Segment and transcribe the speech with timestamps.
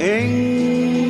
[0.00, 1.09] en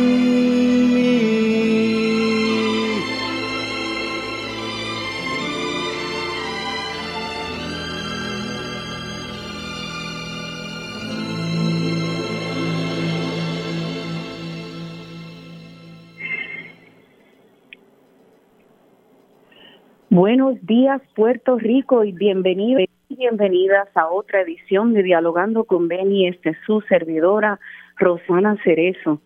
[20.71, 26.29] días, Puerto Rico, y bienvenidos y bienvenidas a otra edición de Dialogando con Beni.
[26.29, 27.59] Este es su servidora,
[27.97, 29.19] Rosana Cerezo.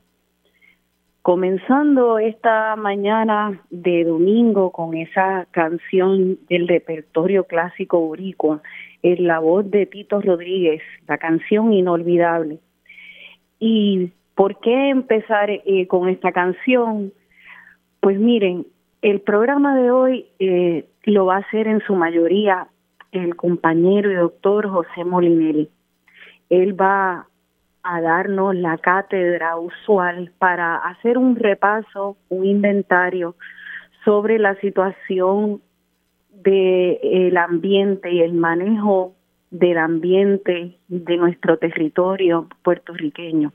[1.22, 8.64] Comenzando esta mañana de domingo con esa canción del repertorio clásico boricua,
[9.04, 12.58] en la voz de Tito Rodríguez, la canción inolvidable.
[13.60, 17.14] ¿Y por qué empezar eh, con esta canción?
[18.00, 18.66] Pues miren,
[19.06, 22.70] el programa de hoy eh, lo va a hacer en su mayoría
[23.12, 25.70] el compañero y doctor José Molinelli.
[26.50, 27.28] Él va
[27.84, 33.36] a darnos la cátedra usual para hacer un repaso, un inventario
[34.04, 35.62] sobre la situación
[36.32, 39.14] del ambiente y el manejo
[39.52, 43.54] del ambiente de nuestro territorio puertorriqueño.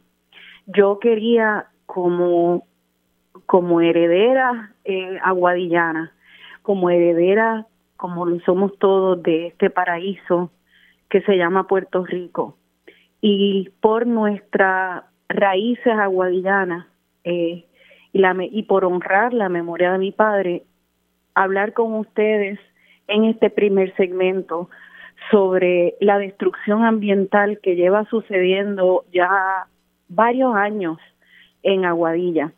[0.67, 2.69] Yo quería como
[3.47, 6.13] como heredera eh, aguadillana,
[6.63, 10.51] como heredera, como lo somos todos, de este paraíso
[11.09, 12.57] que se llama Puerto Rico.
[13.21, 16.87] Y por nuestras raíces aguadillanas
[17.25, 17.65] eh,
[18.13, 20.65] y, por honrar la memoria de mi padre,
[21.35, 22.59] hablar con ustedes
[23.07, 24.69] en este primer segmento
[25.31, 29.67] sobre la destrucción ambiental que lleva sucediendo ya
[30.09, 30.99] varios años
[31.63, 32.53] en Aguadilla.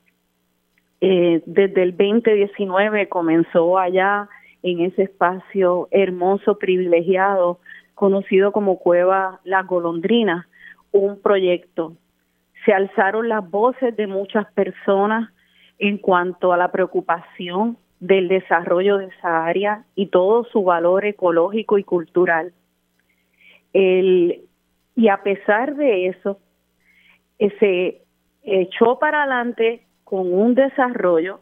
[1.05, 4.29] Eh, desde el 2019 comenzó allá
[4.63, 7.59] en ese espacio hermoso, privilegiado,
[7.97, 10.47] conocido como Cueva La Golondrina,
[10.93, 11.97] un proyecto.
[12.65, 15.29] Se alzaron las voces de muchas personas
[15.81, 21.79] en cuanto a la preocupación del desarrollo de esa área y todo su valor ecológico
[21.79, 22.53] y cultural.
[23.73, 26.39] Y a pesar de eso,
[27.41, 28.03] eh, se
[28.45, 29.83] echó para adelante
[30.13, 31.41] con un desarrollo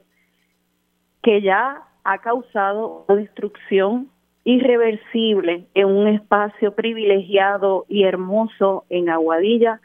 [1.25, 4.11] que ya ha causado una destrucción
[4.45, 9.81] irreversible en un espacio privilegiado y hermoso en Aguadilla,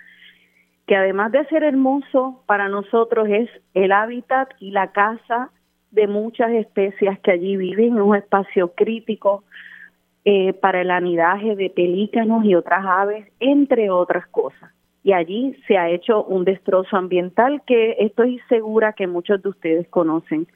[0.85, 5.49] que además de ser hermoso para nosotros es el hábitat y la casa
[5.89, 9.45] de muchas especies que allí viven, en un espacio crítico
[10.25, 14.74] eh, para el anidaje de pelícanos y otras aves, entre otras cosas.
[15.05, 19.87] Y allí se ha hecho un destrozo ambiental que estoy segura que muchos de ustedes
[19.87, 20.47] conocen.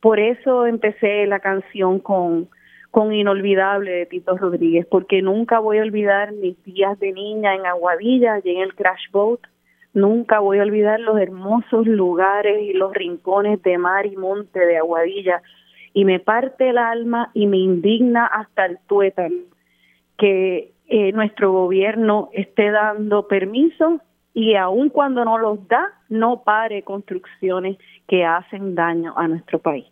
[0.00, 2.48] Por eso empecé la canción con,
[2.90, 7.64] con Inolvidable de Tito Rodríguez, porque nunca voy a olvidar mis días de niña en
[7.64, 9.40] Aguadilla, allí en el Crash Boat,
[9.96, 14.76] Nunca voy a olvidar los hermosos lugares y los rincones de mar y monte de
[14.76, 15.40] Aguadilla
[15.94, 19.38] y me parte el alma y me indigna hasta el tuétano
[20.18, 24.00] que eh, nuestro gobierno esté dando permiso
[24.34, 29.86] y aun cuando no los da, no pare construcciones que hacen daño a nuestro país.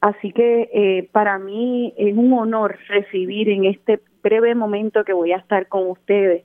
[0.00, 5.32] Así que eh, para mí es un honor recibir en este breve momento que voy
[5.32, 6.44] a estar con ustedes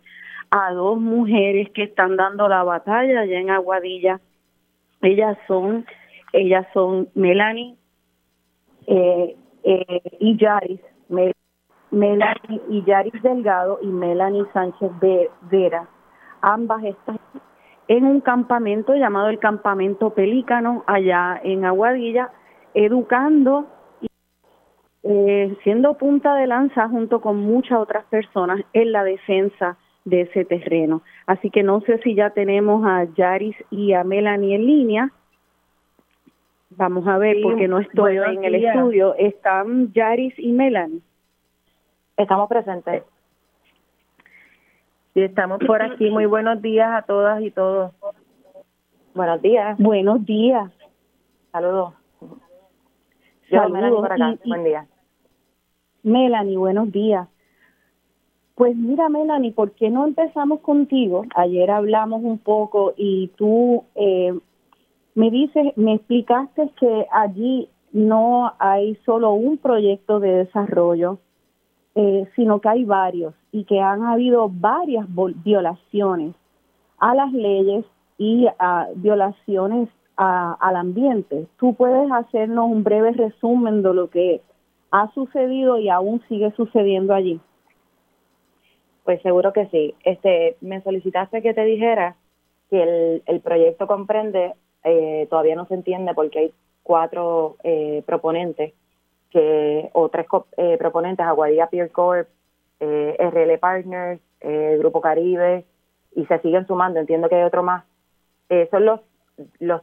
[0.49, 4.19] a dos mujeres que están dando la batalla allá en Aguadilla.
[5.01, 5.85] Ellas son,
[6.31, 7.75] ellas son Melanie
[8.87, 11.33] eh, eh, y Yaris, Melanie
[12.69, 14.91] y Yaris Delgado y Melanie Sánchez
[15.49, 15.87] Vera.
[16.41, 17.19] Ambas están
[17.87, 22.31] en un campamento llamado el Campamento Pelícano allá en Aguadilla,
[22.73, 23.67] educando
[24.01, 24.07] y
[25.03, 30.45] eh, siendo punta de lanza junto con muchas otras personas en la defensa de ese
[30.45, 31.01] terreno.
[31.27, 35.11] Así que no sé si ya tenemos a Yaris y a Melanie en línea.
[36.71, 39.13] Vamos a ver, porque no estoy en el estudio.
[39.15, 41.01] ¿Están Yaris y Melanie?
[42.17, 43.03] Estamos presentes.
[45.13, 46.09] Sí, estamos por aquí.
[46.09, 47.91] Muy buenos días a todas y todos.
[49.13, 49.77] Buenos días.
[49.77, 50.71] Buenos días.
[51.51, 51.93] Saludos.
[53.49, 54.01] Saludos.
[54.01, 54.35] Por acá.
[54.45, 54.87] Buen día.
[56.03, 57.27] Melanie, buenos días.
[58.55, 61.25] Pues mira, Melanie, ¿por qué no empezamos contigo?
[61.35, 64.37] Ayer hablamos un poco y tú eh,
[65.15, 71.19] me dices, me explicaste que allí no hay solo un proyecto de desarrollo,
[71.95, 75.05] eh, sino que hay varios y que han habido varias
[75.43, 76.35] violaciones
[76.99, 77.85] a las leyes
[78.17, 81.47] y a violaciones al ambiente.
[81.57, 84.41] ¿Tú puedes hacernos un breve resumen de lo que
[84.91, 87.41] ha sucedido y aún sigue sucediendo allí?
[89.03, 89.95] Pues seguro que sí.
[90.03, 92.15] Este, me solicitaste que te dijera
[92.69, 94.53] que el, el proyecto comprende,
[94.83, 96.53] eh, todavía no se entiende porque hay
[96.83, 98.73] cuatro eh, proponentes,
[99.33, 100.27] que o tres
[100.57, 102.29] eh, proponentes, Aguadilla Peer Corp,
[102.79, 105.65] eh, RL Partners, eh, Grupo Caribe,
[106.15, 107.83] y se siguen sumando, entiendo que hay otro más.
[108.49, 108.99] Eh, son los,
[109.59, 109.81] los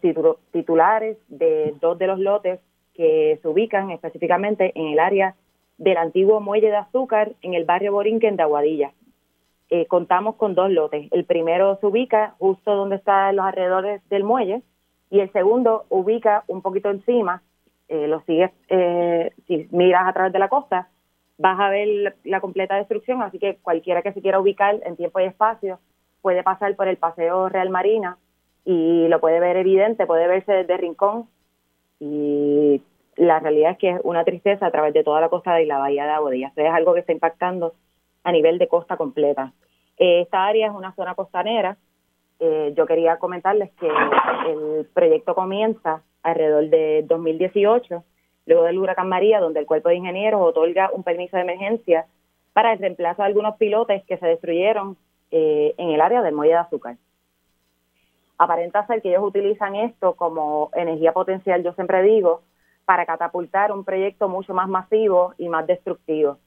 [0.52, 2.60] titulares de dos de los lotes
[2.94, 5.34] que se ubican específicamente en el área
[5.78, 8.92] del antiguo muelle de azúcar en el barrio Borinquen de Aguadilla.
[9.70, 11.08] Eh, contamos con dos lotes.
[11.10, 14.62] El primero se ubica justo donde están los alrededores del muelle
[15.10, 17.42] y el segundo ubica un poquito encima.
[17.90, 20.88] Eh, lo sigues, eh, si miras a través de la costa,
[21.38, 25.18] vas a ver la, completa destrucción, así que cualquiera que se quiera ubicar en tiempo
[25.18, 25.80] y espacio
[26.22, 28.16] puede pasar por el Paseo Real Marina
[28.64, 31.28] y lo puede ver evidente, puede verse desde Rincón
[31.98, 32.80] y
[33.16, 35.78] la realidad es que es una tristeza a través de toda la costa de la
[35.78, 36.44] bahía de.
[36.44, 37.74] Esto es algo que está impactando
[38.22, 39.52] a nivel de costa completa.
[39.96, 41.76] Eh, esta área es una zona costanera.
[42.38, 48.04] Eh, yo quería comentarles que el proyecto comienza alrededor de 2018,
[48.46, 52.06] luego del huracán María, donde el cuerpo de ingenieros otorga un permiso de emergencia
[52.52, 54.96] para el reemplazo de algunos pilotes que se destruyeron
[55.30, 56.96] eh, en el área del muelle de azúcar.
[58.38, 62.42] Aparenta ser que ellos utilizan esto como energía potencial, yo siempre digo,
[62.84, 66.38] para catapultar un proyecto mucho más masivo y más destructivo.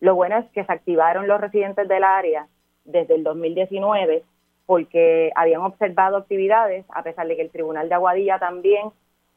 [0.00, 2.46] Lo bueno es que se activaron los residentes del área
[2.84, 4.24] desde el 2019
[4.66, 8.90] porque habían observado actividades, a pesar de que el Tribunal de Aguadilla también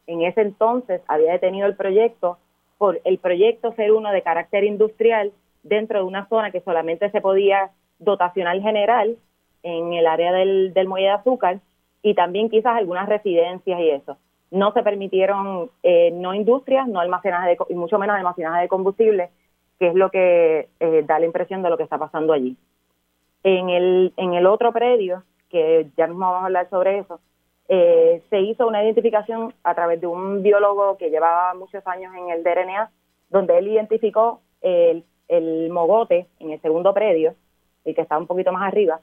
[0.07, 2.37] en ese entonces había detenido el proyecto
[2.77, 5.31] por el proyecto ser uno de carácter industrial
[5.63, 9.17] dentro de una zona que solamente se podía dotacional general
[9.63, 11.59] en el área del, del muelle de azúcar
[12.01, 14.17] y también quizás algunas residencias y eso.
[14.49, 19.29] No se permitieron eh, no industrias, no almacenaje de, y mucho menos almacenaje de combustible
[19.81, 22.55] que es lo que eh, da la impresión de lo que está pasando allí.
[23.43, 27.19] En el, en el otro predio, que ya mismo vamos a hablar sobre eso,
[27.73, 32.29] eh, se hizo una identificación a través de un biólogo que llevaba muchos años en
[32.29, 32.91] el DRNA,
[33.29, 35.05] donde él identificó el,
[35.71, 37.33] mogote en el segundo predio,
[37.85, 38.99] el que está un poquito más arriba,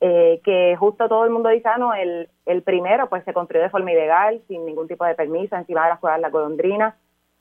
[0.00, 2.28] eh, que justo todo el mundo dice, ah, no, el,
[2.64, 6.00] primero pues se construyó de forma ilegal, sin ningún tipo de permiso, encima de las
[6.00, 6.96] cuevas de la Colondrina,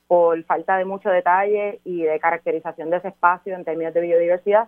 [0.06, 4.68] por falta de mucho detalle y de caracterización de ese espacio en términos de biodiversidad.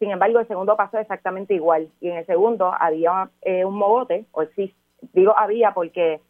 [0.00, 4.24] Sin embargo, el segundo pasó exactamente igual y en el segundo había eh, un mogote,
[4.32, 4.74] o sí,
[5.12, 6.20] digo había porque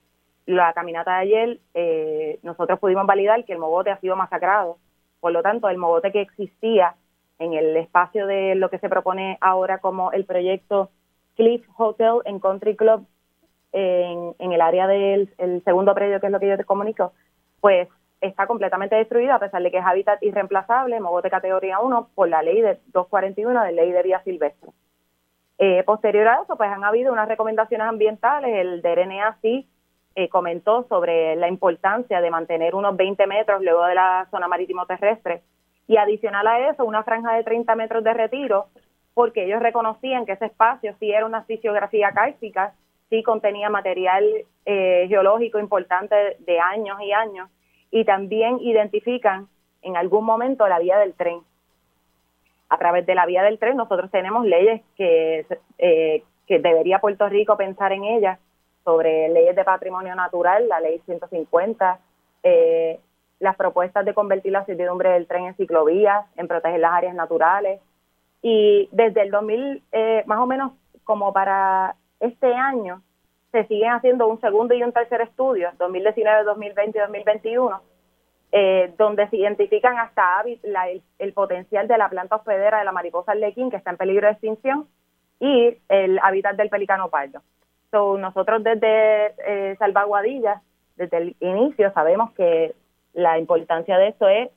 [0.46, 4.78] la caminata de ayer eh, nosotros pudimos validar que el mogote ha sido masacrado,
[5.20, 6.94] por lo tanto el mogote que existía
[7.38, 10.90] en el espacio de lo que se propone ahora como el proyecto
[11.36, 13.06] Cliff Hotel en Country Club
[13.72, 15.30] en, el área del
[15.64, 17.12] segundo predio, que es lo que yo te comunico,
[17.60, 17.88] pues
[18.20, 22.42] está completamente destruido a pesar de que es hábitat irreemplazable, mogote categoría 1, por la
[22.42, 24.70] ley de 241 de ley de vía silvestre.
[25.58, 29.68] Eh, posterior a eso, pues han habido unas recomendaciones ambientales, el DRNA sí
[30.14, 34.86] eh, comentó sobre la importancia de mantener unos 20 metros luego de la zona marítimo
[34.86, 35.42] terrestre
[35.88, 38.66] y adicional a eso una franja de 30 metros de retiro
[39.14, 42.74] porque ellos reconocían que ese espacio sí era una fisiografía cárstica,
[43.10, 44.24] sí contenía material
[44.64, 47.48] eh, geológico importante de años y años
[47.90, 49.48] y también identifican
[49.82, 51.40] en algún momento la vía del tren.
[52.68, 55.46] A través de la vía del tren nosotros tenemos leyes que,
[55.78, 58.38] eh, que debería Puerto Rico pensar en ellas
[58.84, 61.98] sobre leyes de patrimonio natural, la ley 150,
[62.42, 63.00] eh,
[63.40, 67.80] las propuestas de convertir la servidumbre del tren en ciclovías, en proteger las áreas naturales.
[68.42, 70.72] Y desde el 2000, eh, más o menos
[71.04, 73.02] como para este año,
[73.52, 77.80] se siguen haciendo un segundo y un tercer estudio, 2019, 2020 y 2021,
[78.50, 80.42] eh, donde se identifican hasta
[81.18, 84.32] el, potencial de la planta hospedera de la mariposa arlequín, que está en peligro de
[84.32, 84.86] extinción,
[85.38, 87.42] y el hábitat del pelicano pardo.
[87.90, 90.62] So, nosotros desde eh, Salvaguadillas,
[90.96, 92.74] desde el inicio, sabemos que
[93.12, 94.50] la importancia de esto es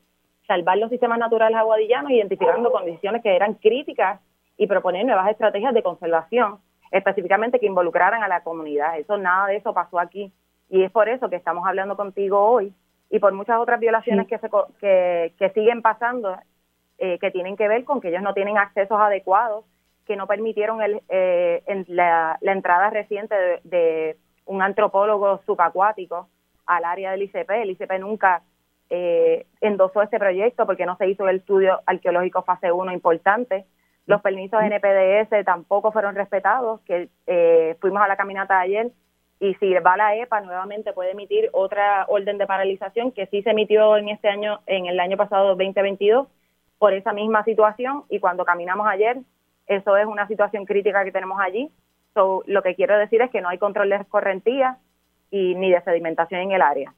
[0.47, 4.19] salvar los sistemas naturales aguadillanos, identificando condiciones que eran críticas
[4.57, 6.59] y proponer nuevas estrategias de conservación,
[6.91, 8.97] específicamente que involucraran a la comunidad.
[8.97, 10.31] Eso nada de eso pasó aquí
[10.69, 12.73] y es por eso que estamos hablando contigo hoy
[13.11, 14.49] y por muchas otras violaciones que, se,
[14.79, 16.37] que, que siguen pasando
[16.97, 19.65] eh, que tienen que ver con que ellos no tienen accesos adecuados,
[20.05, 26.29] que no permitieron el, eh, en la, entrada reciente de, un antropólogo subacuático
[26.65, 27.49] al área del ICP.
[27.49, 28.43] El ICP nunca
[28.89, 33.65] eh, endosó este proyecto porque no se hizo el estudio arqueológico fase 1 importante.
[34.05, 38.91] Los permisos NPDS tampoco fueron respetados, que eh, fuimos a la caminata ayer
[39.41, 43.49] y si va la EPA nuevamente puede emitir otra orden de paralización que sí se
[43.49, 46.27] emitió en este año, en el año pasado 2022
[46.77, 49.17] por esa misma situación y cuando caminamos ayer,
[49.65, 51.71] eso es una situación crítica que tenemos allí.
[52.13, 54.77] So, lo que quiero decir es que no hay control de correntía
[55.31, 56.93] y ni de sedimentación en el área.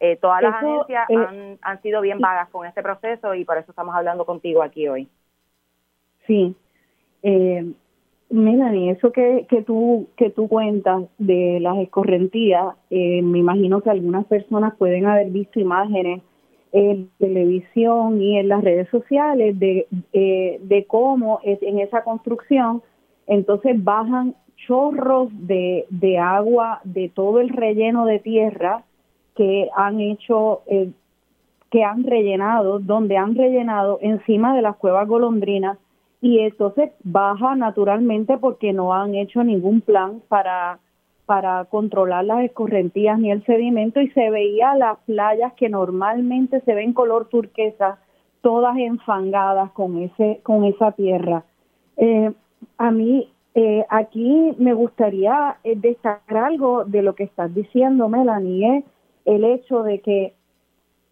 [0.00, 3.58] Eh, todas las agencias eh, han, han sido bien vagas con este proceso y por
[3.58, 5.10] eso estamos hablando contigo aquí hoy.
[6.26, 6.56] Sí.
[7.22, 7.70] Eh,
[8.32, 13.90] Melanie, eso que, que, tú, que tú cuentas de las escorrentías, eh, me imagino que
[13.90, 16.22] algunas personas pueden haber visto imágenes
[16.72, 22.82] en televisión y en las redes sociales de, de cómo es, en esa construcción
[23.26, 24.34] entonces bajan
[24.66, 28.84] chorros de, de agua de todo el relleno de tierra
[29.34, 30.90] que han hecho, eh,
[31.70, 35.78] que han rellenado, donde han rellenado encima de las cuevas golondrinas
[36.22, 40.78] y entonces baja naturalmente porque no han hecho ningún plan para
[41.26, 46.74] para controlar las escorrentías ni el sedimento y se veía las playas que normalmente se
[46.74, 47.98] ven color turquesa
[48.40, 51.44] todas enfangadas con ese con esa tierra.
[51.96, 52.32] Eh,
[52.78, 58.84] a mí eh, aquí me gustaría destacar algo de lo que estás diciendo Melanie
[59.24, 60.34] el hecho de que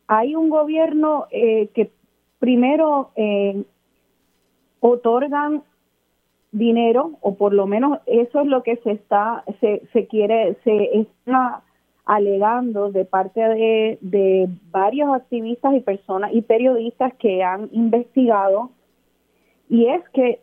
[0.07, 1.91] hay un gobierno eh, que
[2.39, 3.65] primero eh,
[4.81, 5.63] otorgan
[6.53, 10.99] dinero o por lo menos eso es lo que se está se, se quiere se
[10.99, 11.63] está
[12.05, 18.71] alegando de parte de, de varios activistas y personas y periodistas que han investigado
[19.69, 20.41] y es que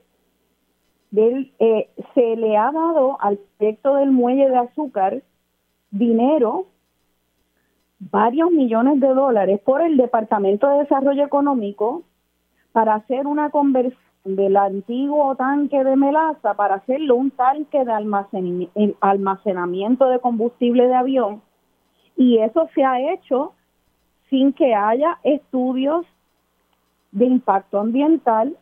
[1.15, 5.24] eh, se le ha dado al proyecto del muelle de azúcar
[5.91, 6.67] dinero
[8.00, 12.03] varios millones de dólares por el Departamento de Desarrollo Económico
[12.72, 17.94] para hacer una conversión del antiguo tanque de melaza para hacerlo un tanque de
[19.00, 21.42] almacenamiento de combustible de avión
[22.18, 23.54] y eso se ha hecho
[24.30, 26.06] sin que haya estudios
[27.12, 28.58] de impacto ambiental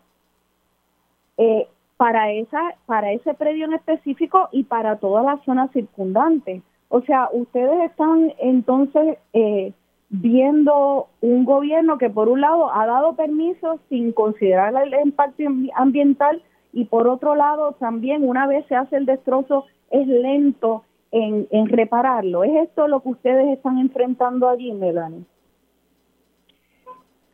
[1.38, 6.62] eh, para esa para ese predio en específico y para toda la zona circundante.
[6.90, 9.74] O sea, ustedes están entonces eh,
[10.22, 15.44] viendo un gobierno que por un lado ha dado permisos sin considerar el impacto
[15.76, 16.42] ambiental
[16.74, 22.44] y por otro lado también una vez se hace el destrozo es lento en, repararlo.
[22.44, 25.24] ¿Es esto lo que ustedes están enfrentando allí, Melanie?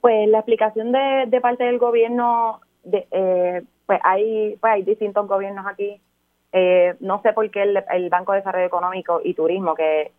[0.01, 5.27] Pues la explicación de, de parte del gobierno, de, eh, pues hay pues hay distintos
[5.27, 5.99] gobiernos aquí
[6.53, 10.11] eh, no sé por qué el, Banco de Desarrollo Económico y Turismo, que,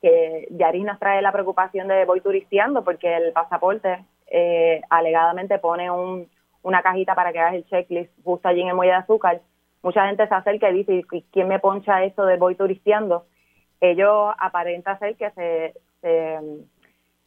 [0.00, 5.90] que Yaris nos trae la preocupación de voy turisteando, porque el pasaporte eh, alegadamente pone
[5.90, 6.28] un,
[6.62, 9.40] una cajita para que hagas el checklist justo allí en el muelle de azúcar.
[9.82, 13.26] Mucha gente se acerca y dice, ¿quién me poncha esto de voy turisteando?
[13.80, 15.74] Ellos aparenta ser que se,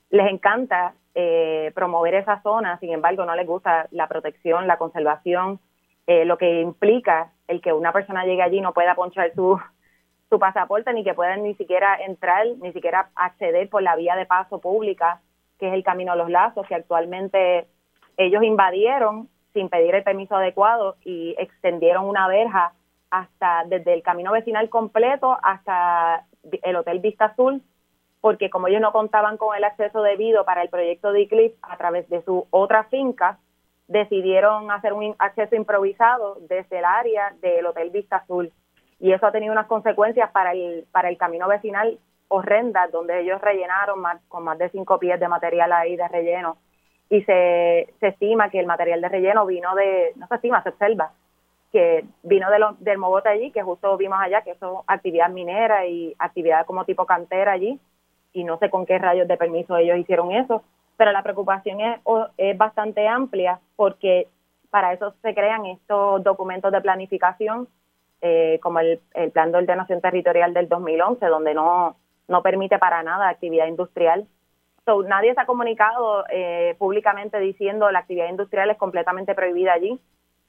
[0.10, 5.60] les encanta eh, promover esa zona, sin embargo no les gusta la protección, la conservación,
[6.08, 9.60] eh, lo que implica el que una persona llegue allí no pueda ponchar su,
[10.30, 14.26] su pasaporte ni que puedan ni siquiera entrar, ni siquiera acceder por la vía de
[14.26, 15.22] paso pública,
[15.58, 17.68] que es el Camino a los Lazos, que actualmente
[18.18, 22.74] ellos invadieron sin pedir el permiso adecuado y extendieron una verja
[23.10, 26.26] hasta desde el camino vecinal completo hasta
[26.62, 27.64] el Hotel Vista Azul,
[28.22, 31.78] porque como ellos no contaban con el acceso debido para el proyecto de Eclipse a
[31.78, 33.40] través de su otra finca,
[33.88, 38.52] decidieron hacer un acceso improvisado desde el área del Hotel Vista Azul
[39.00, 43.42] y eso ha tenido unas consecuencias para el, para el camino vecinal horrendas, donde ellos
[43.42, 46.58] rellenaron más, con más de cinco pies de material ahí de relleno.
[47.10, 50.70] Y se, se estima que el material de relleno vino de, no se estima, se
[50.70, 51.12] observa,
[51.72, 55.86] que vino de lo, del mogote allí, que justo vimos allá, que eso actividad minera
[55.88, 57.80] y actividad como tipo cantera allí,
[58.34, 60.64] y no sé con qué rayos de permiso ellos hicieron eso,
[60.98, 62.00] pero la preocupación es,
[62.38, 64.28] es bastante amplia porque
[64.70, 67.68] para eso se crean estos documentos de planificación
[68.22, 71.96] eh, como el, el, Plan de Ordenación Territorial del 2011, donde no,
[72.28, 74.28] no permite para nada actividad industrial.
[74.86, 80.00] So, nadie se ha comunicado eh, públicamente diciendo la actividad industrial es completamente prohibida allí,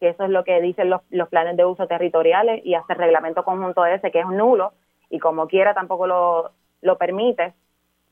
[0.00, 2.98] que eso es lo que dicen los, los planes de uso territoriales y hasta el
[2.98, 4.72] reglamento conjunto ese, que es nulo
[5.08, 7.52] y como quiera tampoco lo, lo permite.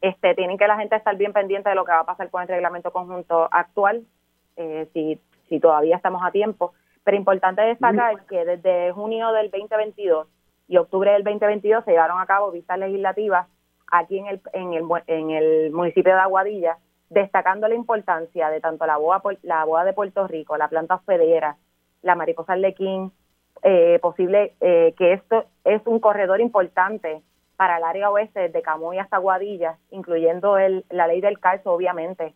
[0.00, 2.42] Este, tienen que la gente estar bien pendiente de lo que va a pasar con
[2.42, 4.04] el reglamento conjunto actual,
[4.56, 6.74] eh, si, si todavía estamos a tiempo
[7.08, 10.26] pero importante destacar que desde junio del 2022
[10.68, 13.46] y octubre del 2022 se llevaron a cabo vistas legislativas
[13.90, 16.76] aquí en el, en el, en el municipio de Aguadilla,
[17.08, 21.56] destacando la importancia de tanto la boa, la boa de Puerto Rico, la planta hospedera,
[22.02, 23.10] la mariposa arlequín,
[23.62, 27.22] eh, posible eh, que esto es un corredor importante
[27.56, 32.34] para el área oeste, desde Camuy hasta Aguadilla, incluyendo el, la ley del calzo, obviamente.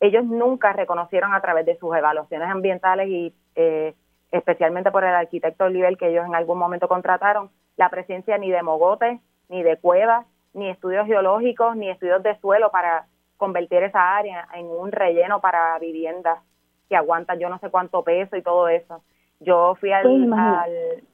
[0.00, 3.94] Ellos nunca reconocieron a través de sus evaluaciones ambientales y eh,
[4.30, 8.62] especialmente por el arquitecto Oliver que ellos en algún momento contrataron, la presencia ni de
[8.62, 14.46] mogotes, ni de cuevas, ni estudios geológicos, ni estudios de suelo para convertir esa área
[14.54, 16.40] en un relleno para viviendas
[16.88, 19.02] que aguantan yo no sé cuánto peso y todo eso.
[19.40, 20.32] Yo fui al,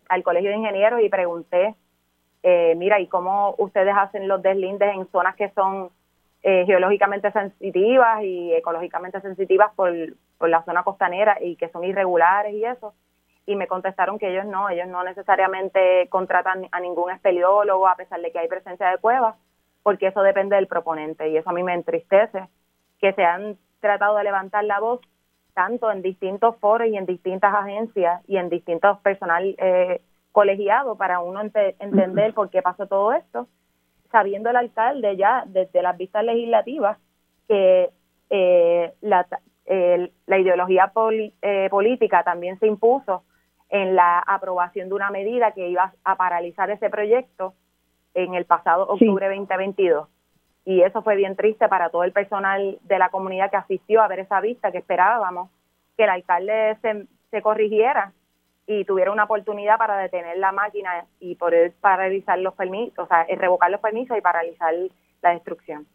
[0.09, 1.75] al, colegio de ingenieros y pregunté,
[2.43, 5.91] eh, mira, ¿y cómo ustedes hacen los deslindes en zonas que son
[6.45, 9.93] eh, geológicamente sensitivas y ecológicamente sensitivas por,
[10.39, 12.95] por la zona costanera y que son irregulares y eso?
[13.47, 18.21] y me contestaron que ellos no, ellos no necesariamente contratan a ningún espeleólogo a pesar
[18.21, 19.37] de que hay presencia de cuevas,
[19.83, 22.49] porque eso depende del proponente y eso a mí me entristece,
[23.01, 25.01] que se han tratado de levantar la voz
[25.53, 30.01] tanto en distintos foros y en distintas agencias y en distintos personal eh,
[30.33, 33.47] colegiado para uno entender por qué pasó todo esto,
[34.15, 36.99] sabiendo el alcalde ya desde las vistas legislativas
[37.49, 37.91] que
[38.31, 39.27] eh, la,
[40.27, 40.93] la ideología
[41.43, 43.25] eh, política también se impuso
[43.71, 47.55] en la aprobación de una medida que iba a paralizar ese proyecto
[48.15, 50.09] en el pasado octubre 2022.
[50.65, 54.07] Y eso fue bien triste para todo el personal de la comunidad que asistió a
[54.07, 55.51] ver esa vista, que esperábamos
[55.97, 58.13] que el alcalde se, se corrigiera
[58.67, 63.27] y tuviera una oportunidad para detener la máquina y poder paralizar los permisos, o sea,
[63.37, 64.75] revocar los permisos y paralizar
[65.23, 65.87] la destrucción.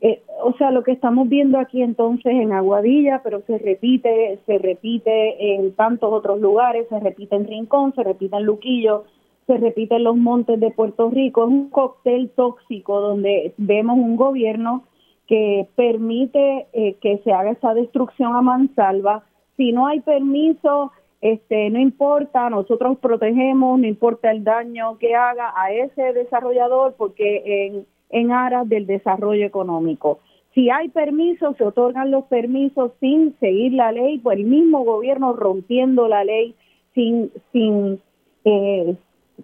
[0.00, 4.58] Eh, o sea, lo que estamos viendo aquí entonces en Aguadilla, pero se repite, se
[4.58, 9.04] repite en tantos otros lugares, se repite en Rincón, se repite en Luquillo,
[9.46, 14.16] se repite en los montes de Puerto Rico, es un cóctel tóxico donde vemos un
[14.16, 14.84] gobierno
[15.26, 19.24] que permite eh, que se haga esa destrucción a mansalva.
[19.56, 25.52] Si no hay permiso, este, no importa, nosotros protegemos, no importa el daño que haga
[25.56, 30.20] a ese desarrollador, porque en en aras del desarrollo económico.
[30.54, 35.32] Si hay permisos, se otorgan los permisos sin seguir la ley, pues el mismo gobierno
[35.32, 36.54] rompiendo la ley
[36.94, 38.00] sin, sin,
[38.44, 38.94] eh,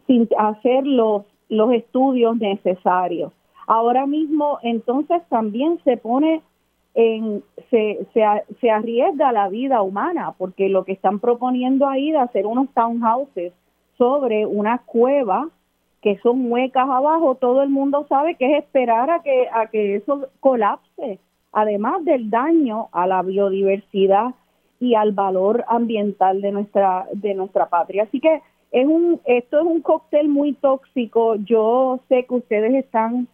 [0.07, 3.33] sin hacer los, los estudios necesarios.
[3.67, 6.43] Ahora mismo, entonces, también se pone
[6.95, 8.25] en, se, se,
[8.61, 13.53] se arriesga la vida humana, porque lo que están proponiendo ahí de hacer unos townhouses
[13.97, 15.49] sobre una cueva
[16.01, 19.97] que son huecas abajo, todo el mundo sabe que es esperar a que, a que
[19.97, 21.19] eso colapse,
[21.53, 24.35] además del daño a la biodiversidad
[24.81, 28.05] y al valor ambiental de nuestra, de nuestra patria.
[28.05, 28.41] Así que
[28.73, 31.37] es un, esto es un cóctel muy tóxico.
[31.37, 33.29] Yo sé que ustedes están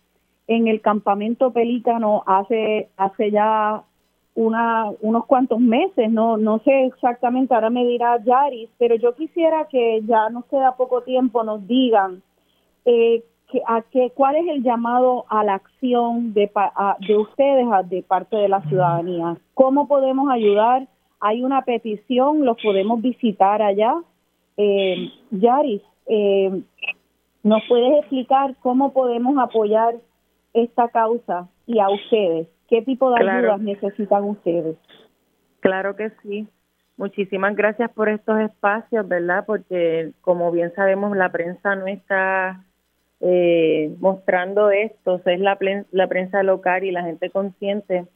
[0.49, 3.83] en el campamento pelícano hace, hace ya
[4.35, 9.67] una, unos cuantos meses, no, no sé exactamente, ahora me dirá Yaris, pero yo quisiera
[9.67, 12.23] que ya nos queda poco tiempo, nos digan
[12.85, 16.51] eh, que, a qué, cuál es el llamado a la acción de,
[17.09, 20.87] de ustedes de parte de la ciudadanía, cómo podemos ayudar,
[21.19, 23.95] hay una petición, los podemos visitar allá.
[24.59, 26.63] Eh, Yaris, eh,
[27.43, 29.95] ¿nos puedes explicar cómo podemos apoyar
[30.57, 32.49] esta causa y a ustedes?
[32.69, 34.77] ¿Qué tipo de ayudas necesitan ustedes?
[35.61, 36.49] Claro que sí.
[36.97, 39.45] Muchísimas gracias por estos espacios, ¿verdad?
[39.47, 42.65] Porque como bien sabemos, la prensa no está
[43.21, 45.59] eh, mostrando esto, es la,
[45.91, 48.07] la prensa local y la gente consciente.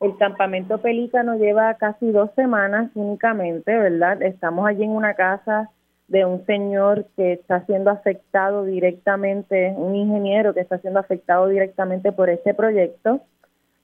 [0.00, 4.22] El campamento Pelícano lleva casi dos semanas únicamente, ¿verdad?
[4.22, 5.70] Estamos allí en una casa
[6.08, 12.12] de un señor que está siendo afectado directamente, un ingeniero que está siendo afectado directamente
[12.12, 13.20] por este proyecto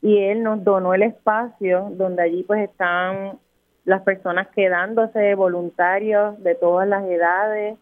[0.02, 3.38] y él nos donó el espacio donde allí pues están
[3.85, 7.78] las personas quedándose, voluntarios de todas las edades,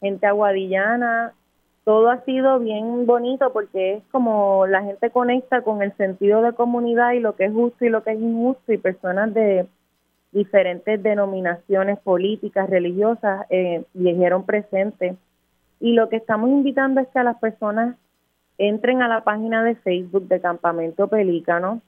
[0.00, 1.34] gente aguadillana,
[1.84, 6.52] todo ha sido bien bonito porque es como la gente conecta con el sentido de
[6.52, 9.66] comunidad y lo que es justo y lo que es injusto y personas de
[10.32, 14.44] diferentes denominaciones políticas, religiosas, eh, dijeron.
[15.78, 17.96] Y lo que estamos invitando es que a las personas
[18.58, 21.82] entren a la página de Facebook de Campamento Pelícano,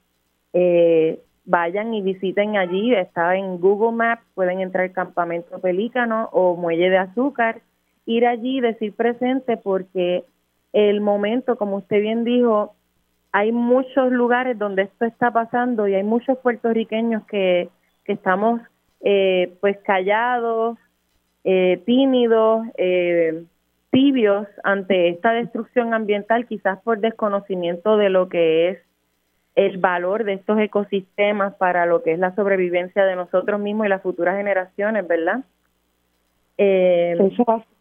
[0.53, 6.91] eh, vayan y visiten allí, está en Google Maps, pueden entrar Campamento Pelícano o Muelle
[6.91, 7.61] de Azúcar,
[8.07, 10.25] ir allí y decir presente porque
[10.73, 12.75] el momento, como usted bien dijo,
[13.33, 17.69] hay muchos lugares donde esto está pasando y hay muchos puertorriqueños que,
[18.05, 18.61] que estamos
[19.01, 20.79] eh, pues callados,
[21.45, 23.45] eh, tímidos, eh,
[23.91, 28.79] tibios ante esta destrucción ambiental, quizás por desconocimiento de lo que es
[29.55, 33.91] el valor de estos ecosistemas para lo que es la sobrevivencia de nosotros mismos y
[33.91, 35.45] las futuras generaciones, ¿verdad?
[36.57, 37.17] Eh,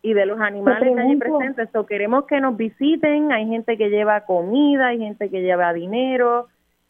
[0.02, 1.70] y de los animales allí presentes.
[1.72, 6.48] So, queremos que nos visiten, hay gente que lleva comida, hay gente que lleva dinero,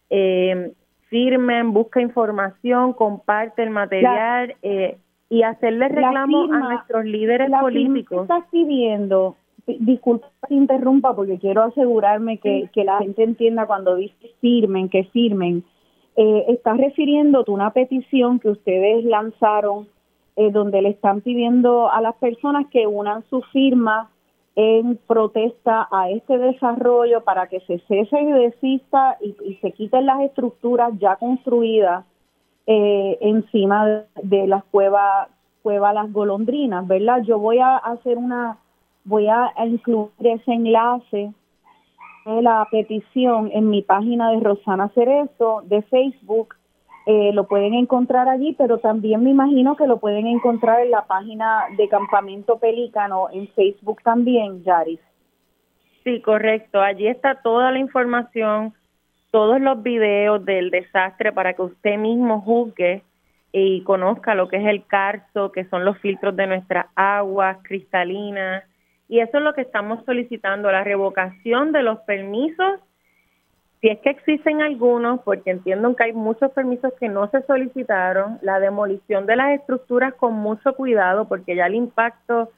[0.10, 0.72] eh,
[1.14, 4.56] firmen, busca información, comparte el material.
[4.64, 4.98] eh,
[5.30, 8.24] y hacerle reclamo a nuestros líderes políticos.
[8.24, 14.32] estás pidiendo, disculpa que interrumpa porque quiero asegurarme que, que la gente entienda cuando dice
[14.42, 15.64] firmen, que firmen.
[16.16, 19.88] Eh, estás refiriéndote a una petición que ustedes lanzaron
[20.36, 24.10] eh, donde le están pidiendo a las personas que unan su firma
[24.56, 30.06] en protesta a este desarrollo para que se cese y desista y, y se quiten
[30.06, 32.06] las estructuras ya construidas
[32.66, 35.28] eh, encima de, las cuevas
[35.62, 37.22] cueva Las Golondrinas, ¿verdad?
[37.24, 38.58] Yo voy a hacer una,
[39.06, 41.34] voy a incluir ese enlace
[42.26, 46.56] de la petición en mi página de Rosana Cerezo de Facebook.
[47.06, 51.06] Eh, lo pueden encontrar allí, pero también me imagino que lo pueden encontrar en la
[51.06, 55.02] página de Campamento Pelícano en Facebook también, Yaris.
[56.04, 56.82] Sí, correcto.
[56.82, 58.74] Allí está toda la información
[59.34, 63.02] todos los videos del desastre para que usted mismo juzgue
[63.52, 68.64] y conozca lo que es el carso, que son los filtros de nuestras aguas cristalinas.
[69.10, 72.80] Y eso es lo que estamos solicitando, la revocación de los permisos,
[73.84, 78.40] si es que existen algunos, porque entiendo que hay muchos permisos que no se solicitaron,
[78.42, 82.50] la demolición de las estructuras con mucho cuidado, porque ya el impacto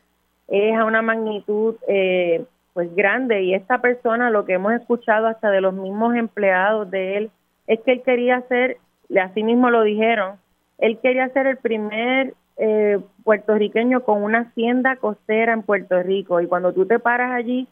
[0.47, 5.49] es a una magnitud eh, pues grande y esta persona lo que hemos escuchado hasta
[5.49, 7.31] de los mismos empleados de él
[7.65, 8.77] es que él quería ser,
[9.19, 10.35] así mismo lo dijeron,
[10.77, 16.45] él quería ser el primer eh, puertorriqueño con una hacienda costera en Puerto Rico y
[16.45, 17.67] cuando tú te paras allí,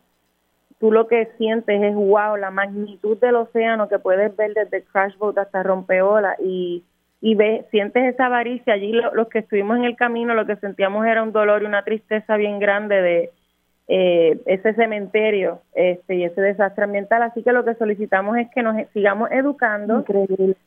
[0.79, 5.17] tú lo que sientes es wow, la magnitud del océano que puedes ver desde Crash
[5.17, 6.83] Boat hasta Rompeola y,
[7.21, 11.05] y ves, sientes esa avaricia allí, los que estuvimos en el camino lo que sentíamos
[11.05, 13.31] era un dolor y una tristeza bien grande de
[13.87, 17.21] eh, ese cementerio este, y ese desastre ambiental.
[17.21, 20.05] Así que lo que solicitamos es que nos sigamos educando,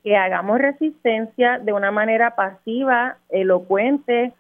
[0.03, 4.33] que hagamos resistencia de una manera pasiva, elocuente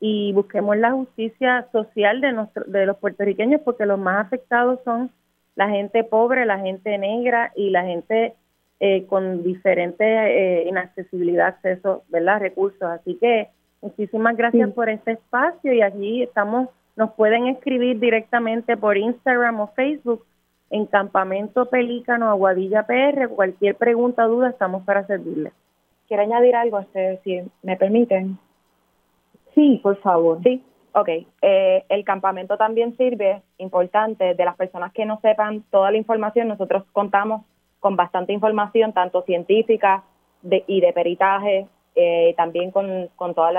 [0.00, 5.10] y busquemos la justicia social de, nuestro, de los puertorriqueños porque los más afectados son
[5.56, 8.34] la gente pobre, la gente negra y la gente
[8.80, 12.40] eh, con diferente eh, inaccesibilidad, acceso, ¿verdad?
[12.40, 12.82] Recursos.
[12.82, 13.48] Así que
[13.80, 19.66] muchísimas gracias por este espacio y aquí estamos nos pueden escribir directamente por Instagram o
[19.68, 20.24] Facebook
[20.70, 23.28] en Campamento Pelícano Aguadilla PR.
[23.28, 25.52] Cualquier pregunta o duda, estamos para servirles.
[26.06, 28.38] ¿Quiere añadir algo, este, si me permiten?
[29.54, 30.42] Sí, por favor.
[30.42, 30.62] Sí,
[30.92, 31.08] ok.
[31.42, 36.48] Eh, el campamento también sirve, importante, de las personas que no sepan toda la información,
[36.48, 37.42] nosotros contamos
[37.80, 40.04] con bastante información, tanto científica,
[40.42, 43.54] de, y de peritaje, eh, también con, con todos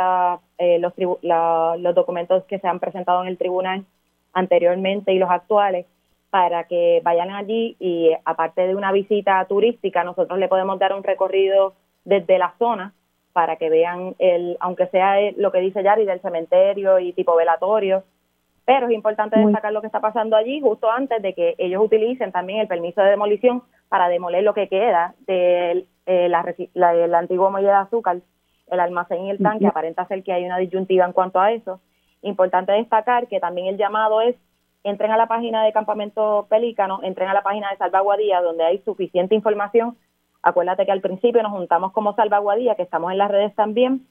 [0.57, 3.85] eh, los, los documentos que se han presentado en el tribunal
[4.33, 5.85] anteriormente y los actuales,
[6.29, 11.03] para que vayan allí y aparte de una visita turística, nosotros le podemos dar un
[11.03, 12.93] recorrido desde la zona
[13.35, 18.05] para que vean, el, aunque sea lo que dice Yari del cementerio y tipo velatorio,
[18.63, 22.31] pero es importante destacar lo que está pasando allí justo antes de que ellos utilicen
[22.31, 26.45] también el permiso de demolición para demoler lo que queda de eh, la,
[26.75, 28.21] la, antiguo muelle de azúcar,
[28.67, 29.67] el almacén y el tanque.
[29.67, 31.81] Aparenta ser que hay una disyuntiva en cuanto a eso.
[32.21, 34.37] Importante destacar que también el llamado es
[34.85, 38.77] entren a la página de Campamento Pelícano, entren a la página de Salvaguadía, donde hay
[38.85, 39.97] suficiente información.
[40.45, 44.05] Acuérdate que al principio nos juntamos como Salvaguadía, que estamos en las redes también,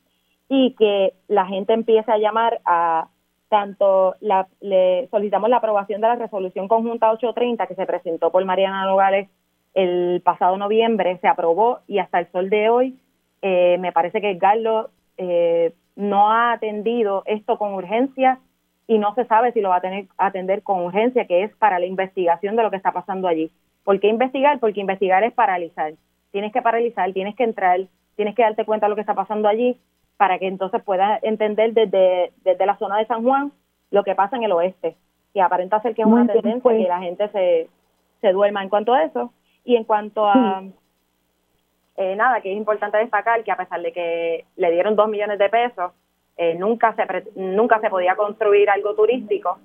[0.48, 3.06] y que la gente empiece a llamar a
[3.48, 8.44] tanto la, le solicitamos la aprobación de la resolución conjunta 830 que se presentó por
[8.44, 9.28] Mariana Nogales
[9.74, 12.98] el pasado noviembre, se aprobó y hasta el sol de hoy
[13.40, 18.40] eh, me parece que Carlos eh, no ha atendido esto con urgencia
[18.88, 21.78] y no se sabe si lo va a tener atender con urgencia, que es para
[21.78, 23.52] la investigación de lo que está pasando allí.
[23.84, 24.58] ¿Por qué investigar?
[24.58, 25.94] Porque investigar es paralizar.
[26.34, 27.78] Tienes que paralizar, tienes que entrar,
[28.16, 29.78] tienes que darte cuenta de lo que está pasando allí
[30.16, 33.52] para que entonces puedas entender desde, desde la zona de San Juan
[33.92, 34.96] lo que pasa en el oeste.
[35.32, 36.82] Y aparenta ser que es una tendencia pues.
[36.82, 37.68] que la gente se,
[38.20, 39.32] se duerma en cuanto a eso.
[39.64, 40.64] Y en cuanto a,
[41.98, 45.38] eh, nada, que es importante destacar que a pesar de que le dieron dos millones
[45.38, 45.92] de pesos,
[46.36, 49.60] eh, nunca se nunca se podía construir algo turístico.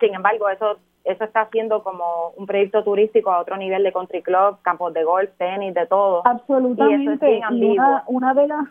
[0.00, 4.22] Sin embargo, eso eso está haciendo como un proyecto turístico a otro nivel de country
[4.22, 6.22] club, campos de golf, tenis, de todo.
[6.26, 7.40] Absolutamente.
[7.52, 7.76] Y,
[8.08, 8.66] una, de las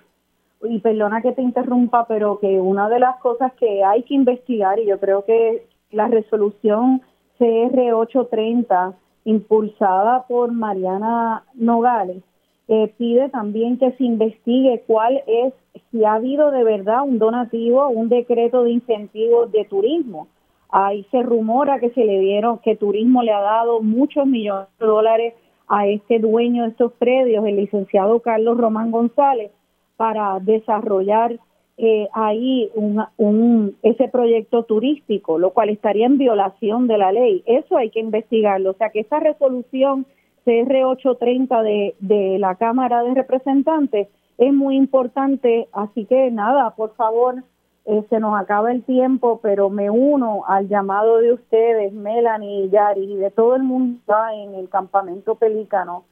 [0.64, 4.80] y perdona que te interrumpa, pero que una de las cosas que hay que investigar
[4.80, 7.02] y yo creo que la resolución
[7.38, 8.94] CR 830
[9.26, 12.22] impulsada por Mariana Nogales
[12.68, 15.54] eh, pide también que se investigue cuál es,
[15.92, 20.28] si ha habido de verdad un donativo, un decreto de incentivos de turismo.
[20.70, 24.86] Ahí se rumora que se le dieron, que turismo le ha dado muchos millones de
[24.86, 25.34] dólares
[25.68, 29.52] a este dueño de estos predios, el licenciado Carlos Román González,
[29.98, 31.40] para desarrollar
[31.78, 37.44] eh, ahí un, ese proyecto turístico, lo cual estaría en violación de la ley.
[37.46, 38.72] Eso hay que investigarlo.
[38.72, 40.06] O sea que esa resolución
[40.46, 47.44] CR830 de, de la Cámara de Representantes es muy importante, así que nada, por favor,
[47.86, 53.14] eh, se nos acaba el tiempo, pero me uno al llamado de ustedes, Melanie, Yari
[53.14, 54.02] y de todo el mundo
[54.34, 56.06] en el campamento Pelícano,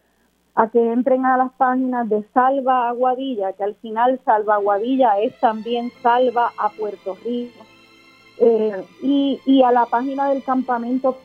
[0.55, 5.39] a que entren a las páginas de Salva Aguadilla, que al final Salva Aguadilla es
[5.39, 7.63] también Salva a Puerto Rico,
[8.39, 11.17] eh, y, y a la página del campamento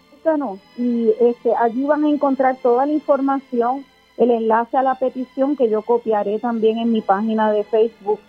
[0.77, 3.85] y este, allí van a encontrar toda la información,
[4.17, 8.21] el enlace a la petición que yo copiaré también en mi página de Facebook.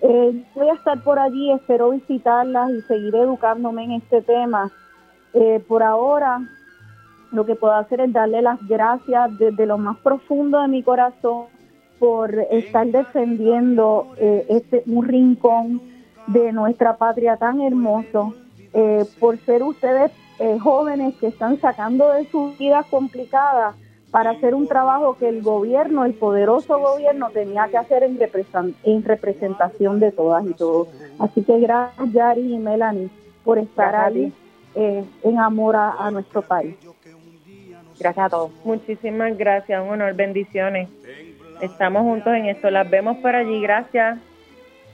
[0.00, 4.70] Eh, voy a estar por allí, espero visitarlas y seguir educándome en este tema.
[5.34, 6.40] Eh, por ahora,
[7.32, 11.46] lo que puedo hacer es darle las gracias desde lo más profundo de mi corazón
[11.98, 15.82] por estar defendiendo eh, este un rincón
[16.28, 18.34] de nuestra patria tan hermoso,
[19.18, 23.74] por ser ustedes eh, jóvenes que están sacando de sus vidas complicadas
[24.10, 28.18] para hacer un trabajo que el gobierno, el poderoso gobierno, tenía que hacer en,
[28.84, 30.88] en representación de todas y todos.
[31.18, 33.10] Así que gracias, Yari y Melanie,
[33.44, 34.32] por estar ahí
[34.74, 36.76] eh, en amor a, nuestro país.
[37.98, 38.50] Gracias a todos.
[38.64, 40.88] Muchísimas gracias, un honor, bendiciones.
[41.60, 44.18] Estamos juntos en esto, las vemos por allí, gracias.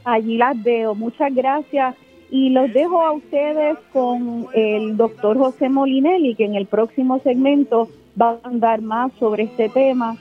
[0.04, 1.94] Allí las veo, muchas gracias
[2.30, 7.88] y los dejo a ustedes con el doctor José Molinelli, que en el próximo segmento
[8.20, 10.16] va a andar más sobre este tema.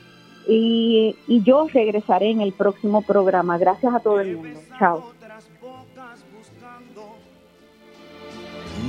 [0.48, 3.58] Y, y yo regresaré en el próximo programa.
[3.58, 4.60] Gracias a todo el mundo.
[4.78, 5.14] Chao.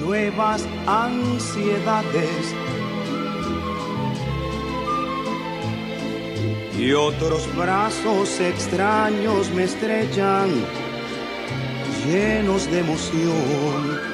[0.01, 2.55] Nuevas ansiedades
[6.79, 10.51] y otros brazos extraños me estrechan
[12.07, 14.14] llenos de emoción.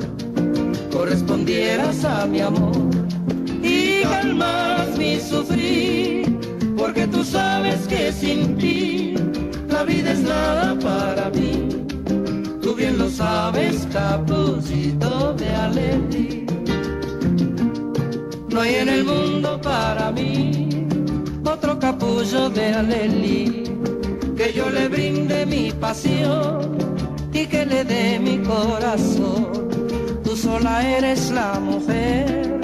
[1.51, 2.71] correspondieras a mi amor
[3.61, 6.39] y calmas mi sufrir
[6.77, 9.15] porque tú sabes que sin ti
[9.67, 11.67] la vida es nada para mí.
[12.61, 16.45] Tú bien lo sabes, capucito de Aleli.
[18.49, 20.69] No hay en el mundo para mí
[21.45, 23.63] otro capullo de Aleli
[24.37, 26.77] que yo le brinde mi pasión
[27.33, 29.70] y que le dé mi corazón.
[30.41, 32.57] Sola eres la mujer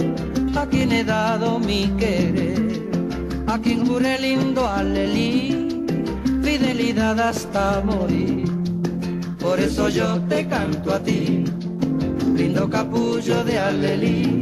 [0.55, 2.89] a quien he dado mi querer,
[3.45, 5.85] a quien juré lindo alelí,
[6.41, 8.49] fidelidad hasta morir.
[9.39, 11.45] Por eso yo te canto a ti,
[12.35, 14.41] lindo capullo de alelí,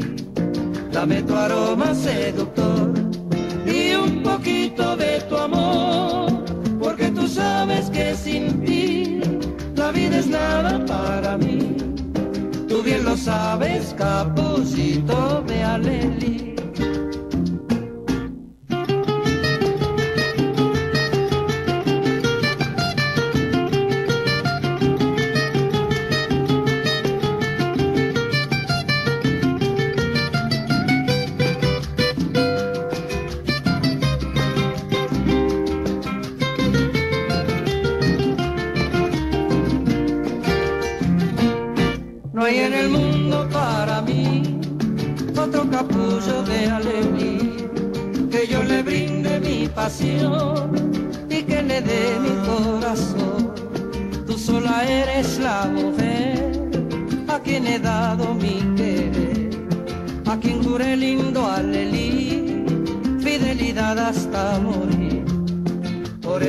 [0.93, 2.93] dame tu aroma seductor
[3.65, 6.45] y un poquito de tu amor,
[6.79, 9.19] porque tú sabes que sin ti
[9.75, 11.94] la vida es nada para mí.
[12.85, 16.54] Bien lo sabes, capucito de Aleli.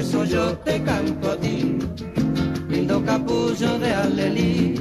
[0.07, 1.79] Eso yo te canto a ti,
[2.69, 4.75] lindo capullo de Aleli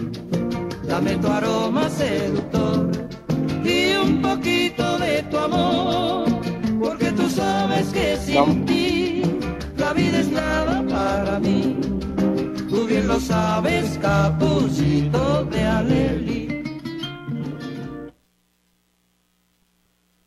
[0.88, 2.92] dame tu aroma seductor
[3.64, 6.26] y un poquito de tu amor,
[6.80, 9.24] porque tú sabes que sin ti
[9.78, 11.80] la vida es nada para mí.
[12.70, 16.64] Tú bien lo sabes, capuchito de Aleli.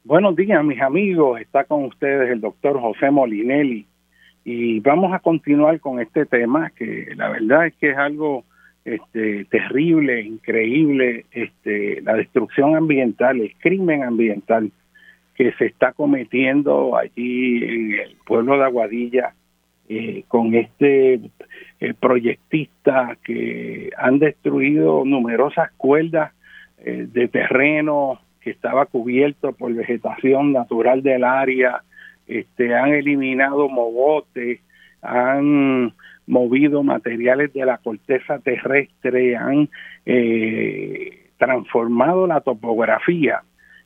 [0.03, 1.41] Buenos días, mis amigos.
[1.41, 3.88] Está con ustedes el doctor José Molinelli.
[4.51, 8.45] Y vamos a continuar con este tema que la verdad es que es algo
[8.83, 14.73] este, terrible, increíble, este, la destrucción ambiental, el crimen ambiental
[15.35, 19.35] que se está cometiendo allí en el pueblo de Aguadilla
[19.87, 21.21] eh, con este
[21.81, 26.33] eh, proyectista que han destruido numerosas cuerdas
[26.79, 31.83] eh, de terreno que estaba cubierto por vegetación natural del área,
[32.29, 34.61] este, han eliminado mogotes,
[35.03, 35.93] han
[36.27, 39.69] movido materiales de la corteza terrestre, han
[40.05, 43.43] eh, transformado la topografía,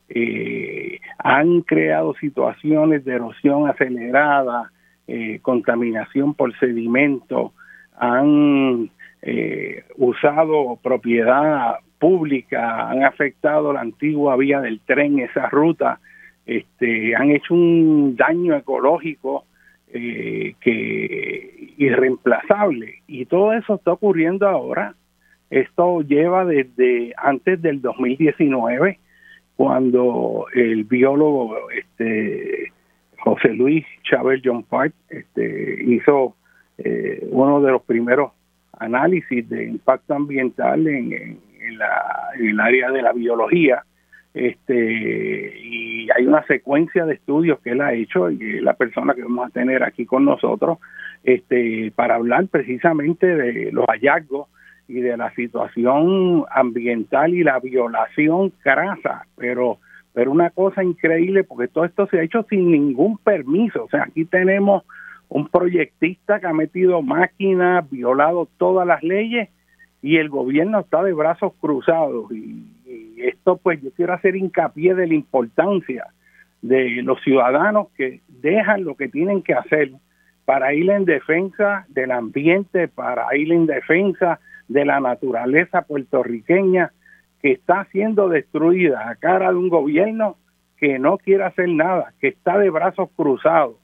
[0.09, 4.71] eh, han creado situaciones de erosión acelerada,
[5.07, 7.53] eh, contaminación por sedimento,
[7.97, 8.89] han
[9.21, 15.99] eh, usado propiedad pública, han afectado la antigua vía del tren, esa ruta,
[16.45, 19.45] este, han hecho un daño ecológico
[19.93, 24.95] eh, que irreemplazable y todo eso está ocurriendo ahora.
[25.49, 28.99] Esto lleva desde antes del 2019
[29.55, 32.71] cuando el biólogo este
[33.19, 36.35] José Luis Chávez John Park este, hizo
[36.77, 38.31] eh, uno de los primeros
[38.79, 41.39] análisis de impacto ambiental en,
[42.39, 43.83] el área de la biología
[44.33, 49.23] este y hay una secuencia de estudios que él ha hecho y la persona que
[49.23, 50.79] vamos a tener aquí con nosotros
[51.23, 54.47] este para hablar precisamente de los hallazgos
[54.87, 59.77] y de la situación ambiental y la violación crasa pero
[60.13, 63.85] pero una cosa increíble porque todo esto se ha hecho sin ningún permiso.
[63.85, 64.83] O sea aquí tenemos
[65.27, 69.49] un proyectista que ha metido máquinas violado todas las leyes
[70.01, 72.31] y el gobierno está de brazos cruzados.
[72.31, 72.63] Y
[73.27, 76.07] esto pues yo quiero hacer hincapié de la importancia
[76.61, 79.91] de los ciudadanos que dejan lo que tienen que hacer
[80.45, 86.91] para ir en defensa del ambiente, para ir en defensa de la naturaleza puertorriqueña
[87.41, 90.37] que está siendo destruida a cara de un gobierno
[90.77, 93.75] que no quiere hacer nada, que está de brazos cruzados,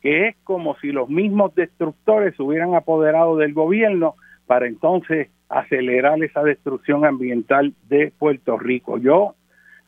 [0.00, 4.14] que es como si los mismos destructores se hubieran apoderado del gobierno
[4.46, 8.98] para entonces acelerar esa destrucción ambiental de Puerto Rico.
[8.98, 9.34] Yo,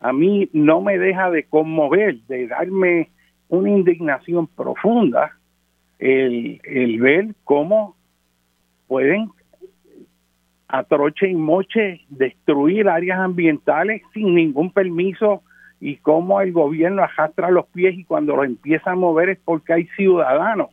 [0.00, 3.08] a mí no me deja de conmover, de darme
[3.48, 5.38] una indignación profunda
[5.98, 7.96] el, el ver cómo
[8.88, 9.30] pueden
[10.66, 15.42] a troche y moche destruir áreas ambientales sin ningún permiso
[15.80, 19.74] y cómo el gobierno arrastra los pies y cuando los empieza a mover es porque
[19.74, 20.70] hay ciudadanos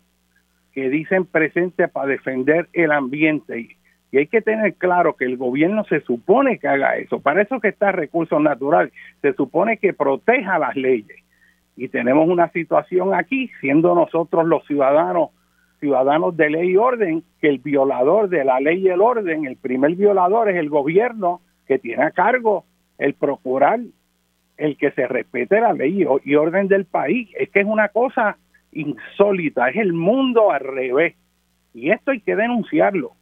[0.71, 3.75] que dicen presente para defender el ambiente.
[4.11, 7.19] Y, hay que tener claro que el gobierno se supone que haga eso.
[7.19, 11.23] Para eso que está recursos naturales, se supone que proteja las leyes.
[11.75, 15.29] Y tenemos una situación aquí, siendo nosotros los ciudadanos,
[15.79, 19.55] ciudadanos de ley y orden, que el violador de la ley y el orden, el
[19.55, 22.65] primer violador es el gobierno que tiene a cargo
[22.97, 23.79] el procurar
[24.57, 27.29] el que se respete la ley y orden del país.
[27.39, 28.37] Es que es una cosa
[28.71, 31.15] insólita, es el mundo al revés.
[31.73, 33.13] Y esto hay que denunciarlo,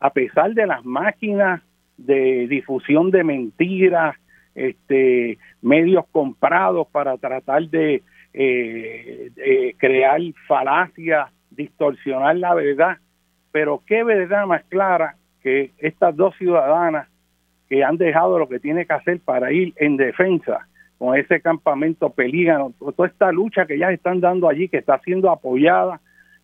[0.00, 1.62] a pesar de las máquinas
[1.96, 4.16] de difusión de mentiras,
[4.54, 12.96] este, medios comprados para tratar de, eh, crear falacias, distorsionar la verdad.
[13.52, 17.08] Pero qué verdad más clara que estas dos ciudadanas
[17.68, 20.66] que han dejado lo que tiene que hacer para ir en defensa
[20.98, 25.30] con ese campamento pelígano, toda esta lucha que ya están dando allí, que está siendo
[25.30, 26.00] apoyada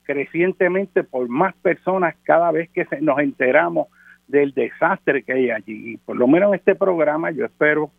[0.06, 3.88] crecientemente por más personas cada vez que nos enteramos
[4.28, 5.92] del desastre que hay allí.
[5.92, 7.90] Y por lo menos en este programa yo espero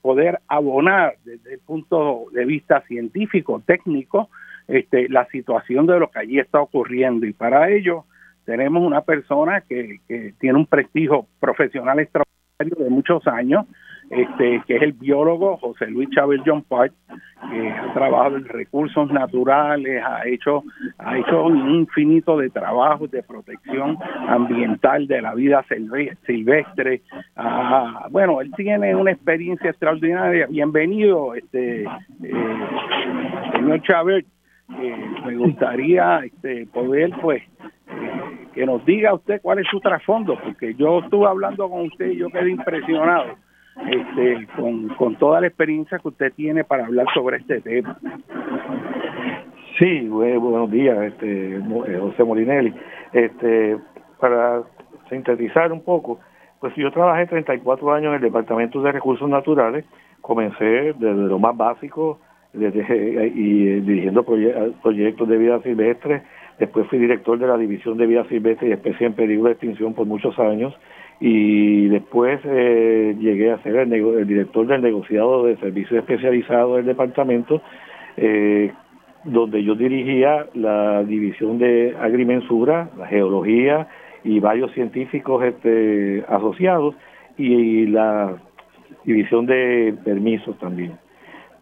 [0.00, 4.30] poder abonar desde el punto de vista científico, técnico,
[4.68, 7.26] este, la situación de lo que allí está ocurriendo.
[7.26, 8.04] Y para ello
[8.44, 13.66] tenemos una persona que, que tiene un prestigio profesional extraordinario de muchos años,
[14.10, 16.92] este, que es el biólogo José Luis Chávez John Park,
[17.50, 20.62] que ha trabajado en recursos naturales, ha hecho,
[20.98, 23.98] ha hecho un infinito de trabajos de protección
[24.28, 25.64] ambiental de la vida
[26.26, 27.02] silvestre.
[27.36, 30.46] Ah, bueno, él tiene una experiencia extraordinaria.
[30.46, 31.88] Bienvenido, este eh,
[33.52, 34.24] señor Chávez.
[34.80, 40.36] Eh, me gustaría este, poder, pues, eh, que nos diga usted cuál es su trasfondo,
[40.42, 43.36] porque yo estuve hablando con usted y yo quedé impresionado
[43.76, 44.46] este,
[44.96, 47.96] con, toda la experiencia que usted tiene para hablar sobre este tema.
[49.78, 52.74] Sí, buenos días, este, eh, José Molinelli.
[53.12, 53.76] Este,
[54.18, 54.62] para
[55.10, 56.18] sintetizar un poco,
[56.60, 59.84] pues yo trabajé 34 años en el Departamento de Recursos Naturales,
[60.22, 62.18] comencé desde lo más básico
[62.52, 66.22] desde, y eh, dirigiendo proyectos de vida silvestre,
[66.58, 69.94] después fui director de la División de Vida Silvestre y Especie en Peligro de Extinción
[69.94, 70.74] por muchos años,
[71.20, 77.62] y después eh, llegué a ser el, director del negociado de servicios especializados del departamento,
[78.16, 78.72] eh,
[79.24, 83.88] donde yo dirigía la división de agrimensura, la geología
[84.24, 86.94] y varios científicos este, asociados
[87.38, 88.36] y la
[89.04, 90.98] división de permisos también.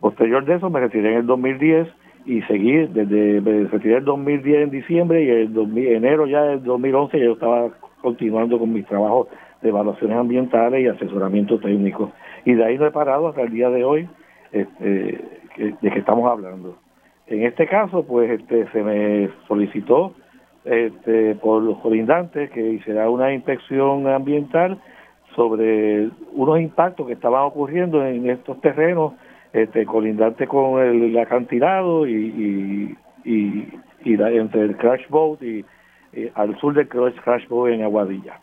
[0.01, 1.89] Posterior de eso me retiré en el 2010
[2.27, 7.21] y seguí desde me retiré el 2010 en diciembre y el enero ya del 2011
[7.21, 9.29] yo estaba continuando con mis trabajos
[9.65, 12.13] de evaluaciones ambientales y asesoramiento técnico.
[12.45, 14.09] Y de ahí no he parado hasta el día de hoy
[14.53, 15.21] este,
[15.57, 16.77] de que estamos hablando.
[17.27, 20.13] En este caso, pues este, se me solicitó
[20.67, 24.79] este, por los colindantes que hiciera una inspección ambiental
[25.35, 29.15] sobre unos impactos que estaban ocurriendo en estos terrenos
[29.55, 33.69] este, colindantes con el, acantilado y, y,
[34.05, 35.65] y, entre el crash boat y,
[36.35, 38.39] al sur del crash boat en Aguadilla.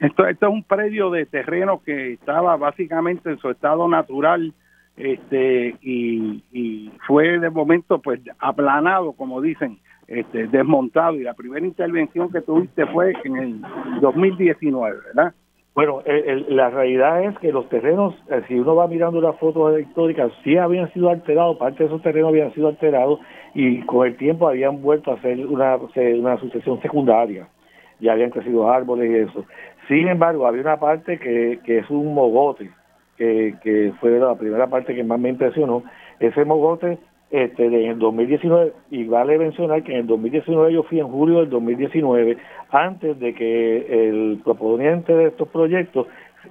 [0.00, 4.52] Esto, esto es un predio de terreno que estaba básicamente en su estado natural
[4.96, 11.14] este y, fue de momento pues aplanado como dicen este desmontado.
[11.16, 13.60] Y la primera intervención que tuviste fue en el
[14.00, 15.34] 2019 verdad
[15.74, 20.30] bueno la realidad es que los terrenos eh, si uno va mirando las fotos históricas
[20.44, 23.18] sí habían sido alterados parte de esos terrenos habían sido alterados
[23.54, 27.48] y con el tiempo habían vuelto a ser una una sucesión secundaria.
[28.00, 29.46] Ya habían crecido árboles y eso.
[29.88, 32.70] Sin embargo, había una parte que, que es un mogote,
[33.16, 35.82] que, que fue la primera parte que más me impresionó.
[36.20, 36.98] Ese mogote
[37.30, 41.40] este, en el 2019, y vale mencionar que en el 2019 yo fui en julio
[41.40, 42.36] del 2019,
[42.70, 46.06] antes de que el proponente de estos proyectos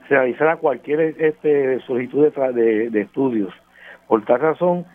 [0.08, 3.54] se realizara cualquier este, solicitud de, de, estudios.
[4.08, 4.86] Por tal razón,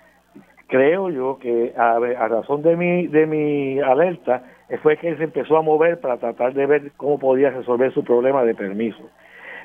[0.66, 4.42] creo yo que a, a razón de mi, de mi alerta,
[4.82, 8.04] fue que él se empezó a mover para tratar de ver cómo podía resolver su
[8.04, 9.10] problema de permiso.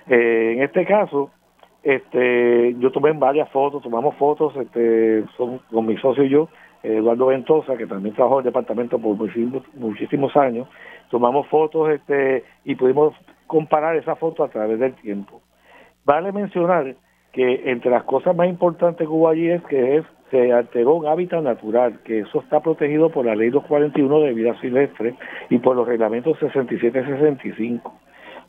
[0.08, 1.30] Eh, en este caso,
[1.84, 6.48] este, yo tomé varias fotos, tomamos fotos este, son, con mi socio y yo,
[6.82, 10.68] Eduardo Ventosa, que también trabajó en el departamento por muchísimos, muchísimos años,
[11.10, 13.14] tomamos fotos este, y pudimos
[13.48, 15.42] comparar esa foto a través del tiempo.
[16.06, 16.96] Vale mencionar
[17.32, 21.06] que entre las cosas más importantes que hubo allí es que es se alteró un
[21.06, 25.14] hábitat natural, que eso está protegido por la ley 241 de vida silvestre
[25.52, 27.94] y por los reglamentos 67 y 65.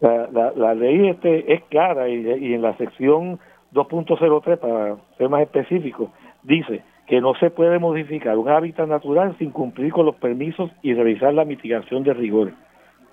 [0.01, 3.39] La, la, ley este es clara y, en la sección
[3.75, 6.11] 2.03, para ser más específico,
[6.43, 10.95] dice que no se puede modificar un hábitat natural sin cumplir con los permisos y
[10.95, 12.55] realizar la mitigación de rigores.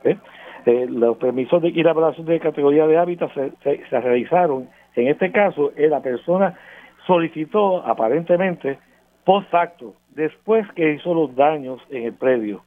[0.05, 0.15] ¿eh?
[0.65, 3.51] Eh, los permisos de, y la evaluación de categoría de hábitat se,
[3.89, 4.69] se, realizaron.
[4.95, 6.57] En este caso, eh, la persona
[7.05, 8.79] solicitó aparentemente
[9.23, 12.63] post facto, después que hizo los daños en el predio.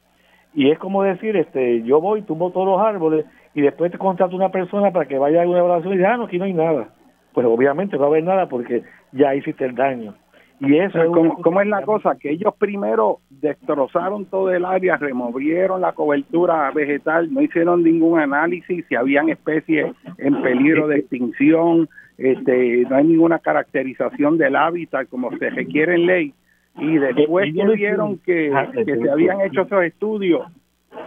[0.54, 4.36] Y es como decir, este, yo voy, tumbo todos los árboles y después te contrato
[4.36, 6.52] una persona para que vaya a una evaluación y diga, ah, no, aquí no hay
[6.52, 6.88] nada.
[7.32, 8.82] Pues obviamente no va a haber nada porque
[9.12, 10.14] ya hiciste el daño.
[10.60, 11.10] Y eso es
[11.42, 12.16] ¿Cómo, es la cosa?
[12.18, 18.84] Que ellos primero destrozaron todo el área, removieron la cobertura vegetal, no hicieron ningún análisis
[18.88, 25.30] si habían especies en peligro de extinción, este, no hay ninguna caracterización del hábitat como
[25.38, 26.34] se requiere en ley.
[26.76, 28.52] Y después que vieron que,
[28.84, 30.46] que se habían hecho esos estudios,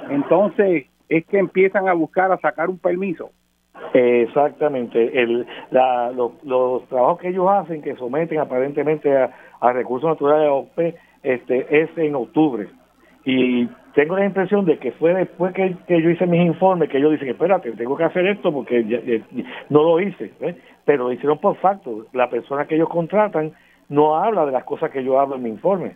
[0.10, 3.32] entonces es que empiezan a buscar a sacar un permiso.
[3.94, 5.22] Exactamente.
[5.22, 11.82] El, la, los trabajos que ellos hacen, que someten aparentemente a, recursos naturales OP, este,
[11.82, 12.68] es en octubre.
[13.26, 17.12] Y tengo la impresión de que fue después que, yo hice mis informes que ellos
[17.12, 19.22] dicen, espérate, tengo que hacer esto porque
[19.70, 20.32] no lo hice.
[20.88, 22.08] Pero lo hicieron por facto.
[22.14, 23.54] La persona que ellos contratan
[23.90, 25.96] no habla de las cosas que yo hablo en mi informe.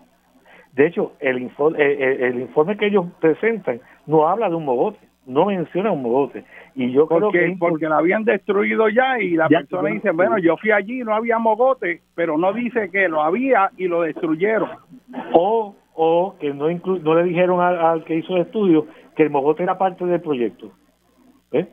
[0.73, 5.45] De hecho, el informe, el informe que ellos presentan no habla de un mogote no
[5.45, 6.43] menciona un mogote.
[6.75, 10.37] Y yo porque, creo que porque la habían destruido ya y la persona dice, bueno,
[10.37, 14.69] yo fui allí no había mogote, pero no dice que lo había y lo destruyeron.
[15.33, 19.63] O o que no no le dijeron al, que hizo el estudio que el mogote
[19.63, 20.71] era parte del proyecto.
[21.51, 21.67] ¿Eh?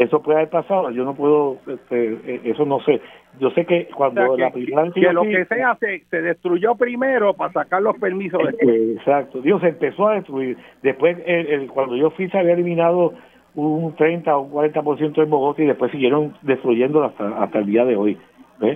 [0.00, 3.02] Eso puede haber pasado, yo no puedo, este, eh, eso no sé.
[3.38, 7.52] Yo sé que cuando la primera que, lo que sea se, se destruyó primero para
[7.52, 8.40] sacar los permisos.
[8.60, 10.56] Eh, exacto, Dios se empezó a destruir.
[10.82, 13.12] Después, el, cuando yo fui, se había eliminado
[13.54, 17.84] un 30 o un 40% del mogote y después siguieron destruyendo hasta, hasta el día
[17.84, 18.18] de hoy.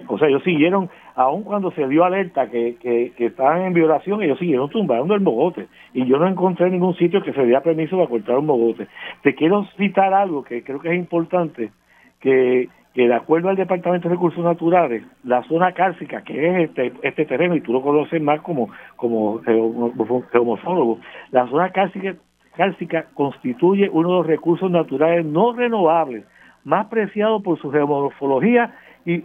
[0.08, 4.38] O sea, ellos siguieron, aun cuando se dio alerta que, que, estaban en violación, ellos
[4.38, 5.68] siguieron tumbando el mogote.
[5.92, 8.88] Y yo no encontré ningún sitio que se diera permiso para cortar un mogote.
[9.22, 11.70] Te quiero citar algo que creo que es importante,
[12.20, 16.92] que, que de acuerdo al Departamento de Recursos Naturales, la zona cárcica, que es este,
[17.02, 20.98] este terreno, y tú lo conoces más como, como geomorfólogo,
[21.30, 22.16] la zona cárcica,
[23.14, 26.24] constituye uno de los recursos naturales no renovables
[26.64, 29.22] más preciados por su geomorfología y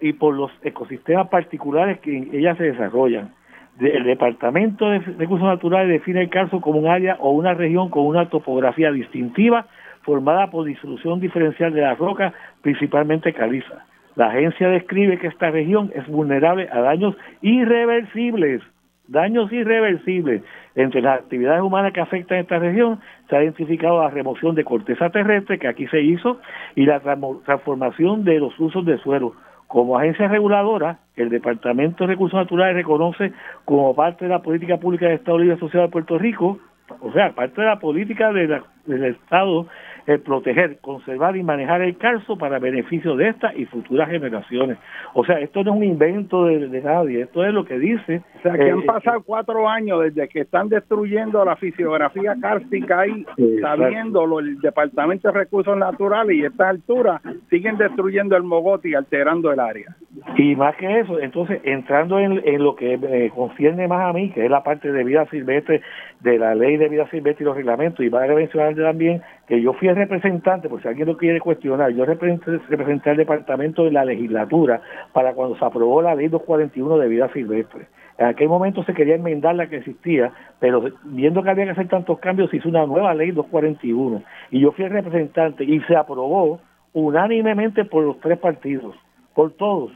[0.00, 3.34] y por los ecosistemas particulares que en ellas se desarrollan.
[3.78, 8.06] El Departamento de Recursos Naturales define el caso como un área o una región con
[8.06, 9.66] una topografía distintiva
[10.02, 13.84] formada por disolución diferencial de la roca, principalmente caliza.
[14.14, 18.62] La agencia describe que esta región es vulnerable a daños irreversibles,
[19.08, 20.42] daños irreversibles.
[20.74, 25.10] Entre las actividades humanas que afectan esta región se ha identificado la remoción de corteza
[25.10, 26.40] terrestre, que aquí se hizo,
[26.76, 27.00] y la
[27.44, 29.34] transformación de los usos de suelo,
[29.76, 33.34] como agencia reguladora, el Departamento de Recursos Naturales reconoce
[33.66, 36.58] como parte de la política pública del Estado Libre Asociado de Puerto Rico,
[37.02, 39.66] o sea, parte de la política del Estado,
[40.06, 44.78] el proteger, conservar y manejar el calzo para beneficio de esta y futuras generaciones.
[45.14, 48.22] O sea, esto no es un invento de, nadie, esto es lo que dice.
[48.38, 53.00] O sea, que han eh, pasado cuatro años desde que están destruyendo la fisiografía cárstica
[53.00, 53.26] ahí,
[53.60, 58.94] sabiéndolo el Departamento de Recursos Naturales y a esta altura siguen destruyendo el mogote y
[58.94, 59.96] alterando el área.
[60.34, 64.44] Y más que eso, entonces, entrando en, lo que me concierne más a mí, que
[64.44, 65.82] es la parte de vida silvestre,
[66.20, 69.62] de la ley de vida silvestre y los reglamentos, y va a mencionar también que
[69.62, 73.84] yo fui el representante, por si alguien lo quiere cuestionar, yo representé, representé al departamento
[73.84, 74.80] de la legislatura
[75.12, 77.86] para cuando se aprobó la ley 241 de vida silvestre.
[78.18, 81.88] En aquel momento se quería enmendar la que existía, pero viendo que había que hacer
[81.88, 84.22] tantos cambios, se hizo una nueva ley 241.
[84.50, 86.60] Y yo fui el representante y se aprobó
[86.94, 88.96] unánimemente por los tres partidos,
[89.34, 89.92] por todos.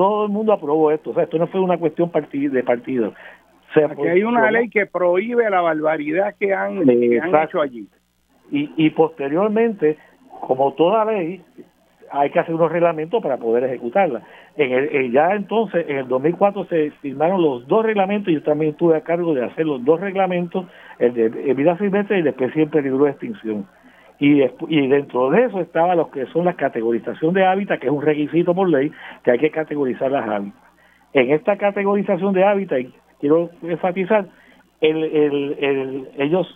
[0.00, 1.10] Todo el mundo aprobó esto.
[1.10, 3.12] O sea, esto no fue una cuestión de partido.
[3.76, 7.86] O hay una ley que prohíbe la barbaridad que han, que han hecho allí
[8.50, 9.96] y, y posteriormente,
[10.40, 11.42] como toda ley,
[12.10, 14.22] hay que hacer unos reglamentos para poder ejecutarla.
[14.56, 18.72] En el, ya entonces, en el 2004 se firmaron los dos reglamentos, y yo también
[18.72, 20.66] estuve a cargo de hacer los dos reglamentos,
[20.98, 23.66] el de vida silvestre y el de especie en peligro de extinción.
[24.20, 27.92] Y, y dentro de eso estaba lo que son la categorización de hábitat, que es
[27.92, 28.92] un requisito por ley,
[29.24, 30.62] que hay que categorizar las hábitats.
[31.14, 32.86] En esta categorización de hábitat,
[33.18, 34.26] quiero enfatizar,
[34.80, 36.46] el, el, el, ellos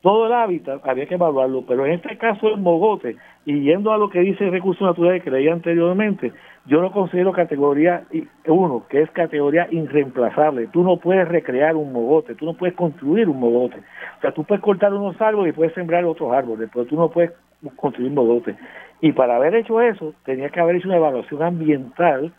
[0.00, 3.98] todo el hábitat había que evaluarlo, pero en este caso el mogote, y yendo a
[3.98, 6.32] lo que dice Recursos Naturales que leía anteriormente,
[6.66, 8.04] yo lo considero categoría
[8.46, 10.66] uno, que es categoría irreemplazable.
[10.68, 13.78] Tú no puedes recrear un mogote, tú no puedes construir un mogote.
[13.78, 17.10] O sea, tú puedes cortar unos árboles y puedes sembrar otros árboles, pero tú no
[17.10, 17.32] puedes
[17.76, 18.54] construir un mogote.
[19.00, 22.32] Y para haber hecho eso, tenía que haber hecho una evaluación ambiental,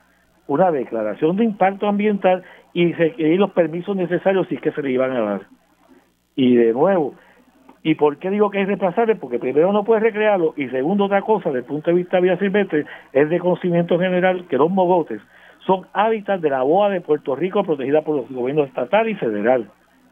[0.45, 2.43] una declaración de impacto ambiental
[2.73, 5.41] y, se, y los permisos necesarios si es que se le iban a dar.
[6.35, 7.15] Y de nuevo,
[7.83, 9.15] ¿y por qué digo que es reemplazable?
[9.15, 12.23] Porque primero no puedes recrearlo y segundo otra cosa, desde el punto de vista de
[12.23, 15.21] vida silvestre, es de conocimiento general que los mogotes
[15.65, 19.69] son hábitats de la boa de Puerto Rico protegida por los gobiernos estatal y federal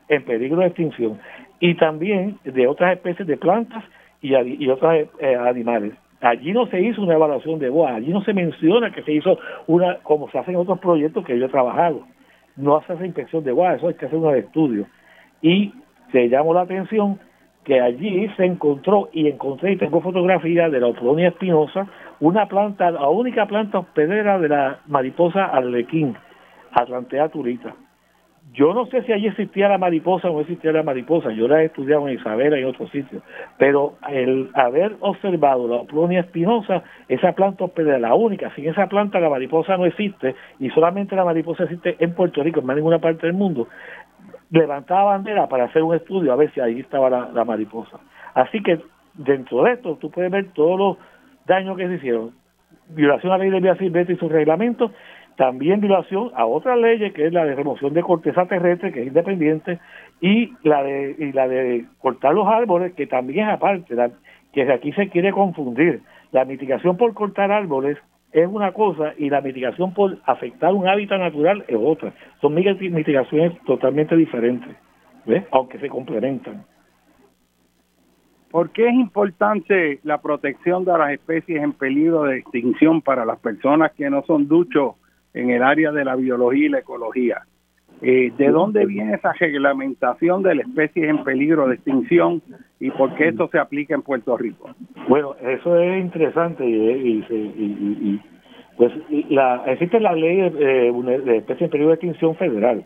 [0.10, 1.20] en peligro de extinción
[1.60, 3.84] y también de otras especies de plantas
[4.22, 5.94] y, y otros eh, animales.
[6.22, 9.38] Allí no se hizo una evaluación de boa, allí no se menciona que se hizo
[9.68, 12.02] una, como se hace en otros proyectos que yo he trabajado.
[12.56, 14.88] No hace esa inspección de boa, eso hay que hacer un estudio.
[15.42, 15.74] Y
[16.12, 17.20] se llamó la atención
[17.68, 21.86] que allí se encontró, y encontré, y tengo fotografía de la Oplonia espinosa,
[22.22, 26.16] una planta, la única planta hospedera de la mariposa arlequín,
[26.72, 27.76] Atlantea turita.
[28.54, 31.62] Yo no sé si allí existía la mariposa o no existía la mariposa, yo la
[31.62, 33.22] he estudiado en Isabela y en otros sitios,
[33.58, 39.20] pero el haber observado la Oplonia espinosa, esa planta hospedera, la única, sin esa planta
[39.20, 43.00] la mariposa no existe y solamente la mariposa existe en Puerto Rico, en más ninguna
[43.00, 43.68] parte del mundo,
[44.50, 48.00] levantaba bandera para hacer un estudio a ver si ahí estaba la, mariposa.
[48.34, 48.80] Así que
[49.14, 50.98] dentro de esto tú puedes ver todos los
[51.46, 52.32] daños que se hicieron.
[52.90, 54.92] Violación a la ley de vía silvestre y sus reglamentos,
[55.36, 59.08] también violación a otras leyes, que es la de remoción de corteza terrestre, que es
[59.08, 59.80] independiente,
[60.20, 63.96] y la de, y la de cortar los árboles, que también es aparte,
[64.52, 66.02] que aquí se quiere confundir.
[66.32, 67.98] La mitigación por cortar árboles
[68.44, 72.14] es una cosa y la mitigación por afectar un hábitat natural es otra.
[72.42, 74.76] Son mitigaciones totalmente diferentes,
[75.26, 75.44] ¿ves?
[75.52, 76.66] aunque se complementan.
[78.52, 83.40] ¿Por qué es importante la protección de las especies en peligro de extinción para las
[83.40, 84.96] personas que no son duchos
[85.34, 87.42] en el área de la biología y la ecología?
[88.02, 92.44] Eh, ¿De dónde viene esa reglamentación de las especies en peligro de extinción
[92.80, 94.70] y por qué esto se aplica en Puerto Rico?
[95.08, 98.22] Bueno, eso es interesante y, y,
[98.78, 98.94] pues
[99.30, 102.86] la, existe la ley de, de especies en peligro de extinción federal.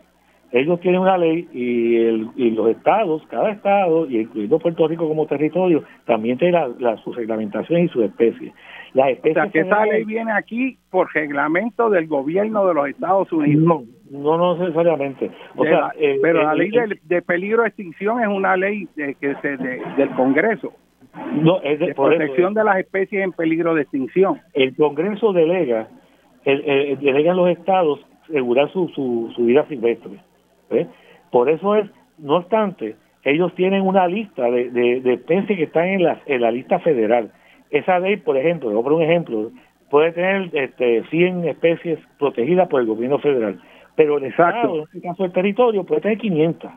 [0.52, 5.08] Ellos tienen una ley y, el, y los estados, cada estado, y incluyendo Puerto Rico
[5.08, 8.52] como territorio, también tiene la, la, su reglamentación y sus especies.
[8.92, 12.88] Las especies o sea, que esa ley viene aquí por reglamento del gobierno de los
[12.88, 13.84] Estados Unidos.
[14.10, 15.30] No, no necesariamente.
[15.56, 16.70] O sea, eh, pero la ley
[17.04, 20.74] de, peligro de extinción es una ley de, que se, del Congreso.
[21.32, 24.40] No, es de, protección de las especies en peligro de extinción.
[24.52, 25.88] El Congreso delega,
[26.44, 30.18] el, delega a los estados asegurar su, su, su vida silvestre.
[31.30, 36.04] Por eso es, no obstante, ellos tienen una lista de, de, especies que están en
[36.04, 37.32] la, en la lista federal.
[37.70, 39.50] Esa ley, por ejemplo, por un ejemplo,
[39.90, 43.60] puede tener este, 100 especies protegidas por el gobierno federal
[43.94, 46.70] pero el Estado, en este caso el territorio, puede tener 500.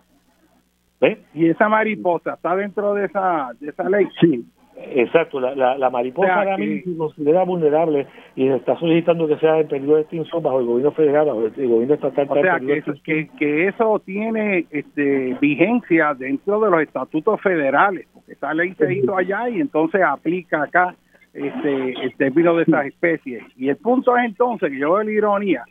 [1.02, 1.20] ¿Ves?
[1.34, 4.08] ¿Y esa mariposa está dentro de esa, de esa ley?
[4.20, 4.46] Sí,
[4.78, 5.39] exacto.
[5.39, 9.67] La, la, mariposa ahora mismo se considera vulnerable y se está solicitando que sea en
[9.67, 12.28] periodo de extinción bajo el gobierno federal, bajo el, gobierno estatal.
[12.30, 18.07] O sea, que eso, que, que eso tiene este, vigencia dentro de los estatutos federales,
[18.13, 20.95] porque esa ley se hizo allá y entonces aplica acá
[21.34, 23.43] este, el término de esas especies.
[23.57, 25.63] Y el punto es entonces, que yo veo la ironía,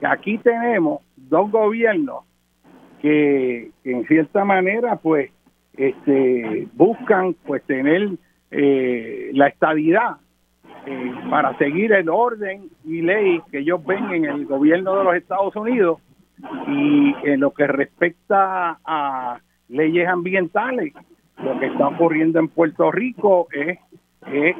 [0.00, 2.24] que aquí tenemos dos gobiernos
[3.00, 5.30] que, en cierta manera pues
[5.76, 8.10] este buscan pues tener
[8.50, 10.16] eh, la estabilidad
[10.86, 15.14] eh, para seguir el orden y ley que ellos ven en el gobierno de los
[15.16, 16.00] Estados Unidos
[16.68, 20.94] y en lo que respecta a leyes ambientales
[21.42, 23.78] lo que está ocurriendo en Puerto Rico es,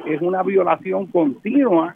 [0.05, 1.95] es una violación continua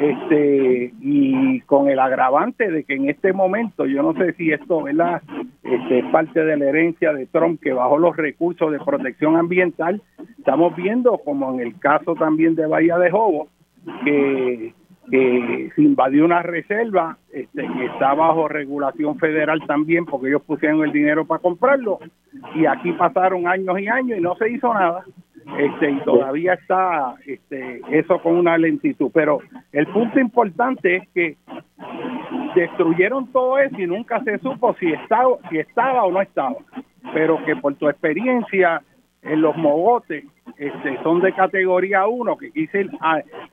[0.00, 4.82] este y con el agravante de que en este momento yo no sé si esto
[4.82, 5.22] ¿verdad?
[5.64, 10.00] Este, es parte de la herencia de Trump que bajó los recursos de protección ambiental
[10.38, 13.48] estamos viendo como en el caso también de Bahía de Jobo
[14.04, 14.74] que,
[15.10, 20.92] se invadió una reserva este, que está bajo regulación federal también porque ellos pusieron el
[20.92, 21.98] dinero para comprarlo
[22.54, 25.04] y aquí pasaron años y años y no se hizo nada
[25.58, 29.10] este y todavía está este eso con una lentitud.
[29.12, 29.40] Pero
[29.72, 31.36] el punto importante es que
[32.54, 36.56] destruyeron todo eso y nunca se supo si estaba si estaba o no estaba
[37.12, 38.82] pero que por tu experiencia
[39.22, 40.24] en los mogotes
[40.58, 42.90] este, son de categoría 1, que dicen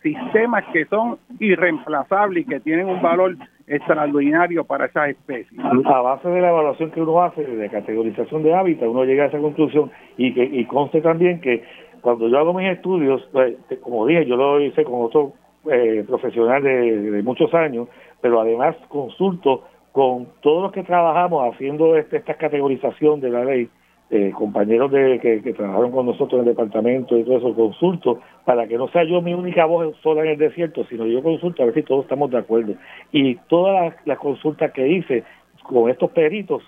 [0.01, 3.36] sistemas que son irreemplazables y que tienen un valor
[3.67, 5.59] extraordinario para esas especies.
[5.86, 9.28] A base de la evaluación que uno hace de categorización de hábitat, uno llega a
[9.28, 11.63] esa conclusión y que y conste también que
[12.01, 15.34] cuando yo hago mis estudios, pues, como dije, yo lo hice con otro
[15.70, 17.88] eh, profesional de, muchos años,
[18.22, 23.70] pero además consulto con todos los que trabajamos haciendo este, esta categorización de la ley
[24.12, 28.68] eh, compañeros de que, trabajaron con nosotros en el departamento y todo eso, consulto para
[28.68, 31.68] que no sea yo mi única voz sola en el desierto, sino yo consulto a
[31.68, 32.74] ver si todos estamos de acuerdo.
[33.12, 35.24] Y todas las, consultas que hice
[35.64, 36.64] con estos peritos,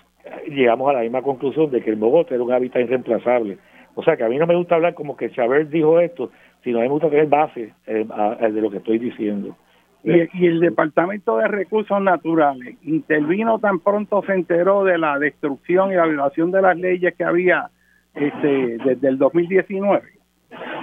[0.46, 3.58] llegamos a la misma conclusión de que el Bogotá era un hábitat irreemplazable.
[3.94, 6.30] O sea que a mí no me gusta hablar como que Chávez dijo esto,
[6.62, 8.06] sino a mí me gusta tener base eh,
[8.52, 9.56] de lo que estoy diciendo.
[10.04, 15.94] Y, el Departamento de Recursos Naturales intervino tan pronto se enteró de la destrucción y
[15.94, 17.70] la violación de las leyes que había
[18.14, 20.02] este, desde el 2019.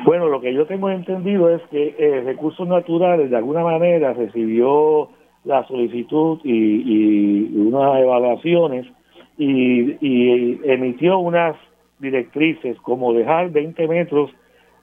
[0.05, 5.09] Bueno, lo que yo tengo entendido es que eh, Recursos Naturales de alguna manera recibió
[5.43, 8.87] la solicitud y, unas evaluaciones
[9.37, 11.55] y, y emitió unas
[11.99, 14.31] directrices como dejar 20 metros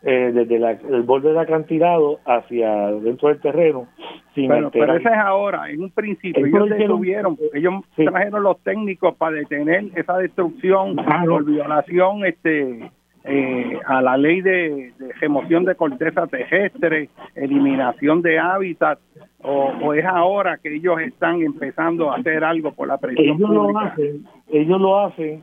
[0.02, 3.88] eh, desde el borde del acantilado hacia dentro del terreno.
[4.36, 6.44] Sin bueno, pero eso es ahora, en un principio.
[6.44, 12.90] ellos detuvieron, ellos trajeron los técnicos para detener esa destrucción por violación este
[13.24, 18.98] eh, a la ley de, remoción de corteza terrestre, eliminación de hábitat,
[19.42, 23.78] o, es ahora que ellos están empezando a hacer algo por la presión ellos Lo
[23.78, 25.42] hacen, ellos lo hacen,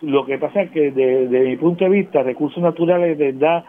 [0.00, 3.64] lo que pasa es que desde mi punto de vista, recursos naturales de verdad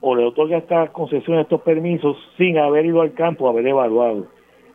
[0.00, 4.26] o le otorga estas concesiones, estos permisos, sin haber ido al campo, haber evaluado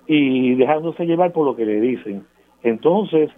[0.07, 2.25] y dejándose llevar por lo que le dicen.
[2.63, 3.29] Entonces,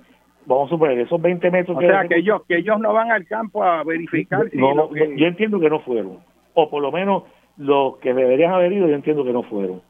[0.46, 1.78] vamos a suponer, esos 20 metros...
[1.78, 5.28] O sea, que ellos, que ellos no van al campo a verificar si no, Yo
[5.28, 6.20] entiendo que no fueron,
[6.54, 7.24] o por lo menos
[7.58, 9.82] los que deberían haber ido, yo entiendo que no fueron.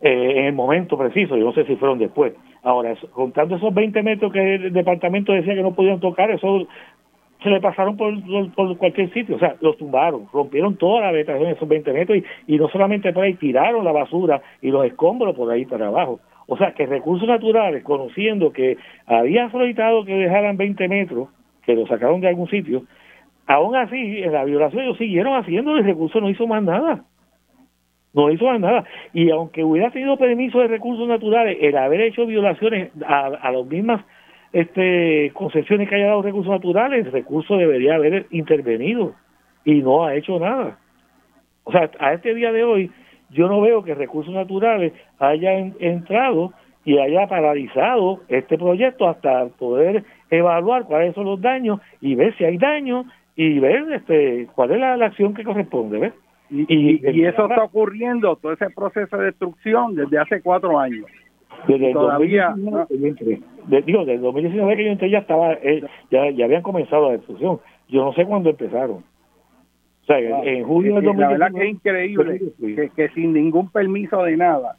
[0.00, 2.34] Eh, en el momento preciso, yo no sé si fueron después.
[2.62, 6.66] Ahora, contando esos 20 metros que el departamento decía que no podían tocar, eso
[7.44, 8.14] se le pasaron por,
[8.54, 12.56] por, cualquier sitio, o sea, los tumbaron, rompieron toda la vegetación esos 20 metros y,
[12.56, 16.20] no solamente por ahí, tiraron la basura y los escombros por ahí para abajo.
[16.46, 21.28] O sea, que recursos naturales, conociendo que había solicitado que dejaran 20 metros,
[21.66, 22.84] que lo sacaron de algún sitio,
[23.46, 27.04] aún así, en la violación ellos siguieron haciendo, el recurso no hizo más nada.
[28.14, 28.84] No hizo más nada.
[29.12, 33.66] Y aunque hubiera tenido permiso de recursos naturales, el haber hecho violaciones a, a las
[33.66, 34.02] mismas
[34.54, 39.14] este concesiones que haya dado recursos naturales, el recurso debería haber intervenido
[39.64, 40.78] y no ha hecho nada.
[41.64, 42.90] O sea, a este día de hoy
[43.30, 46.52] yo no veo que recursos naturales haya entrado
[46.84, 52.44] y haya paralizado este proyecto hasta poder evaluar cuáles son los daños y ver si
[52.44, 56.12] hay daños y ver este cuál es la, acción que corresponde, ¿ves?
[56.50, 61.06] Y, y, eso está ocurriendo, todo ese proceso de destrucción desde hace cuatro años.
[61.66, 66.62] Desde todavía, digo, desde el 2019 que yo entré ya estaba, eh, ya, ya habían
[66.62, 67.60] comenzado la destrucción.
[67.88, 68.96] Yo no sé cuándo empezaron.
[68.96, 71.38] O sea, en julio del 2019.
[71.38, 74.76] La verdad que es increíble que, que, sin ningún permiso de nada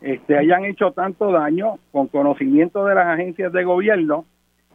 [0.00, 4.24] este hayan hecho tanto daño con conocimiento de las agencias de gobierno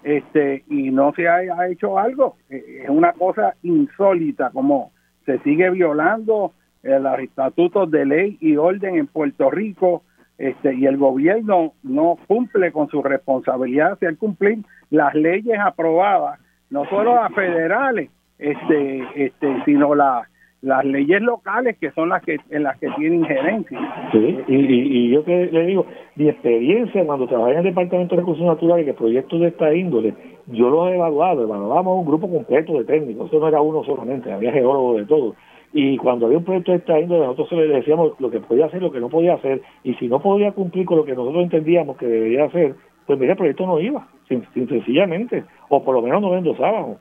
[0.04, 2.36] este y no se haya hecho algo.
[2.50, 4.92] Eh, es una cosa insólita como
[5.26, 6.52] se sigue violando
[6.84, 10.04] eh, los estatutos de ley y orden en Puerto Rico
[10.38, 14.60] este, y el gobierno no cumple con su responsabilidad de cumplir
[14.90, 18.10] las leyes aprobadas, no solo las federales,
[18.40, 20.28] este, este, sino las
[20.64, 23.78] las leyes locales que son las que en las que tiene injerencia.
[24.14, 28.46] Sí, y, yo que le digo, mi experiencia cuando trabajé en el Departamento de Recursos
[28.46, 30.14] Naturales, que proyectos de esta índole,
[30.48, 34.32] yo los he evaluado, evaluamos un grupo completo de técnicos, eso no era uno solamente,
[34.32, 35.36] había geólogos de todo
[35.74, 38.92] y cuando había un proyecto de esta nosotros le decíamos lo que podía hacer, lo
[38.92, 42.06] que no podía hacer, y si no podía cumplir con lo que nosotros entendíamos que
[42.06, 42.76] debería hacer,
[43.08, 46.98] pues mira, el proyecto no iba, sin, sencillamente, o por lo menos no lo endosábamos.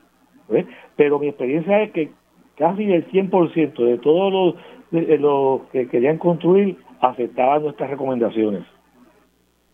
[0.95, 2.09] Pero mi experiencia es que
[2.55, 4.55] casi el 100% de todos los,
[4.91, 8.63] de, los que querían construir aceptaban nuestras recomendaciones.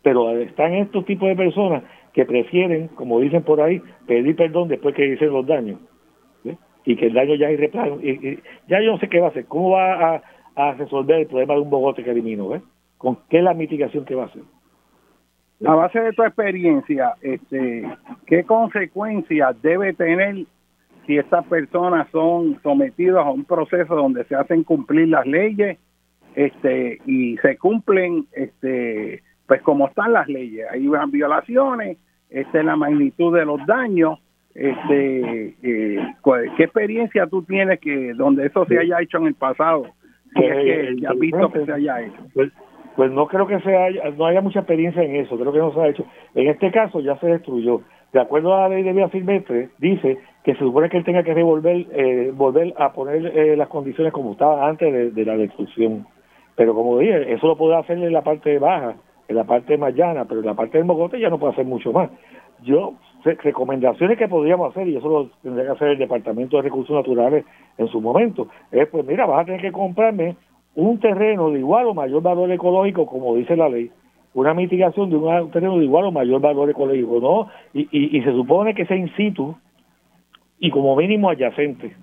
[0.01, 1.83] Pero están estos tipos de personas
[2.13, 5.79] que prefieren, como dicen por ahí, pedir perdón después que dicen los daños
[6.89, 7.59] y que el daño ya es
[8.01, 10.23] y, ya yo no sé qué va a hacer, cómo va
[10.55, 12.63] a, resolver el problema de un bogote que eliminó, ¿ves?
[12.97, 14.41] ¿Con qué la mitigación que va a hacer?
[15.65, 17.87] A base de tu experiencia, este,
[18.25, 20.45] ¿qué consecuencias debe tener
[21.05, 25.77] si estas personas son sometidas a un proceso donde se hacen cumplir las leyes
[26.33, 30.65] este, y se cumplen este, pues como están las leyes?
[30.71, 31.99] Hay violaciones,
[32.31, 34.19] esta es la magnitud de los daños
[34.55, 36.15] este eh,
[36.57, 39.85] qué experiencia tú tienes que donde eso se haya hecho en el pasado
[40.35, 42.21] si es que ya has visto que se haya hecho.
[42.33, 42.51] pues,
[42.95, 45.73] pues no creo que se haya, no haya mucha experiencia en eso creo que no
[45.73, 46.05] se ha hecho.
[46.35, 47.81] En este caso ya se destruyó.
[48.11, 51.23] De acuerdo a la ley de vía silvestre dice que se supone que él tenga
[51.23, 56.07] que devolver eh, volver a poner eh, las condiciones como estaban antes de, la destrucción.
[56.55, 58.95] Pero como dije eso lo puede hacer en la parte baja
[59.27, 61.65] en la parte más llana pero en la parte del mogote ya no puede hacer
[61.65, 62.09] mucho más.
[62.63, 66.95] Yo recomendaciones que podríamos hacer, y eso lo tendría que hacer el Departamento de Recursos
[66.95, 67.45] Naturales
[67.77, 70.35] en su momento, es pues mira, vas a tener que comprarme
[70.75, 73.91] un terreno de igual o mayor valor ecológico, como dice la ley,
[74.33, 77.47] una mitigación de un terreno de igual o mayor valor ecológico, ¿no?
[77.73, 79.55] Y, y, se supone que sea in situ
[80.59, 81.95] y como mínimo adyacente.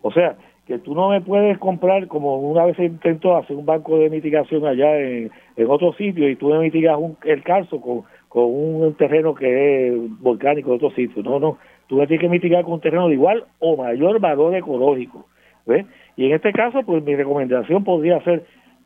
[0.00, 0.36] O sea,
[0.66, 4.66] que tú no me puedes comprar, como una vez intentó hacer un banco de mitigación
[4.66, 5.30] allá en,
[5.68, 8.02] otro sitio y tú me mitigas el calzo con,
[8.36, 11.22] con un terreno que es volcánico de otro sitio.
[11.22, 11.56] No, no,
[11.86, 15.24] tú me tienes que mitigar con un terreno de igual o mayor valor ecológico.
[15.64, 15.86] ¿ves?
[16.18, 18.44] Y en este caso, pues mi recomendación podría ser,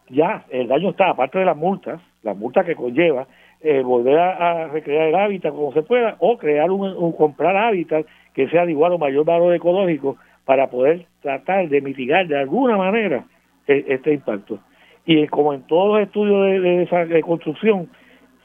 [0.09, 3.27] ya, el daño está, aparte de las multas, las multas que conlleva,
[3.61, 8.49] eh, volver a, recrear el hábitat como se pueda, o crear un, comprar hábitat que
[8.51, 13.25] sea de igual o mayor valor ecológico para poder tratar de mitigar de alguna manera
[13.67, 14.61] e, este impacto.
[15.05, 17.89] Y como en todos los estudios de, esa construcción,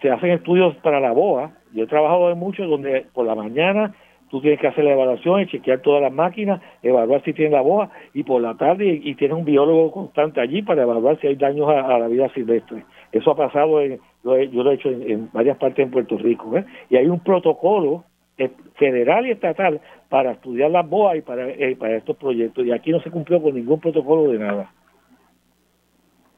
[0.05, 1.49] se hacen estudios para la BOA.
[1.73, 3.95] Yo he trabajado en muchos donde por la mañana
[4.29, 7.61] tú tienes que hacer la evaluación y chequear todas las máquinas, evaluar si tienen la
[7.61, 11.35] BOA, y por la tarde y, tienes un biólogo constante allí para evaluar si hay
[11.37, 12.85] daños a, la vida silvestre.
[13.11, 16.55] Eso ha pasado, en, yo lo he hecho en, varias partes en Puerto Rico.
[16.55, 16.65] ¿eh?
[16.91, 18.03] Y hay un protocolo
[18.37, 22.63] eh, federal y estatal para estudiar las BOA y para, eh, para estos proyectos.
[22.63, 24.71] Y aquí no se cumplió con ningún protocolo de nada.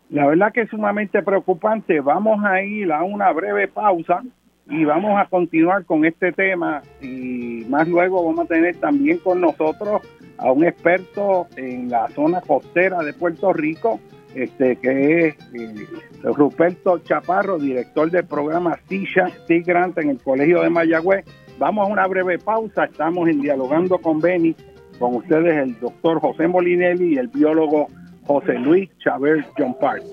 [0.10, 2.00] La verdad que es sumamente preocupante.
[2.00, 4.24] Vamos a ir a una breve pausa
[4.70, 9.42] y vamos a continuar con este tema y más luego vamos a tener también con
[9.42, 10.02] nosotros
[10.38, 14.00] a un experto en la zona costera de Puerto Rico,
[14.36, 15.88] este que es eh,
[16.24, 21.26] Ruperto Chaparro, director del programa SISHA, Grant en el Colegio de Mayagüez
[21.60, 22.86] Vamos a una breve pausa.
[22.86, 24.56] Estamos en Dialogando con Beni,
[25.00, 27.88] con ustedes el doctor José Molinelli y el biólogo
[28.28, 30.04] José Luis Chávez John Park.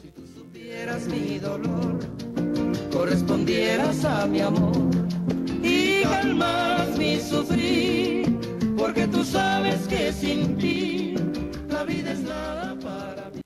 [0.00, 1.98] Si tú supieras mi dolor,
[2.92, 4.90] correspondieras a mi amor
[5.62, 8.38] y calmas mi sufrir,
[8.78, 11.14] porque tú sabes que sin ti
[11.68, 13.40] la vida es nada para mí.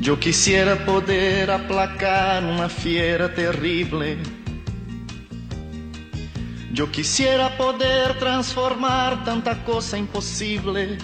[0.00, 4.41] Yo quisiera poder aplacar una fiera terrible.
[6.72, 10.96] Yo quisiera poder transformar tanta cosa imposible.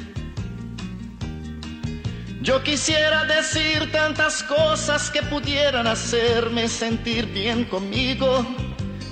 [2.41, 8.47] Yo quisiera decir tantas cosas que pudieran hacerme sentir bien conmigo.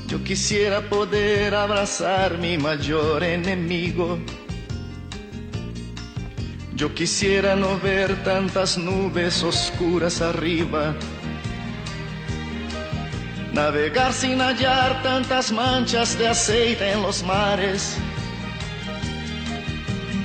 [0.06, 4.18] Yo quisiera poder abrazar mi mayor enemigo.
[6.74, 10.94] Yo quisiera no ver tantas nubes oscuras arriba,
[13.56, 17.96] navegar sin hallar tantas manchas de aceite en los mares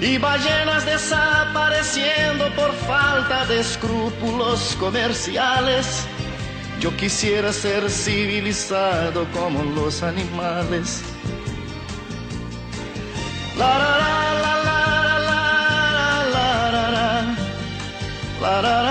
[0.02, 6.06] y ballenas desapareciendo por falta de escrúpulos comerciales.
[6.82, 11.02] Yo quisiera ser civilizado como los animales.
[13.58, 13.98] La, la,
[18.62, 18.91] la,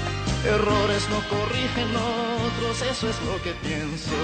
[0.43, 4.15] Errores no corrigen otros, eso es lo que pienso.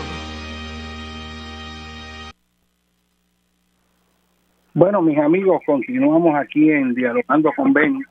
[4.74, 8.03] Bueno, mis amigos, continuamos aquí en Dialogando con Ben,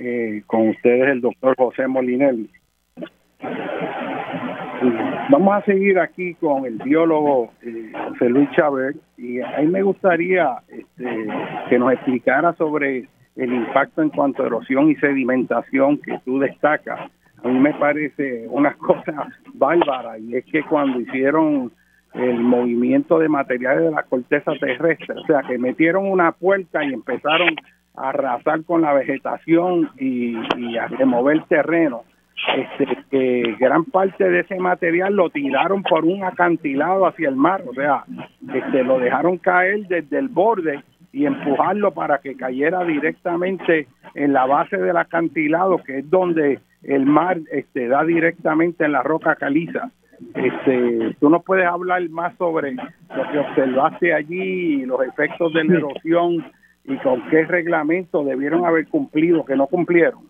[0.00, 2.50] eh, con ustedes el doctor José Molinelli.
[5.30, 10.56] Vamos a seguir aquí con el biólogo eh, José Luis Chávez y ahí me gustaría
[10.68, 11.28] este,
[11.68, 13.06] que nos explicara sobre
[13.36, 17.08] el impacto en cuanto a erosión y sedimentación que tú destacas.
[17.42, 21.72] A mí me parece una cosa bárbara y es que cuando hicieron
[22.14, 26.92] el movimiento de materiales de la corteza terrestre, o sea, que metieron una puerta y
[26.92, 27.54] empezaron
[27.96, 30.36] a arrasar con la vegetación y,
[30.76, 32.02] a remover terreno.
[32.56, 37.62] Este, que gran parte de ese material lo tiraron por un acantilado hacia el mar,
[37.68, 38.04] o sea,
[38.54, 40.82] este, lo dejaron caer desde el borde
[41.12, 47.06] y empujarlo para que cayera directamente en la base del acantilado, que es donde el
[47.06, 49.90] mar este, da directamente en la roca caliza.
[50.34, 55.78] Este, tú nos puedes hablar más sobre lo que observaste allí, los efectos de la
[55.78, 56.44] erosión
[56.84, 60.20] y con qué reglamento debieron haber cumplido, que no cumplieron.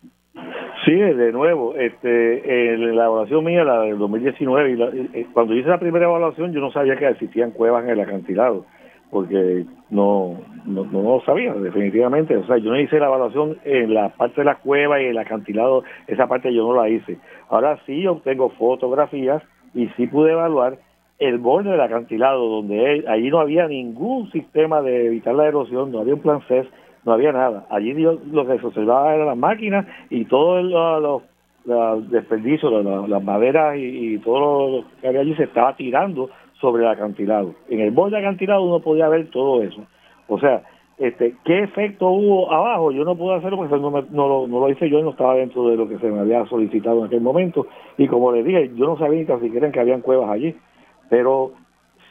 [0.84, 5.78] Sí, de nuevo, este, la evaluación mía, la del 2019, y eh, cuando hice la
[5.78, 8.64] primera evaluación, yo no sabía que existían cuevas en el acantilado,
[9.10, 12.36] porque no, no, no lo sabía, definitivamente.
[12.36, 15.18] O sea, yo no hice la evaluación en la parte de la cueva y el
[15.18, 17.18] acantilado, esa parte yo no la hice.
[17.48, 19.42] Ahora sí, yo tengo fotografías
[19.74, 20.78] y sí pude evaluar
[21.18, 26.00] el borde del acantilado, donde allí no había ningún sistema de evitar la erosión, no
[26.00, 26.66] había un plan CES,
[27.04, 27.66] no había nada.
[27.70, 31.22] Allí lo que se observaba eran las máquinas y todos los,
[31.66, 36.30] los desperdicios, las, maderas y, todo lo que había allí se estaba tirando
[36.60, 37.54] sobre el acantilado.
[37.68, 39.82] En el borde acantilado uno podía ver todo eso.
[40.28, 40.62] O sea,
[40.98, 42.92] este, ¿qué efecto hubo abajo?
[42.92, 45.88] Yo no pude hacerlo porque no, no, lo, hice yo, no estaba dentro de lo
[45.88, 47.66] que se me había solicitado en aquel momento.
[47.96, 50.54] Y como les dije, yo no sabía ni tan siquiera que habían cuevas allí.
[51.08, 51.52] Pero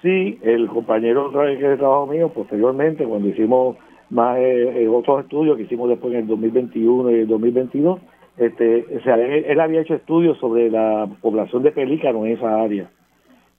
[0.02, 3.78] sí, el compañero que trabajo mío, posteriormente, cuando hicimos
[4.10, 8.00] más eh, eh, otros estudios que hicimos después en el 2021 y el 2022,
[8.38, 12.90] este, o sea, él, había hecho estudios sobre la población de pelícanos en esa área,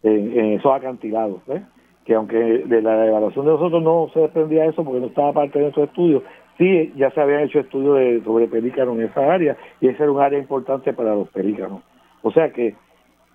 [0.03, 1.43] en, en esos acantilados.
[2.05, 5.59] que aunque de la evaluación de nosotros no se desprendía eso porque no estaba parte
[5.59, 6.23] de nuestros estudios,
[6.59, 10.13] sí ya se habían hecho estudios de, sobre pelícanos en esa área y esa era
[10.13, 11.83] un área importante para los pelícanos.
[12.23, 12.75] O sea que,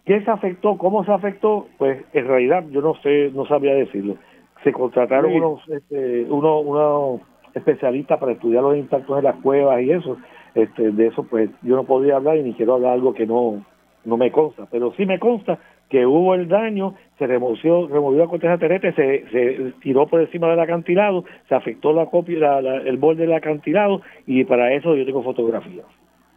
[0.05, 0.77] ¿qué se afectó?
[0.77, 1.67] ¿Cómo se afectó?
[1.77, 4.15] Pues en realidad yo no sé, no sabía decirlo.
[4.63, 7.21] Se contrataron unos, este, unos, unos
[7.53, 10.17] especialistas para estudiar los impactos de las cuevas y eso.
[10.53, 13.63] Este, de eso pues yo no podía hablar y ni quiero hablar algo que no,
[14.05, 15.59] no me consta, pero sí me consta
[15.89, 20.47] que hubo el daño, se removió, removió la corteza terrestre, se, se tiró por encima
[20.49, 25.23] del acantilado, se afectó la copia, el borde del acantilado y para eso yo tengo
[25.23, 25.85] fotografías.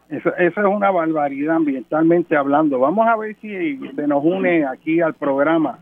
[0.09, 2.79] Eso, eso es una barbaridad ambientalmente hablando.
[2.79, 5.81] Vamos a ver si se nos une aquí al programa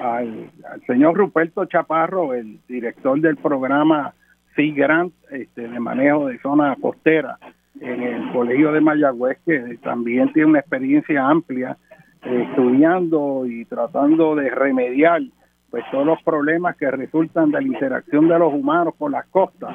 [0.00, 0.50] al,
[0.86, 4.14] señor Ruperto Chaparro, el director del programa
[4.54, 7.38] Sea Grant este, de manejo de zona costera
[7.80, 11.76] en el Colegio de Mayagüez, que también tiene una experiencia amplia
[12.24, 15.22] estudiando y tratando de remediar
[15.70, 19.74] pues todos los problemas que resultan de la interacción de los humanos con las costas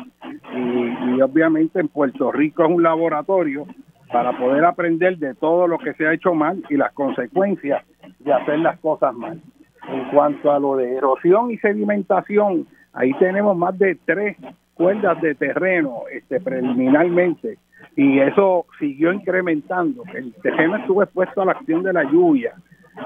[0.56, 3.66] y, obviamente en Puerto Rico es un laboratorio
[4.12, 7.84] para poder aprender de todo lo que se ha hecho mal y las consecuencias
[8.20, 9.42] de hacer las cosas mal.
[9.88, 14.38] En cuanto a lo de erosión y sedimentación, ahí tenemos más de tres
[14.80, 17.58] cuerdas de terreno este, preliminarmente
[17.98, 20.04] y eso siguió incrementando.
[20.14, 22.54] El terreno estuvo expuesto a la acción de la lluvia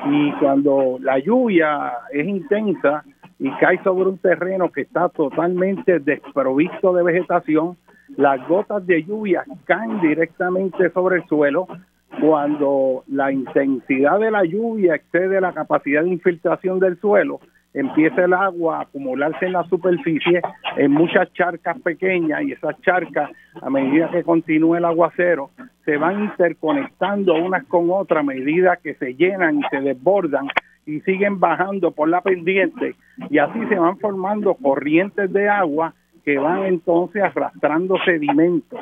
[0.05, 3.03] y cuando la lluvia es intensa
[3.39, 7.75] y cae sobre un terreno que está totalmente desprovisto de vegetación,
[8.17, 11.67] las gotas de lluvia caen directamente sobre el suelo.
[12.21, 17.39] Cuando la intensidad de la lluvia excede la capacidad de infiltración del suelo,
[17.73, 20.41] empieza el agua a acumularse en la superficie
[20.77, 25.49] en muchas charcas pequeñas y esas charcas a medida que continúa el aguacero
[25.85, 30.47] se van interconectando unas con otras a medida que se llenan y se desbordan
[30.85, 32.95] y siguen bajando por la pendiente
[33.29, 35.93] y así se van formando corrientes de agua
[36.23, 38.79] que van entonces arrastrando sedimentos.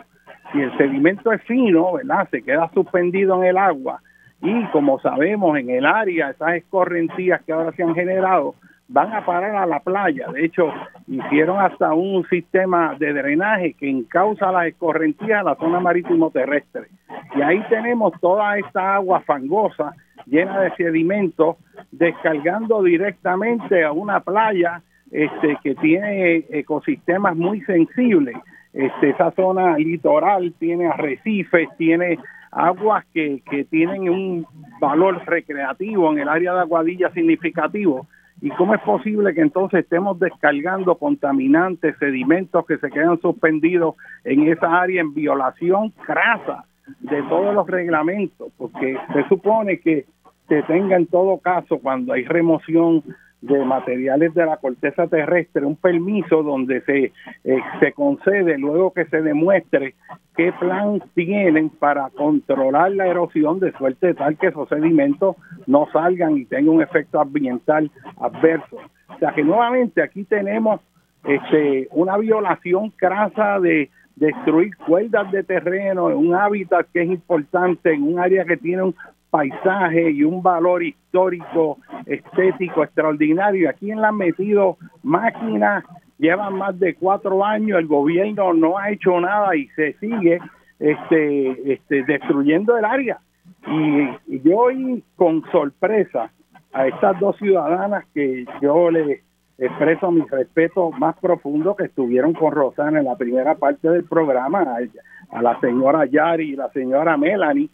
[0.52, 2.28] Si el sedimento es fino, ¿verdad?
[2.30, 4.02] Se queda suspendido en el agua
[4.42, 8.56] y como sabemos en el área, esas escorrentías que ahora se han generado
[8.92, 10.28] van a parar a la playa.
[10.32, 10.72] De hecho,
[11.08, 16.88] hicieron hasta un sistema de drenaje que encausa las escorrentías a la zona marítimo terrestre.
[17.36, 19.94] Y ahí tenemos toda esta agua fangosa
[20.26, 21.58] llena de sedimentos
[21.92, 28.36] descargando directamente a una playa este, que tiene ecosistemas muy sensibles
[28.74, 32.20] este, esa zona litoral tiene arrecifes, tiene
[32.52, 34.46] aguas que, que tienen un
[34.80, 38.08] valor recreativo en el área de Aguadilla significativo.
[38.42, 44.48] ¿Y cómo es posible que entonces estemos descargando contaminantes, sedimentos que se quedan suspendidos en
[44.48, 46.66] esa área en violación crasa
[47.02, 48.52] de todos los reglamentos?
[48.58, 50.06] Porque se supone que
[50.50, 53.04] se tenga en todo caso cuando hay remoción
[53.42, 57.12] de materiales de la corteza terrestre, un permiso donde se,
[57.44, 59.96] eh, se concede luego que se demuestre
[60.36, 65.36] qué plan tienen para controlar la erosión de suerte tal que esos sedimentos
[65.66, 67.90] no salgan y tengan un efecto ambiental
[68.20, 68.78] adverso.
[69.08, 70.80] O sea que nuevamente aquí tenemos
[71.24, 77.92] este, una violación crasa de destruir cuerdas de terreno en un hábitat que es importante,
[77.92, 78.96] en un área que tiene un
[79.32, 83.70] paisaje y un valor histórico, estético extraordinario.
[83.70, 85.84] Aquí en la han metido máquinas,
[86.20, 90.40] llevan más de cuatro años, el gobierno no ha hecho nada y se sigue
[90.80, 93.20] este, este, destruyendo el área.
[93.68, 96.30] Y, yo hoy con sorpresa
[96.74, 99.22] a estas dos ciudadanas que yo les
[99.58, 104.62] expreso mi respeto más profundo que estuvieron con Rosana en la primera parte del programa,
[104.64, 107.70] a, a la señora Yari y la señora Melanie,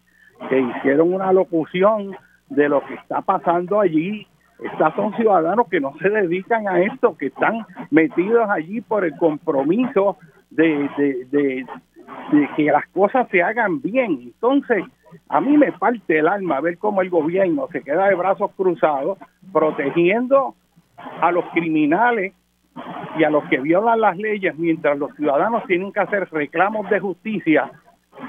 [0.48, 2.16] que hicieron una locución
[2.48, 4.26] de lo que está pasando allí.
[4.62, 9.16] Estas son ciudadanos que no se dedican a esto, que están metidos allí por el
[9.16, 10.16] compromiso
[10.50, 10.88] de,
[11.30, 11.66] de,
[12.56, 14.18] que las cosas se hagan bien.
[14.22, 14.84] Entonces,
[15.28, 19.18] a mí me parte el alma ver cómo el gobierno se queda de brazos cruzados
[19.52, 20.54] protegiendo
[21.20, 22.34] a los criminales
[23.16, 27.00] y a los que violan las leyes mientras los ciudadanos tienen que hacer reclamos de
[27.00, 27.70] justicia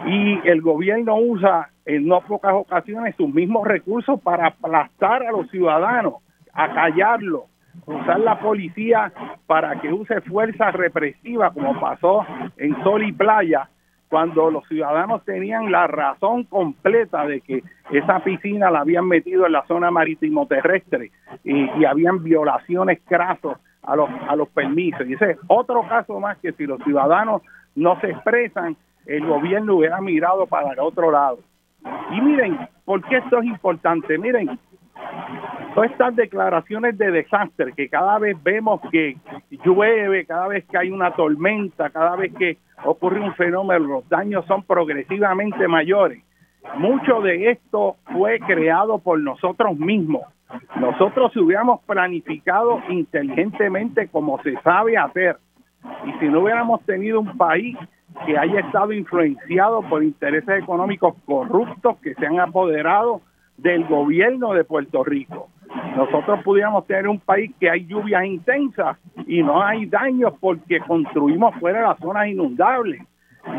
[0.05, 5.49] y el gobierno usa en no pocas ocasiones sus mismos recursos para aplastar a los
[5.49, 6.15] ciudadanos,
[6.53, 7.43] a callarlos,
[7.87, 9.11] usar la policía
[9.47, 12.25] para que use fuerza represiva, como pasó
[12.57, 13.69] en Sol y Playa,
[14.07, 19.53] cuando los ciudadanos tenían la razón completa de que esa piscina la habían metido en
[19.53, 21.11] la zona marítimo terrestre
[21.43, 25.07] y, y habían violaciones crasos a los, a los permisos.
[25.07, 27.41] Y ese es otro caso más que si los ciudadanos
[27.75, 28.77] no se expresan,
[29.07, 31.39] el gobierno hubiera mirado para el otro lado.
[32.11, 34.17] Y miren, ¿por qué esto es importante?
[34.17, 34.59] Miren,
[35.73, 39.17] todas estas declaraciones de desastre que cada vez vemos que
[39.63, 44.45] llueve, cada vez que hay una tormenta, cada vez que ocurre un fenómeno, los daños
[44.45, 46.23] son progresivamente mayores.
[46.75, 50.23] Mucho de esto fue creado por nosotros mismos.
[50.79, 55.37] Nosotros si hubiéramos planificado inteligentemente como se sabe hacer
[56.05, 57.77] y si no hubiéramos tenido un país
[58.25, 63.21] que haya estado influenciado por intereses económicos corruptos que se han apoderado
[63.57, 65.49] del gobierno de Puerto Rico.
[65.95, 71.55] Nosotros pudiéramos tener un país que hay lluvias intensas y no hay daños porque construimos
[71.59, 73.01] fuera de las zonas inundables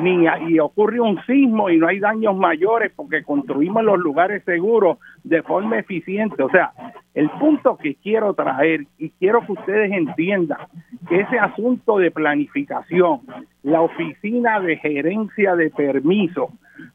[0.00, 4.98] ni y ocurre un sismo y no hay daños mayores porque construimos los lugares seguros
[5.24, 6.42] de forma eficiente.
[6.42, 6.72] O sea,
[7.14, 10.58] el punto que quiero traer y quiero que ustedes entiendan
[11.08, 13.20] que ese asunto de planificación,
[13.62, 16.52] la oficina de gerencia de permiso,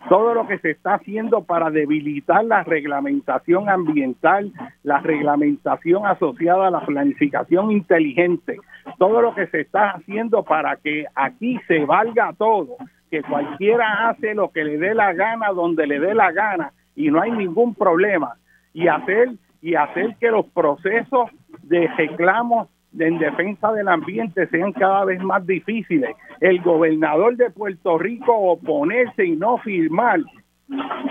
[0.09, 4.51] todo lo que se está haciendo para debilitar la reglamentación ambiental,
[4.83, 8.57] la reglamentación asociada a la planificación inteligente,
[8.97, 12.77] todo lo que se está haciendo para que aquí se valga todo,
[13.11, 17.11] que cualquiera hace lo que le dé la gana donde le dé la gana y
[17.11, 18.35] no hay ningún problema
[18.73, 19.29] y hacer
[19.61, 21.30] y hacer que los procesos
[21.64, 22.68] de reclamos
[22.98, 26.15] en defensa del ambiente sean cada vez más difíciles.
[26.40, 30.19] El gobernador de Puerto Rico oponerse y no firmar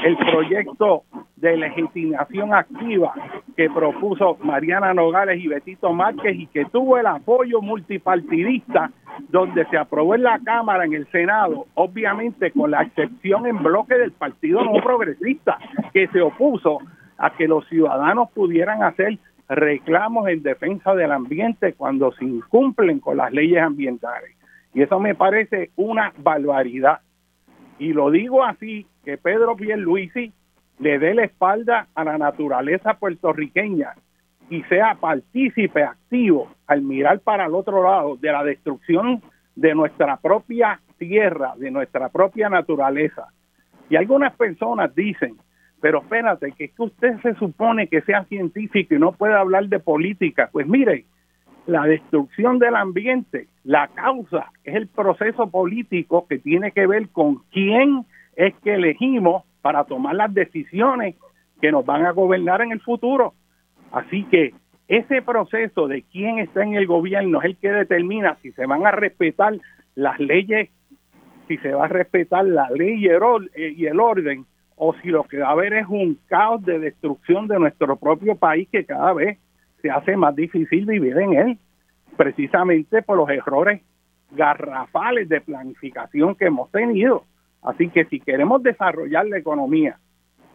[0.05, 1.05] el proyecto
[1.37, 3.13] de legitimación activa
[3.57, 8.91] que propuso Mariana Nogales y Betito Márquez y que tuvo el apoyo multipartidista
[9.29, 13.95] donde se aprobó en la Cámara, en el Senado, obviamente con la excepción en bloque
[13.95, 15.59] del Partido No Progresista,
[15.93, 16.79] que se opuso
[17.25, 19.19] a que los ciudadanos pudieran hacer
[19.49, 24.37] reclamos en defensa del ambiente cuando se incumplen con las leyes ambientales.
[24.75, 27.01] Y eso me parece una barbaridad.
[27.79, 30.33] Y lo digo así, que Pedro Pierluisi
[30.79, 33.95] le dé la espalda a la naturaleza puertorriqueña
[34.51, 39.23] y sea partícipe activo al mirar para el otro lado de la destrucción
[39.57, 43.29] de nuestra propia tierra, de nuestra propia naturaleza.
[43.89, 45.37] Y algunas personas dicen,
[45.85, 50.49] pero espérate, que, usted se supone que sea científico y no puede hablar de política.
[50.51, 51.05] Pues mire,
[51.67, 57.43] la destrucción del ambiente, la causa es el proceso político que tiene que ver con
[57.53, 61.17] quién es que elegimos para tomar las decisiones
[61.61, 63.35] que nos van a gobernar en el futuro.
[63.93, 64.55] Así que
[64.89, 68.87] ese proceso de quién está en el gobierno es el que determina si se van
[68.87, 69.53] a respetar
[69.97, 70.71] las leyes
[71.47, 73.21] si se va a respetar la ley y el,
[73.55, 76.79] eh, y el orden o si lo que va a haber es un caos de
[76.79, 79.39] destrucción de nuestro propio país que cada vez
[79.81, 81.59] se hace más difícil vivir en él,
[82.17, 83.83] precisamente por los errores
[84.31, 87.25] garrafales de planificación que hemos tenido.
[87.63, 89.99] Así que si queremos desarrollar la economía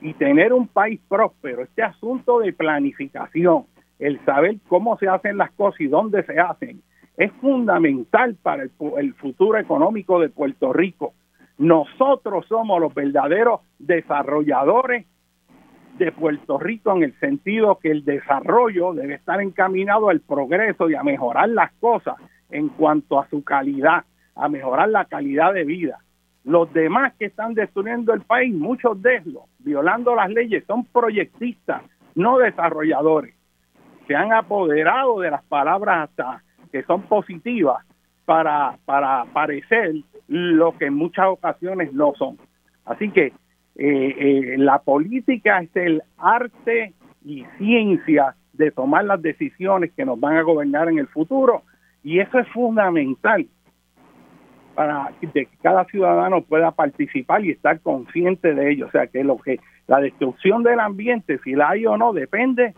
[0.01, 3.65] y tener un país próspero, este asunto de planificación,
[3.99, 6.81] el saber cómo se hacen las cosas y dónde se hacen,
[7.17, 11.13] es fundamental para el, el futuro económico de Puerto Rico.
[11.59, 15.05] Nosotros somos los verdaderos desarrolladores
[15.97, 20.95] de Puerto Rico en el sentido que el desarrollo debe estar encaminado al progreso y
[20.95, 22.15] a mejorar las cosas
[22.49, 24.05] en cuanto a su calidad,
[24.35, 25.99] a mejorar la calidad de vida.
[26.45, 31.81] Los demás que están destruyendo el país, muchos de ellos, violando las leyes, son proyectistas,
[32.15, 33.35] no desarrolladores.
[34.07, 36.41] Se han apoderado de las palabras hasta
[36.71, 37.85] que son positivas
[38.29, 39.95] para, para parecer
[40.27, 42.37] lo que en muchas ocasiones no son.
[42.85, 43.33] Así que eh,
[43.75, 46.93] eh, la política es el arte
[47.25, 51.63] y ciencia de tomar las decisiones que nos van a gobernar en el futuro
[52.03, 53.47] y eso es fundamental
[54.75, 58.85] para que cada ciudadano pueda participar y estar consciente de ello.
[58.85, 62.75] O sea que lo que la destrucción del ambiente, si la hay o no, depende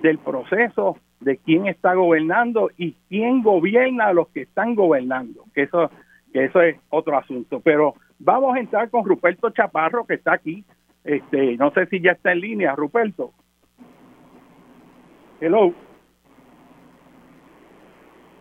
[0.00, 5.62] del proceso de quién está gobernando y quién gobierna a los que están gobernando, que
[5.62, 5.90] eso
[6.32, 7.60] que eso es otro asunto.
[7.60, 10.64] Pero vamos a entrar con Ruperto Chaparro que está aquí.
[11.04, 13.32] Este, no sé si ya está en línea, Ruperto.
[15.40, 15.72] Hello.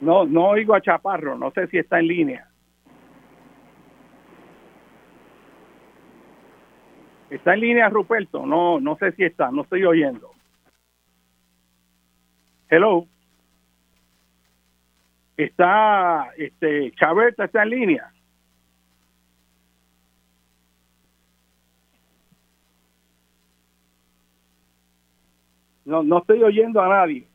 [0.01, 2.47] No, no oigo a Chaparro, no sé si está en línea.
[7.29, 8.45] ¿Está en línea Ruperto?
[8.45, 10.31] No, no sé si está, no estoy oyendo.
[12.69, 13.07] Hello.
[15.37, 18.11] Está, este, Chaverta está en línea.
[25.85, 27.25] No, no estoy oyendo a nadie.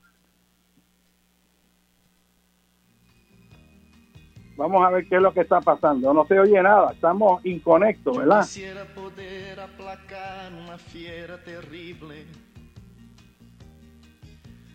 [4.57, 6.13] Vamos a ver qué es lo que está pasando.
[6.13, 6.93] No se oye nada.
[6.93, 8.43] Estamos inconectos, ¿verdad?
[8.43, 12.27] Quisiera poder aplacar una fiera terrible.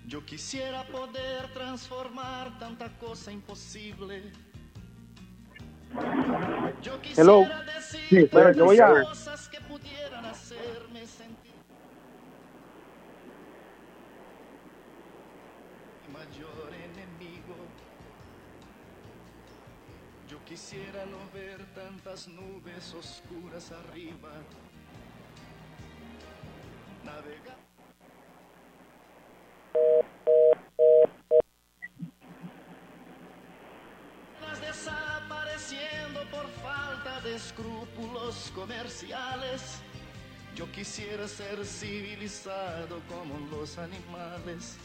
[0.07, 4.31] Yo quisiera poder transformar tanta cosa imposible.
[6.81, 7.45] Yo quisiera Hello.
[7.65, 11.53] decir Sí, yo voy a- cosas que pudieran hacerme sentir
[16.13, 17.55] mayor enemigo.
[20.29, 24.31] Yo quisiera no ver tantas nubes oscuras arriba.
[27.03, 27.66] Navegar.
[38.67, 39.79] comerciales.
[40.55, 44.75] Yo quisiera ser civilizado como los animales.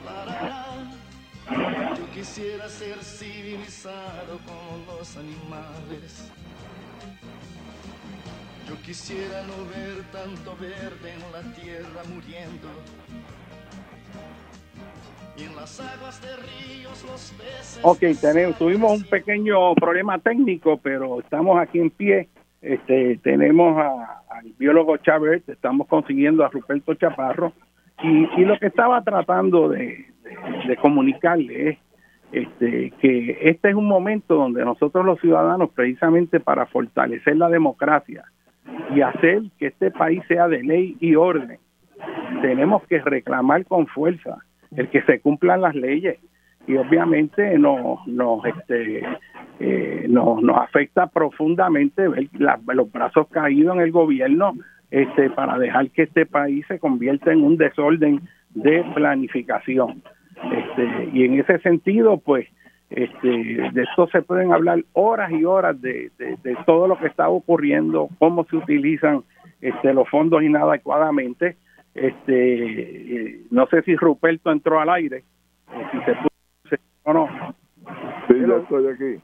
[0.05, 0.35] la.
[1.97, 6.31] Yo quisiera ser civilizado como los animales.
[8.67, 12.69] Yo quisiera no ver tanto verde en la tierra muriendo.
[17.81, 22.29] Ok, tenemos, tuvimos un pequeño problema técnico, pero estamos aquí en pie.
[22.61, 27.53] Este, tenemos a- al biólogo Chávez, estamos consiguiendo a Ruperto Chaparro.
[28.03, 31.77] Y, lo que estaba tratando de, de- de comunicarle es
[32.31, 38.25] este, que este es un momento donde nosotros los ciudadanos, precisamente para fortalecer la democracia
[38.93, 41.59] y hacer que este país sea de ley y orden,
[42.41, 44.39] tenemos que reclamar con fuerza
[44.75, 46.17] el que se cumplan las leyes.
[46.67, 49.03] Y obviamente nos nos este
[49.59, 54.53] eh, nos, nos afecta profundamente ver los brazos caídos en el gobierno
[54.89, 58.21] este para dejar que este país se convierta en un desorden
[58.55, 60.01] de planificación.
[60.51, 62.47] Este y en ese sentido pues
[62.89, 67.07] este de esto se pueden hablar horas y horas de, de, de todo lo que
[67.07, 69.23] está ocurriendo cómo se utilizan
[69.61, 71.57] este los fondos inadecuadamente
[71.95, 75.23] este no sé si Ruperto entró al aire
[75.73, 76.29] eh, si se pudo
[77.03, 77.55] o no
[78.27, 79.23] Sí, ya estoy aquí.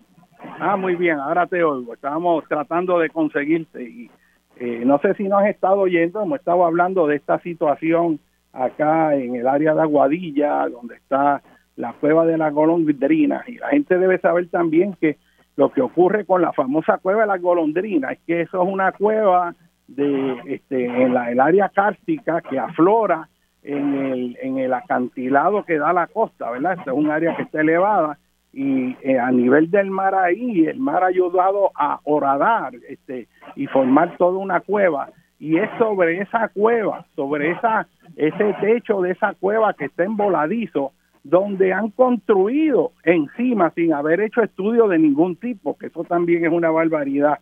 [0.60, 1.94] Ah, muy bien, ahora te oigo.
[1.94, 4.12] Estábamos tratando de conseguirte y
[4.58, 8.20] eh, no sé si nos has estado oyendo, hemos estado hablando de esta situación
[8.54, 11.42] acá en el área de Aguadilla, donde está
[11.78, 15.18] la cueva de las golondrinas y la gente debe saber también que
[15.56, 18.92] lo que ocurre con la famosa cueva de las golondrinas es que eso es una
[18.92, 19.56] cueva
[19.96, 23.28] de este en la el área cárstica que aflora
[23.64, 26.78] en el, en el acantilado que da la costa, ¿verdad?
[26.80, 28.18] Esta es un área que está elevada
[28.54, 33.68] y eh, a nivel del mar ahí, el mar ha ayudado a horadar este, y
[33.68, 35.10] formar toda una cueva
[35.40, 40.18] y es sobre esa cueva, sobre esa ese techo de esa cueva que está en
[40.18, 40.92] voladizo,
[41.24, 46.52] donde han construido encima sin haber hecho estudio de ningún tipo, que eso también es
[46.52, 47.40] una barbaridad.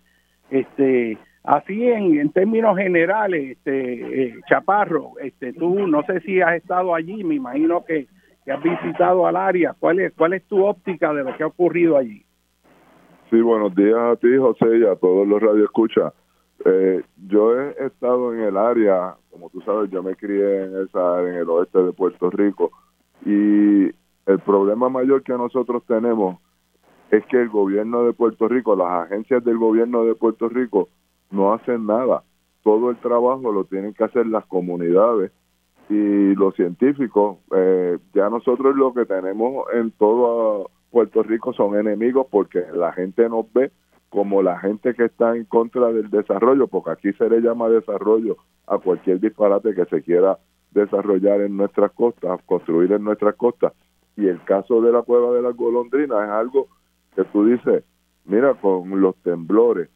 [0.49, 6.55] Este, así en, en términos generales, este, eh, Chaparro, este, tú no sé si has
[6.55, 8.07] estado allí, me imagino que,
[8.49, 9.75] has visitado al área.
[9.77, 12.25] ¿Cuál es, cuál es tu óptica de lo que ha ocurrido allí?
[13.29, 16.11] Sí, buenos días a ti, José, y a todos los radioescuchas.
[16.65, 21.19] Eh, yo he estado en el área, como tú sabes, yo me crié en esa
[21.19, 22.71] área, en el oeste de Puerto Rico,
[23.23, 23.91] y
[24.25, 26.39] el problema mayor que nosotros tenemos
[27.11, 30.89] es que el gobierno de Puerto Rico, las agencias del gobierno de Puerto Rico,
[31.31, 32.23] no hacen nada.
[32.63, 35.31] Todo el trabajo lo tienen que hacer las comunidades
[35.89, 37.37] y los científicos.
[37.55, 43.27] Eh, ya nosotros lo que tenemos en todo Puerto Rico son enemigos porque la gente
[43.29, 43.71] nos ve
[44.09, 48.37] como la gente que está en contra del desarrollo, porque aquí se le llama desarrollo
[48.65, 50.39] a cualquier disparate que se quiera
[50.71, 53.73] desarrollar en nuestras costas, construir en nuestras costas.
[54.17, 56.67] Y el caso de la cueva de las golondrinas es algo
[57.15, 57.83] que tú dices,
[58.25, 59.89] mira, con los temblores,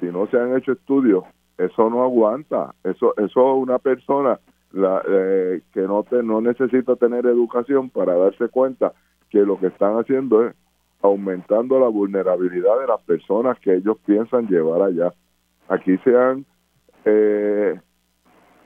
[0.00, 1.24] si no se han hecho estudios,
[1.56, 2.74] eso no aguanta.
[2.84, 4.38] Eso, eso una persona
[4.72, 8.92] la, eh, que no, te, no necesita tener educación para darse cuenta
[9.30, 10.54] que lo que están haciendo es
[11.02, 15.12] aumentando la vulnerabilidad de las personas que ellos piensan llevar allá.
[15.68, 16.44] Aquí se han,
[17.04, 17.78] eh,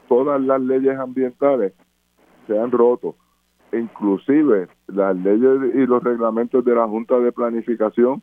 [0.08, 1.74] todas las leyes ambientales
[2.46, 3.16] se han roto,
[3.72, 8.22] inclusive las leyes y los reglamentos de la Junta de Planificación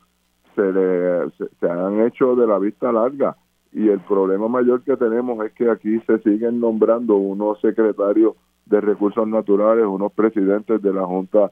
[0.59, 1.29] se, le,
[1.59, 3.37] se, han hecho de la vista larga
[3.71, 8.81] y el problema mayor que tenemos es que aquí se siguen nombrando unos secretarios de
[8.81, 11.51] recursos naturales, unos presidentes de la Junta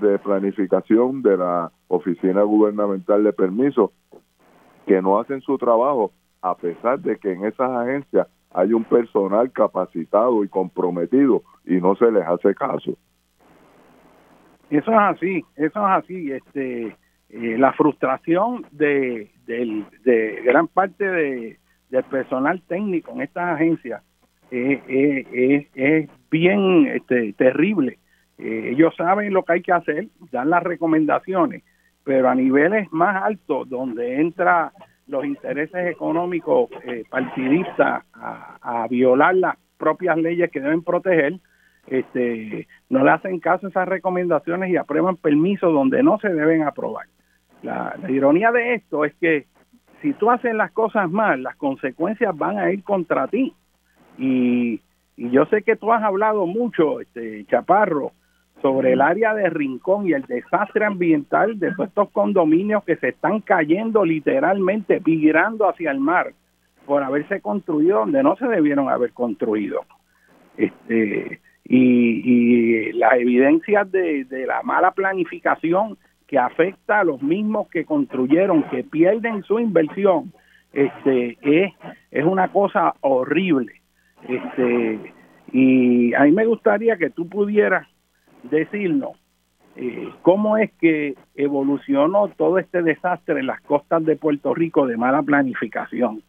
[0.00, 3.92] de Planificación de la Oficina Gubernamental de Permiso
[4.86, 9.52] que no hacen su trabajo a pesar de que en esas agencias hay un personal
[9.52, 12.96] capacitado y comprometido y no se les hace caso.
[14.70, 16.32] Eso es así, eso es así.
[16.32, 16.96] Este,
[17.30, 21.58] eh, la frustración de, de, gran parte de,
[21.90, 24.02] del personal técnico en estas agencias
[24.50, 27.98] es, bien este, terrible.
[28.38, 31.62] Eh, ellos saben lo que hay que hacer, dan las recomendaciones,
[32.04, 34.72] pero a niveles más altos, donde entra
[35.06, 41.34] los intereses económicos eh, partidistas a, violar las propias leyes que deben proteger,
[41.86, 46.62] este, no le hacen caso a esas recomendaciones y aprueban permisos donde no se deben
[46.62, 47.06] aprobar.
[47.66, 49.46] La, ironía de esto es que
[50.00, 53.52] si tú haces las cosas mal, las consecuencias van a ir contra ti.
[54.18, 54.80] Y,
[55.16, 58.12] y yo sé que tú has hablado mucho, este Chaparro,
[58.62, 63.40] sobre el área de Rincón y el desastre ambiental de estos condominios que se están
[63.40, 66.32] cayendo literalmente, migrando hacia el mar
[66.86, 69.80] por haberse construido donde no se debieron haber construido.
[70.56, 77.84] Este, y, las evidencias de, de la mala planificación que afecta a los mismos que
[77.84, 80.32] construyeron, que pierden su inversión,
[80.72, 81.72] este, es,
[82.10, 83.80] es una cosa horrible.
[84.28, 85.12] Este,
[85.52, 87.86] y a mí me gustaría que tú pudieras
[88.42, 89.12] decirnos
[89.76, 94.96] eh, cómo es que evolucionó todo este desastre en las costas de Puerto Rico de
[94.96, 96.22] mala planificación.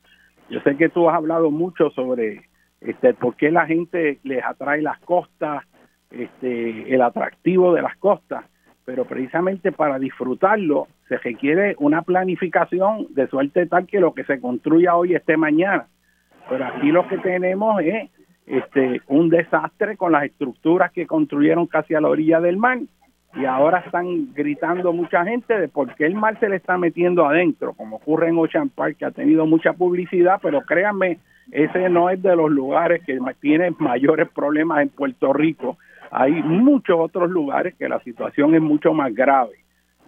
[0.49, 2.44] Yo sé que tú has hablado mucho sobre
[2.82, 5.64] este, por qué la gente les atrae las costas,
[6.11, 8.45] este, el atractivo de las costas,
[8.88, 14.39] pero precisamente para disfrutarlo se requiere una planificación de suerte tal que lo que se
[14.39, 15.88] construya hoy esté mañana.
[16.49, 18.09] Pero aquí lo que tenemos es
[18.45, 22.80] este, un desastre con las estructuras que construyeron casi a la orilla del mar
[23.35, 27.26] y ahora están gritando mucha gente de por qué el mar se le está metiendo
[27.26, 31.19] adentro, como ocurre en Ocean Park, que ha tenido mucha publicidad, pero créanme,
[31.51, 35.77] ese no es de los lugares que tienen mayores problemas en Puerto Rico.
[36.12, 39.56] Hay muchos otros lugares que la situación es mucho más grave.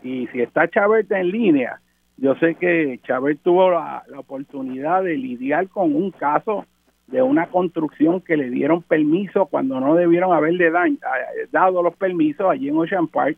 [0.02, 1.80] Y si está Chabert en línea,
[2.18, 6.66] yo sé que Chabert tuvo la oportunidad de lidiar con un caso
[7.08, 10.98] de una construcción que le dieron permiso cuando no debieron haberle eh,
[11.52, 13.38] dado los permisos allí en Ocean Park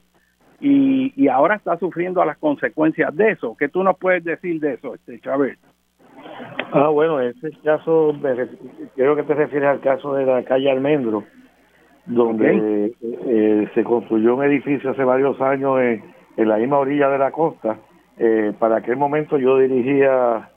[0.60, 3.56] y, y ahora está sufriendo las consecuencias de eso.
[3.58, 5.58] ¿Qué tú nos puedes decir de eso, este Chávez?
[6.74, 8.16] Ah, bueno, ese caso,
[8.96, 11.24] creo que te refieres al caso de la calle Almendro,
[12.06, 16.04] donde eh, eh, se construyó un edificio hace varios años en,
[16.38, 17.78] en la misma orilla de la costa.
[18.60, 20.50] para aquel momento yo dirigía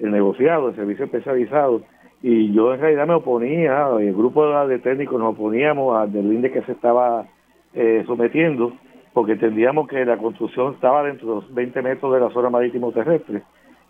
[0.00, 1.82] el negociado, el servicio especializado,
[2.22, 6.62] y yo en realidad me oponía, el grupo de técnicos nos oponíamos al del que
[6.62, 7.26] se estaba
[7.74, 8.72] eh, sometiendo,
[9.12, 12.92] porque entendíamos que la construcción estaba dentro de los 20 metros de la zona marítimo
[12.92, 13.42] terrestre.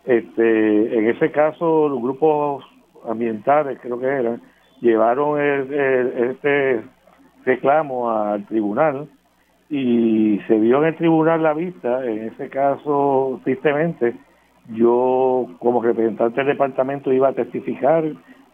[0.05, 2.65] Este, en ese caso, los grupos
[3.07, 4.41] ambientales, creo que eran,
[4.81, 6.83] llevaron este
[7.45, 9.09] reclamo al tribunal
[9.69, 14.17] y se vio en el tribunal la vista, en ese caso, tristemente,
[14.75, 18.05] yo como representante del departamento iba a testificar,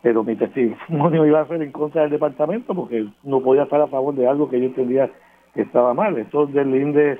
[0.02, 3.86] pero mi testimonio iba a ser en contra del departamento porque no podía estar a
[3.86, 5.10] favor de algo que yo entendía
[5.54, 6.18] que estaba mal.
[6.18, 7.18] Estos deslindes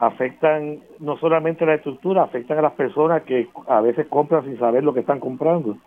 [0.00, 4.84] afectan no solamente la estructura, afectan a las personas que a veces compran sin saber
[4.84, 5.78] lo que están comprando.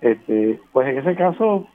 [0.00, 1.66] Este, pues en ese caso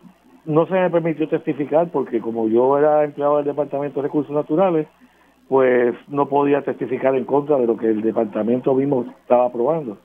[0.46, 4.88] no se me permitió testificar porque como yo era empleado del Departamento de Recursos Naturales,
[5.48, 9.98] pues no podía testificar en contra de lo que el departamento mismo estaba aprobando.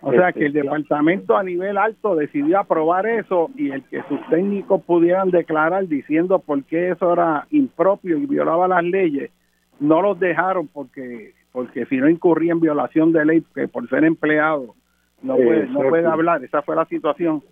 [0.00, 4.02] O sea que el este, departamento a nivel alto decidió aprobar eso y el que
[4.08, 9.30] sus técnicos pudieran declarar diciendo por qué eso era impropio y violaba las leyes,
[9.80, 14.04] no los dejaron porque porque si no incurría en violación de ley, que por ser
[14.04, 14.74] empleado
[15.22, 17.42] no puede, no puede hablar, esa fue la situación.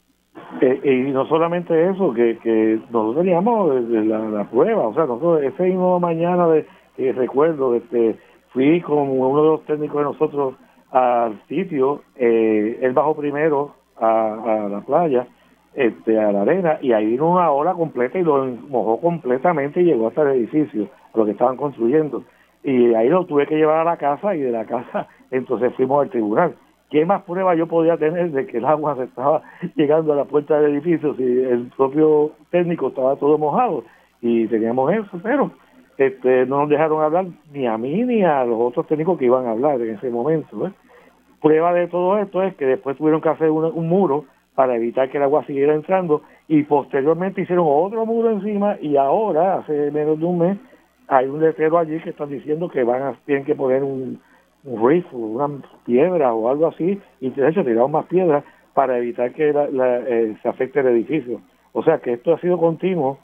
[0.60, 5.64] Eh, y no solamente eso, que, que nosotros teníamos la, prueba, o sea, nosotros ese
[5.64, 6.66] mismo mañana de
[7.12, 8.16] recuerdo, este,
[8.50, 10.54] fui con uno de los técnicos de nosotros
[10.90, 15.26] al sitio, eh, él bajó primero a, la playa,
[15.74, 19.86] este, a la arena, y ahí vino una hora completa y lo mojó completamente y
[19.86, 22.22] llegó hasta el edificio, lo que estaban construyendo.
[22.62, 26.04] Y ahí lo tuve que llevar a la casa y de la casa entonces fuimos
[26.04, 26.54] al tribunal.
[26.94, 29.42] ¿Qué más prueba yo podía tener de que el agua se estaba
[29.74, 33.82] llegando a la puerta del edificio si el propio técnico estaba todo mojado?
[34.20, 35.50] Y teníamos eso, pero
[35.98, 39.44] este, no nos dejaron hablar ni a mí ni a los otros técnicos que iban
[39.44, 40.68] a hablar en ese momento.
[40.68, 40.70] ¿eh?
[41.42, 45.16] Prueba de todo esto es que después tuvieron que hacer un, muro para evitar que
[45.16, 50.26] el agua siguiera entrando y posteriormente hicieron otro muro encima y ahora, hace menos de
[50.26, 50.58] un mes,
[51.08, 54.20] hay un letrero allí que están diciendo que van a, tienen que poner un,
[54.64, 55.48] un reef, una
[55.84, 60.48] piedra o algo así, y de hecho tiraron más piedras para evitar que eh, se
[60.48, 61.40] afecte el edificio.
[61.72, 63.18] O sea que esto ha sido continuo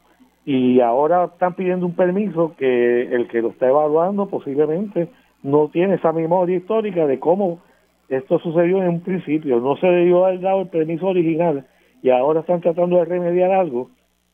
[0.45, 5.09] y ahora están pidiendo un permiso que el que lo está evaluando posiblemente
[5.43, 7.61] no tiene esa memoria histórica de cómo
[8.09, 11.67] esto sucedió en un principio, no se debió haber dado el permiso original
[12.03, 13.91] y ahora están tratando de remediar algo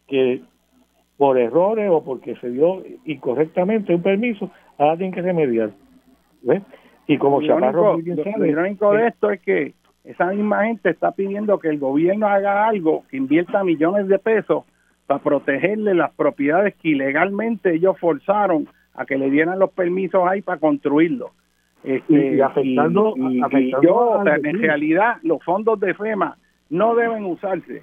[0.08, 0.40] que
[1.16, 5.70] por errores o porque se dio incorrectamente un permiso, ahora tienen que remediar.
[7.06, 9.74] Y como lo Chaparro lo, irónico de esto es que
[10.04, 14.64] esa misma gente está pidiendo que el gobierno haga algo, que invierta millones de pesos
[15.06, 20.42] para protegerle las propiedades que ilegalmente ellos forzaron a que le dieran los permisos ahí
[20.42, 21.30] para construirlo.
[21.84, 23.14] Este, y, afectando,
[23.82, 26.36] yo, en realidad los fondos de FEMA
[26.70, 27.82] no deben usarse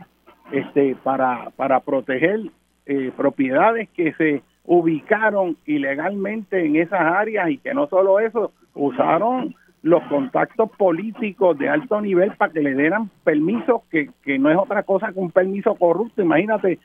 [0.51, 2.41] este para para proteger
[2.85, 9.55] eh, propiedades que se ubicaron ilegalmente en esas áreas y que no solo eso usaron
[9.81, 14.57] los contactos políticos de alto nivel para que le dieran permisos que, que no es
[14.57, 16.79] otra cosa que un permiso corrupto imagínate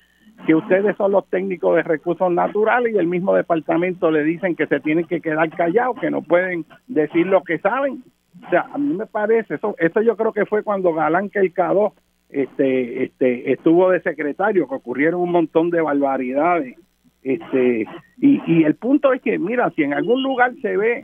[0.46, 4.66] que ustedes son los técnicos de recursos naturales y el mismo departamento le dicen que
[4.66, 8.04] se tienen que quedar callados, que no pueden decir lo que saben.
[8.46, 11.92] O sea, a mí me parece, eso, eso yo creo que fue cuando Galán Quelcado
[12.28, 16.76] este, este, estuvo de secretario, que ocurrieron un montón de barbaridades.
[17.22, 17.86] Este,
[18.18, 21.02] y, y el punto es que, mira, si en algún lugar se ve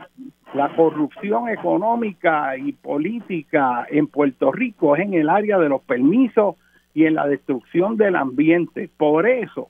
[0.53, 6.55] la corrupción económica y política en Puerto Rico, es en el área de los permisos
[6.93, 8.89] y en la destrucción del ambiente.
[8.97, 9.67] Por eso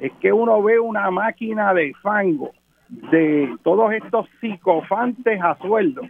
[0.00, 2.50] es que uno ve una máquina de fango
[2.88, 6.02] de todos estos psicofantes a sueldo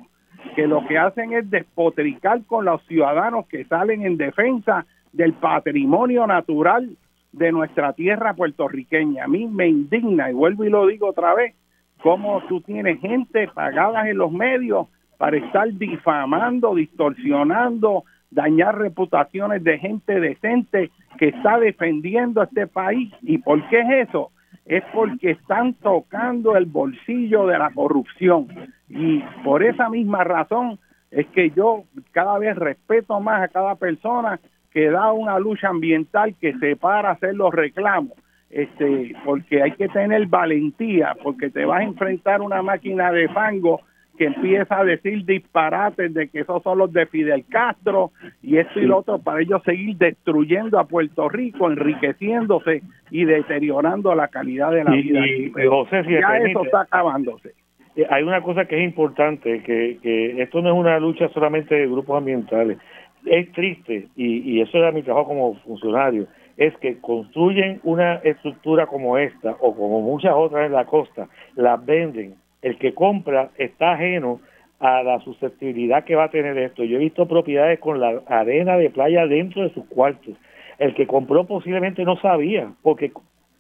[0.57, 6.27] que lo que hacen es despotricar con los ciudadanos que salen en defensa del patrimonio
[6.27, 6.97] natural
[7.37, 9.25] de nuestra tierra puertorriqueña.
[9.25, 11.55] A mí me indigna, y vuelvo y lo digo otra vez,
[12.03, 14.89] cómo tú tienes gente pagada en los medios
[15.19, 23.13] para estar difamando, distorsionando, dañar reputaciones de gente decente que está defendiendo a este país.
[23.23, 24.31] ¿Y por qué es eso?
[24.65, 28.49] Es porque están tocando el bolsillo de la corrupción.
[28.89, 30.79] Y por esa misma razón
[31.11, 34.41] es que yo cada vez respeto más a cada persona
[34.75, 38.13] que da una lucha ambiental que se para hacer los reclamos.
[38.51, 43.81] Este, porque hay que tener valentía, porque te vas a enfrentar una máquina de fango
[44.17, 48.79] que empieza a decir disparates de que esos son los de Fidel Castro y esto
[48.79, 54.71] y lo otro para ellos seguir destruyendo a Puerto Rico, enriqueciéndose y deteriorando la calidad
[54.71, 55.27] de la vida.
[55.27, 57.55] Y, José, ya eso está acabándose.
[57.97, 61.75] Eh, hay una cosa que es importante, que, que esto no es una lucha solamente
[61.75, 62.79] de grupos ambientales.
[63.27, 66.27] Es triste, y, y eso era mi trabajo como funcionario,
[66.57, 71.85] es que construyen una estructura como esta o como muchas otras en la costa, las
[71.85, 74.41] venden, el que compra está ajeno
[74.81, 76.85] a la susceptibilidad que va a tener esto.
[76.85, 80.35] Yo he visto propiedades con la arena de playa dentro de sus cuartos.
[80.79, 83.13] El que compró posiblemente no sabía, porque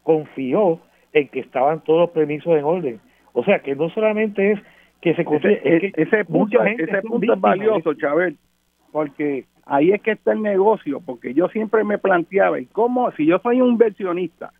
[0.02, 0.80] confió
[1.12, 3.00] en que estaban todos los permisos en orden.
[3.32, 4.60] O sea, que no solamente es
[5.00, 8.34] que se ese, ese punto, ese punto es valioso, Chávez,
[8.90, 13.26] porque ahí es que está el negocio, porque yo siempre me planteaba, ¿y cómo, si
[13.26, 14.52] yo soy un inversionista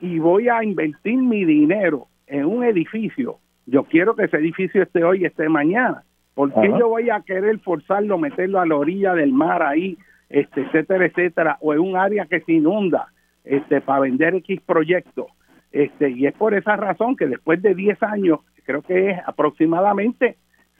[0.00, 5.04] y voy a invertir mi dinero en un edificio, yo quiero que ese edificio esté
[5.04, 6.02] hoy y esté mañana.
[6.34, 9.98] ¿Por qué yo voy a querer forzarlo, meterlo a la orilla del mar ahí,
[10.30, 13.08] este, etcétera, etcétera, o en un área que se inunda,
[13.44, 15.26] este, para vender X proyectos?
[15.70, 20.36] Este, y es por esa razón que después de 10 años, creo que es aproximadamente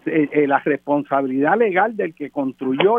[0.06, 2.98] eh, eh, la responsabilidad legal del que construyó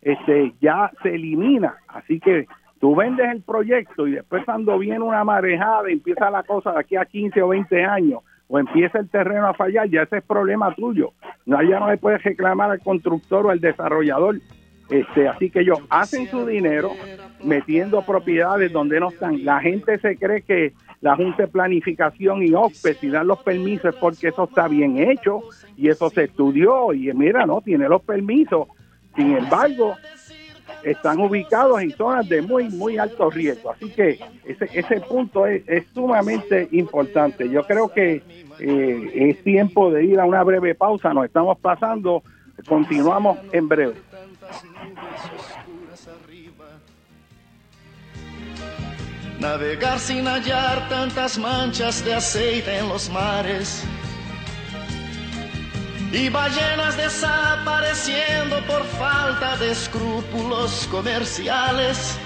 [0.00, 1.76] este, ya se elimina.
[1.88, 2.46] Así que
[2.80, 6.96] tú vendes el proyecto y después cuando viene una marejada empieza la cosa de aquí
[6.96, 10.74] a 15 o 20 años o empieza el terreno a fallar, ya ese es problema
[10.74, 11.12] tuyo.
[11.46, 14.36] No, ya no le puedes reclamar al constructor o al desarrollador.
[14.90, 16.90] Este, así que ellos hacen su dinero
[17.42, 19.42] metiendo propiedades donde no están.
[19.42, 23.92] La gente se cree que la Junta de Planificación y OPE si dan los permisos
[23.92, 25.40] es porque eso está bien hecho
[25.76, 28.68] y eso se estudió y mira, no, tiene los permisos.
[29.16, 29.96] Sin embargo,
[30.84, 33.72] están ubicados en zonas de muy, muy alto riesgo.
[33.72, 37.48] Así que ese, ese punto es, sumamente importante.
[37.50, 38.22] Yo creo que
[38.60, 41.12] eh, es tiempo de ir a una breve pausa.
[41.12, 42.22] Nos estamos pasando.
[42.68, 43.94] Continuamos en breve.
[49.42, 53.82] Navegar sin hallar tantas manchas de aceite en los mares
[56.12, 62.16] y ballenas desapareciendo por falta de escrúpulos comerciales.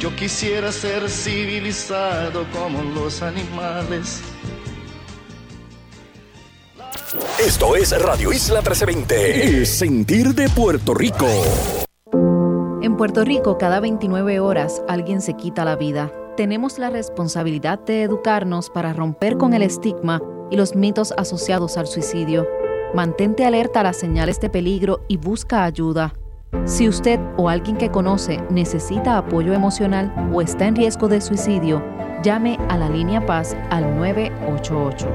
[0.00, 4.20] Yo quisiera ser civilizado como los animales.
[7.38, 11.28] Esto es Radio Isla 1320, el sentir de Puerto Rico.
[12.82, 16.10] En Puerto Rico, cada 29 horas alguien se quita la vida.
[16.36, 21.86] Tenemos la responsabilidad de educarnos para romper con el estigma y los mitos asociados al
[21.86, 22.46] suicidio.
[22.94, 26.14] Mantente alerta a las señales de peligro y busca ayuda.
[26.64, 31.82] Si usted o alguien que conoce necesita apoyo emocional o está en riesgo de suicidio,
[32.22, 35.08] llame a la línea Paz al 988.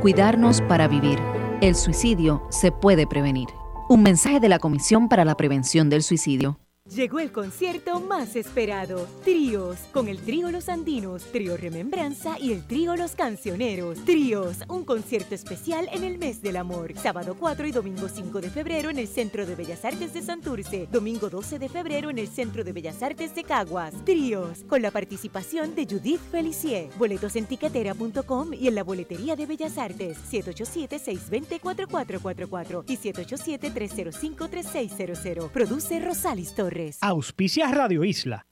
[0.00, 1.18] Cuidarnos para vivir.
[1.60, 3.48] El suicidio se puede prevenir.
[3.88, 6.58] Un mensaje de la Comisión para la Prevención del Suicidio.
[6.94, 12.66] Llegó el concierto más esperado, Tríos, con el Trío Los Andinos, Trío Remembranza y el
[12.66, 14.04] Trío Los Cancioneros.
[14.04, 16.92] Tríos, un concierto especial en el mes del amor.
[16.96, 20.88] Sábado 4 y domingo 5 de febrero en el Centro de Bellas Artes de Santurce.
[20.90, 23.94] Domingo 12 de febrero en el Centro de Bellas Artes de Caguas.
[24.04, 26.88] Tríos, con la participación de Judith Felicier.
[26.98, 30.18] Boletos en tiquetera.com y en la boletería de Bellas Artes.
[30.32, 35.50] 787-620-4444 y 787-305-3600.
[35.50, 36.79] Produce Rosalis Torres.
[37.00, 38.46] Auspicia Radio Isla.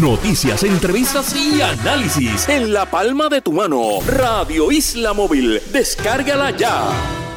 [0.00, 4.00] Noticias, entrevistas y análisis en la palma de tu mano.
[4.06, 5.60] Radio Isla Móvil.
[5.72, 7.27] Descárgala ya.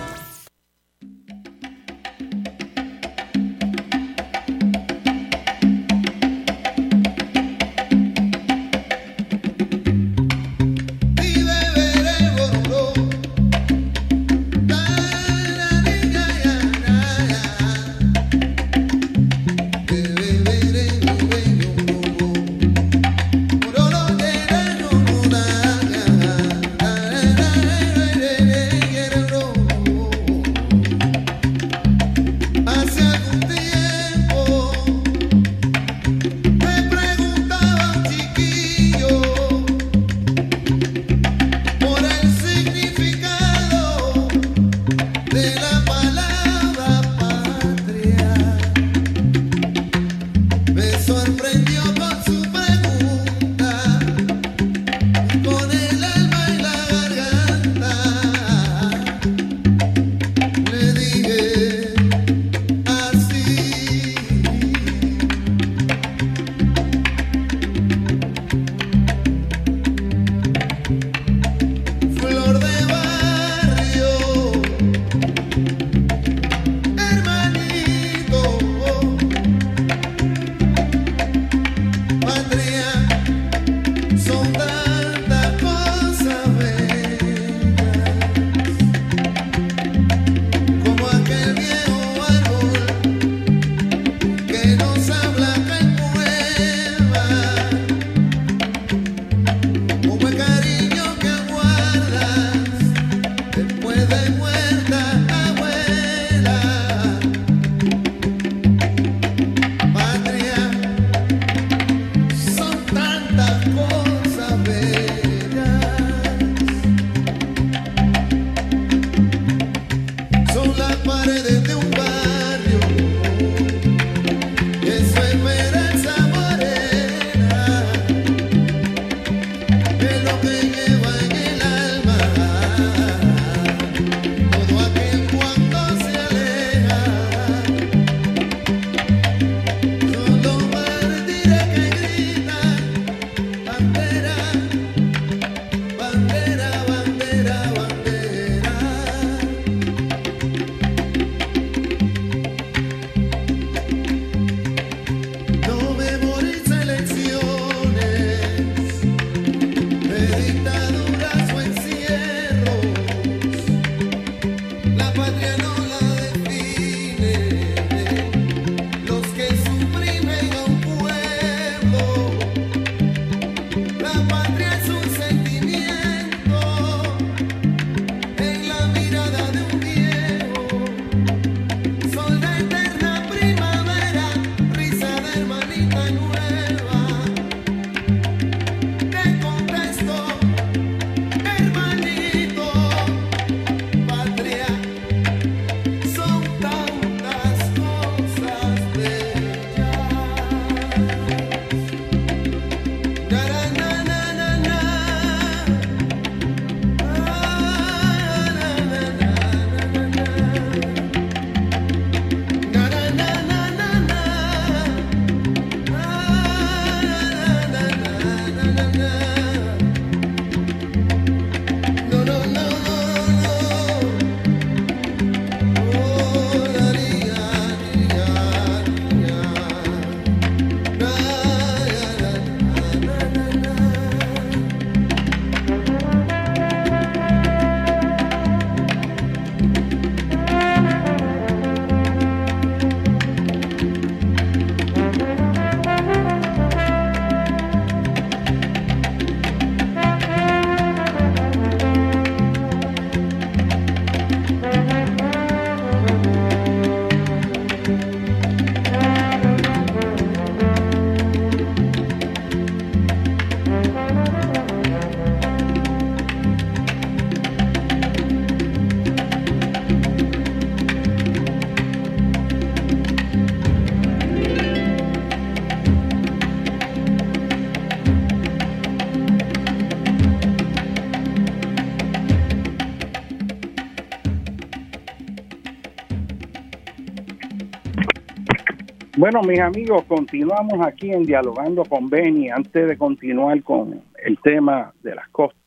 [289.21, 292.49] Bueno, mis amigos, continuamos aquí en Dialogando con Beni.
[292.49, 295.61] Antes de continuar con el tema de las costas,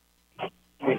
[0.81, 0.99] eh,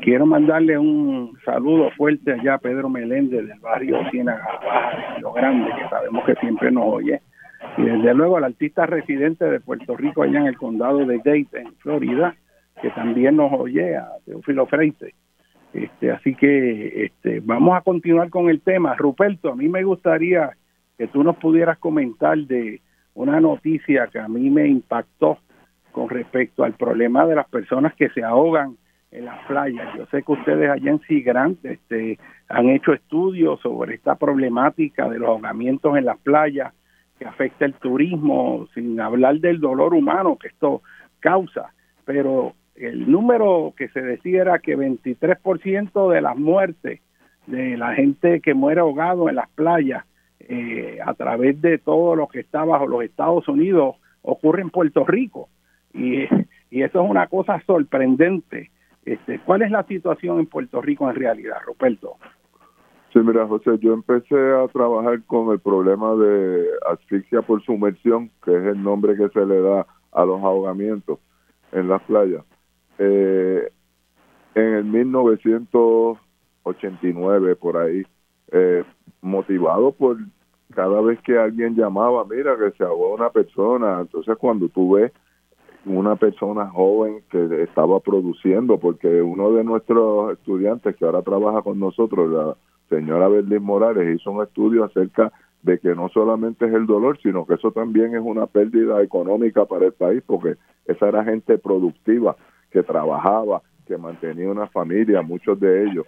[0.00, 5.88] quiero mandarle un saludo fuerte allá a Pedro Meléndez del barrio Ciénaga Río Grande, que
[5.88, 7.20] sabemos que siempre nos oye.
[7.76, 11.48] Y desde luego al artista residente de Puerto Rico allá en el condado de Dade,
[11.54, 12.36] en Florida,
[12.80, 15.14] que también nos oye, a Teófilo Freite.
[15.74, 18.94] Este, así que este, vamos a continuar con el tema.
[18.94, 20.52] Ruperto, a mí me gustaría
[20.96, 22.80] que tú nos pudieras comentar de
[23.14, 25.38] una noticia que a mí me impactó
[25.90, 28.76] con respecto al problema de las personas que se ahogan
[29.10, 29.88] en las playas.
[29.96, 32.18] Yo sé que ustedes allá en Sigrant este,
[32.48, 36.72] han hecho estudios sobre esta problemática de los ahogamientos en las playas
[37.18, 40.82] que afecta el turismo, sin hablar del dolor humano que esto
[41.20, 41.72] causa.
[42.04, 47.00] Pero el número que se decía era que 23% de las muertes
[47.46, 50.04] de la gente que muere ahogado en las playas
[50.40, 55.04] eh, a través de todo lo que está bajo los Estados Unidos ocurre en Puerto
[55.04, 55.48] Rico.
[55.92, 56.24] Y,
[56.70, 58.70] y eso es una cosa sorprendente.
[59.04, 62.16] Este, ¿Cuál es la situación en Puerto Rico en realidad, Ruperto?
[63.12, 68.50] Sí, mira, José, yo empecé a trabajar con el problema de asfixia por sumersión, que
[68.50, 71.20] es el nombre que se le da a los ahogamientos
[71.70, 72.44] en las playas.
[72.98, 73.70] Eh,
[74.54, 78.04] en el 1989, por ahí,
[78.52, 78.84] eh,
[79.20, 80.18] motivado por
[80.72, 85.12] cada vez que alguien llamaba, mira que se ahogó una persona, entonces cuando tú ves
[85.86, 91.78] una persona joven que estaba produciendo, porque uno de nuestros estudiantes que ahora trabaja con
[91.78, 92.56] nosotros, la
[92.88, 97.46] señora Berlín Morales, hizo un estudio acerca de que no solamente es el dolor, sino
[97.46, 100.56] que eso también es una pérdida económica para el país, porque
[100.86, 102.36] esa era gente productiva
[102.74, 106.06] que trabajaba, que mantenía una familia, muchos de ellos.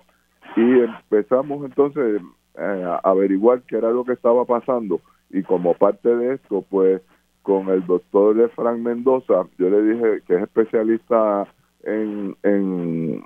[0.56, 2.20] Y empezamos entonces
[2.58, 5.00] eh, a averiguar qué era lo que estaba pasando.
[5.30, 7.00] Y como parte de esto, pues
[7.42, 11.46] con el doctor Frank Mendoza, yo le dije que es especialista
[11.84, 13.22] en, en,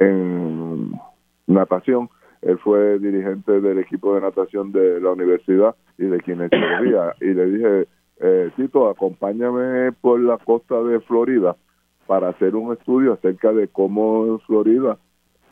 [0.00, 0.92] en
[1.46, 2.10] natación,
[2.42, 7.14] él fue dirigente del equipo de natación de la universidad y de kinesiología.
[7.20, 7.88] Y le dije
[8.20, 11.56] eh, Tito, acompáñame por la costa de Florida
[12.06, 14.98] para hacer un estudio acerca de cómo en Florida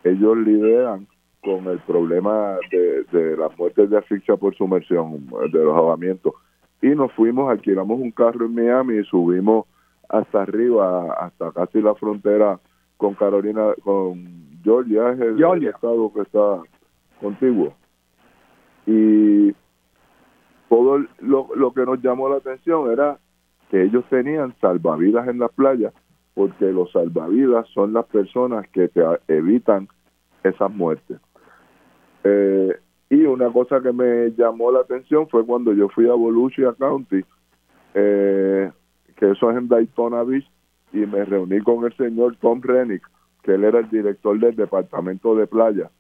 [0.05, 1.07] ellos lidian
[1.43, 6.35] con el problema de, de las muertes de asfixia por sumersión, de los ahogamientos.
[6.83, 9.67] Y nos fuimos, alquilamos un carro en Miami y subimos
[10.09, 12.59] hasta arriba, hasta casi la frontera
[12.97, 16.61] con Carolina, con Georgia, es el estado que está
[17.21, 17.75] contiguo.
[18.87, 19.55] Y
[20.69, 23.19] todo lo, lo que nos llamó la atención era
[23.71, 25.93] que ellos tenían salvavidas en la playa,
[26.35, 29.89] porque los salvavidas son las personas que te evitan
[30.43, 31.19] esas muertes.
[32.25, 32.77] Eh,
[33.11, 37.25] y una cosa que me llamó la atención fue cuando yo fui a Volusia County,
[37.95, 38.71] eh,
[39.17, 40.49] que eso es en Daytona Beach,
[40.93, 43.03] y me reuní con el señor Tom Rennick,
[43.43, 45.91] que él era el director del departamento de playa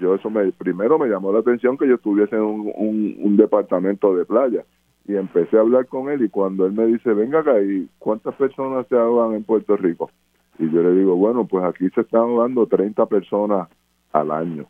[0.00, 4.14] yo eso me primero me llamó la atención que yo estuviese en un, un, departamento
[4.14, 4.64] de playa.
[5.06, 8.34] Y empecé a hablar con él y cuando él me dice venga acá y cuántas
[8.36, 10.10] personas se ahogan en Puerto Rico
[10.58, 13.68] y yo le digo bueno pues aquí se están ahogando 30 personas
[14.12, 14.66] al año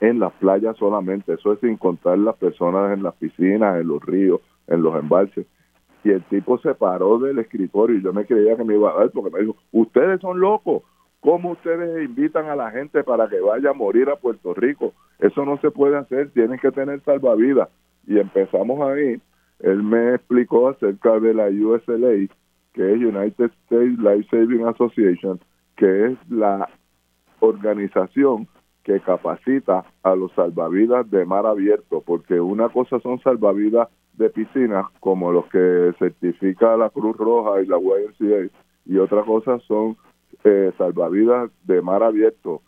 [0.00, 4.04] en las playas solamente eso es sin contar las personas en las piscinas en los
[4.04, 4.40] ríos
[4.70, 5.46] en los embalses.
[6.02, 8.94] Y el tipo se paró del escritorio y yo me creía que me iba a
[8.94, 10.82] dar porque me dijo ustedes son locos
[11.20, 14.94] ¿Cómo ustedes invitan a la gente para que vaya a morir a Puerto Rico?
[15.18, 17.68] Eso no se puede hacer, tienen que tener salvavidas.
[18.06, 19.20] Y empezamos ahí.
[19.60, 22.26] Él me explicó acerca de la USLA,
[22.72, 25.38] que es United States Life Saving Association,
[25.76, 26.66] que es la
[27.40, 28.48] organización
[28.82, 34.88] que capacita a los salvavidas de mar abierto, porque una cosa son salvavidas de piscina,
[35.00, 38.50] como los que certifica la Cruz Roja y la YMCA,
[38.86, 39.96] y otra cosa son
[40.44, 42.62] eh, salvavidas de mar abierto.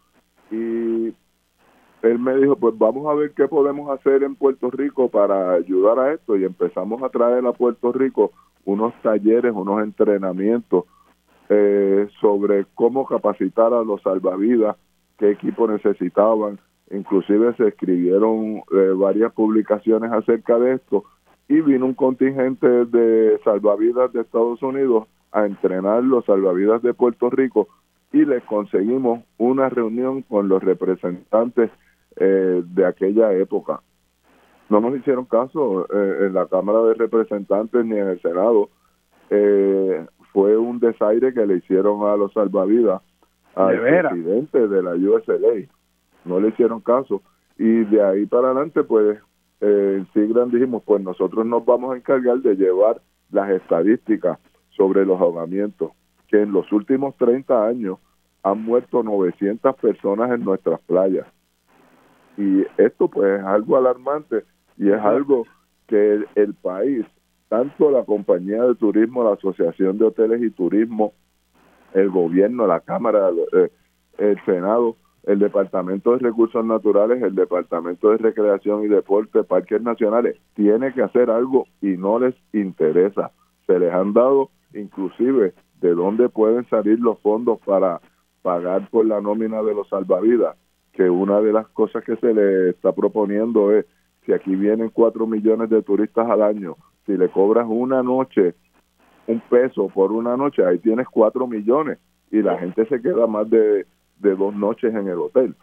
[0.50, 1.14] Y
[2.02, 5.98] él me dijo, pues vamos a ver qué podemos hacer en Puerto Rico para ayudar
[5.98, 6.36] a esto.
[6.36, 8.32] Y empezamos a traer a Puerto Rico
[8.64, 10.84] unos talleres, unos entrenamientos
[11.48, 14.76] eh, sobre cómo capacitar a los salvavidas,
[15.18, 16.58] qué equipo necesitaban.
[16.90, 21.04] Inclusive se escribieron eh, varias publicaciones acerca de esto
[21.48, 27.30] y vino un contingente de salvavidas de Estados Unidos a entrenar los salvavidas de Puerto
[27.30, 27.68] Rico
[28.12, 31.70] y les conseguimos una reunión con los representantes
[32.16, 33.80] eh, de aquella época.
[34.68, 38.68] No nos hicieron caso eh, en la Cámara de Representantes ni en el Senado.
[39.30, 43.02] Eh, fue un desaire que le hicieron a los salvavidas
[43.54, 45.68] al presidente de la USLA.
[46.24, 47.22] No le hicieron caso.
[47.58, 49.18] y de ahí para adelante pues
[49.60, 53.00] eh, en Sigran dijimos pues nosotros nos vamos a encargar de llevar
[53.30, 54.38] las estadísticas
[54.76, 55.92] sobre los ahogamientos
[56.28, 57.98] que en los últimos 30 años
[58.42, 61.26] han muerto 900 personas en nuestras playas
[62.36, 64.44] y esto pues es algo alarmante
[64.78, 65.46] y es algo
[65.86, 67.04] que el, el país
[67.48, 71.12] tanto la compañía de turismo la asociación de hoteles y turismo
[71.92, 73.70] el gobierno la cámara eh,
[74.18, 80.36] el senado el Departamento de Recursos Naturales, el Departamento de Recreación y Deporte, Parques Nacionales,
[80.54, 83.30] tiene que hacer algo y no les interesa.
[83.66, 88.00] Se les han dado inclusive de dónde pueden salir los fondos para
[88.42, 90.56] pagar por la nómina de los salvavidas,
[90.92, 93.86] que una de las cosas que se le está proponiendo es,
[94.26, 96.76] si aquí vienen cuatro millones de turistas al año,
[97.06, 98.54] si le cobras una noche,
[99.26, 101.98] un peso por una noche, ahí tienes cuatro millones
[102.30, 103.86] y la gente se queda más de
[104.22, 105.54] de dos noches en el hotel.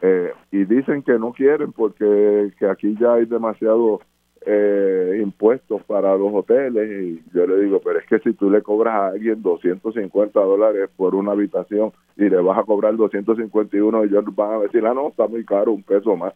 [0.00, 4.00] Eh, y dicen que no quieren porque que aquí ya hay demasiado
[4.46, 8.62] eh, impuestos para los hoteles y yo le digo, pero es que si tú le
[8.62, 14.24] cobras a alguien 250 dólares por una habitación y le vas a cobrar 251, ellos
[14.34, 16.34] van a decir, ah, no, está muy caro, un peso más.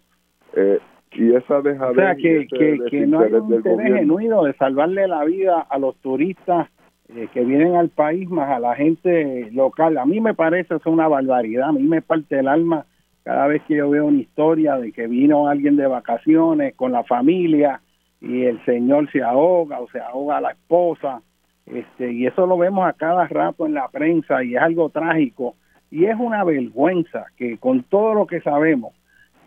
[0.54, 0.78] Eh,
[1.12, 5.08] y esa deja o sea, que, que, que no hay un interés genuino de salvarle
[5.08, 6.68] la vida a los turistas
[7.08, 9.96] eh, que vienen al país más a la gente local.
[9.96, 12.84] A mí me parece eso una barbaridad, a mí me parte el alma
[13.22, 17.02] cada vez que yo veo una historia de que vino alguien de vacaciones con la
[17.02, 17.80] familia
[18.26, 21.22] y el señor se ahoga o se ahoga la esposa.
[21.64, 25.56] Este, y eso lo vemos a cada rato en la prensa y es algo trágico
[25.90, 28.94] y es una vergüenza que con todo lo que sabemos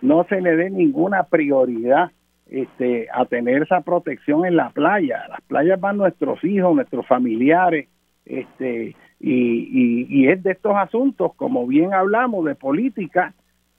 [0.02, 2.12] no se le dé ninguna prioridad
[2.50, 5.28] este, a tener esa protección en la playa.
[5.30, 7.88] Las playas van nuestros hijos, nuestros familiares,
[8.26, 13.34] este, y, y, es de estos asuntos, como bien hablamos, de política,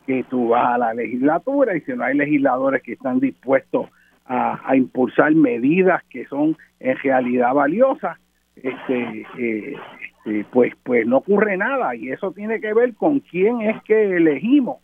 [0.07, 3.89] que tú vas a la legislatura y si no hay legisladores que están dispuestos
[4.33, 8.17] a, impulsar medidas que son en realidad valiosas,
[8.55, 13.61] este, eh, este, pues, pues no ocurre nada y eso tiene que ver con quién
[13.63, 14.79] es que elegimos.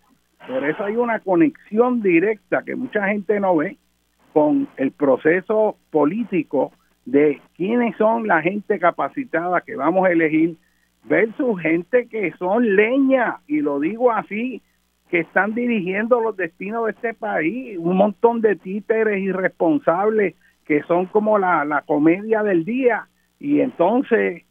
[0.49, 3.77] Por eso hay una conexión directa que mucha gente no ve
[4.33, 6.73] con el proceso político
[7.05, 10.57] de quiénes son la gente capacitada que vamos a elegir
[11.05, 14.61] versus gente que son leña, y lo digo así,
[15.11, 20.35] que están dirigiendo los destinos de este país, un montón de títeres irresponsables
[20.65, 23.07] que son como la, la comedia del día,
[23.39, 24.43] y entonces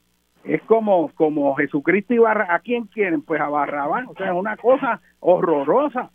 [0.46, 3.22] es como, como Jesucristo y Barra, ¿a quién quieren?
[3.22, 6.12] Pues a Barrabás, o sea, es una cosa horrorosa.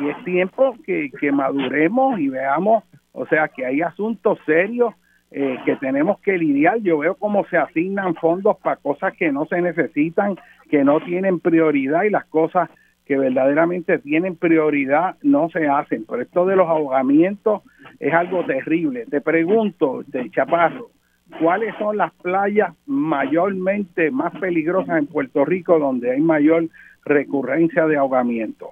[0.00, 4.94] Y es tiempo que, que maduremos y veamos, o sea, que hay asuntos serios
[5.30, 6.78] eh, que tenemos que lidiar.
[6.80, 10.36] Yo veo cómo se asignan fondos para cosas que no se necesitan,
[10.70, 12.70] que no tienen prioridad y las cosas
[13.04, 16.04] que verdaderamente tienen prioridad no se hacen.
[16.08, 17.62] Pero esto de los ahogamientos
[17.98, 19.06] es algo terrible.
[19.06, 20.90] Te pregunto, de Chaparro,
[21.40, 26.68] ¿cuáles son las playas mayormente más peligrosas en Puerto Rico donde hay mayor
[27.04, 28.70] recurrencia de ahogamiento?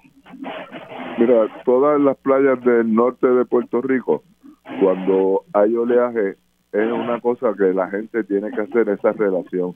[1.18, 4.22] Mira, todas las playas del norte de Puerto Rico,
[4.80, 6.36] cuando hay oleaje,
[6.72, 9.74] es una cosa que la gente tiene que hacer esa relación.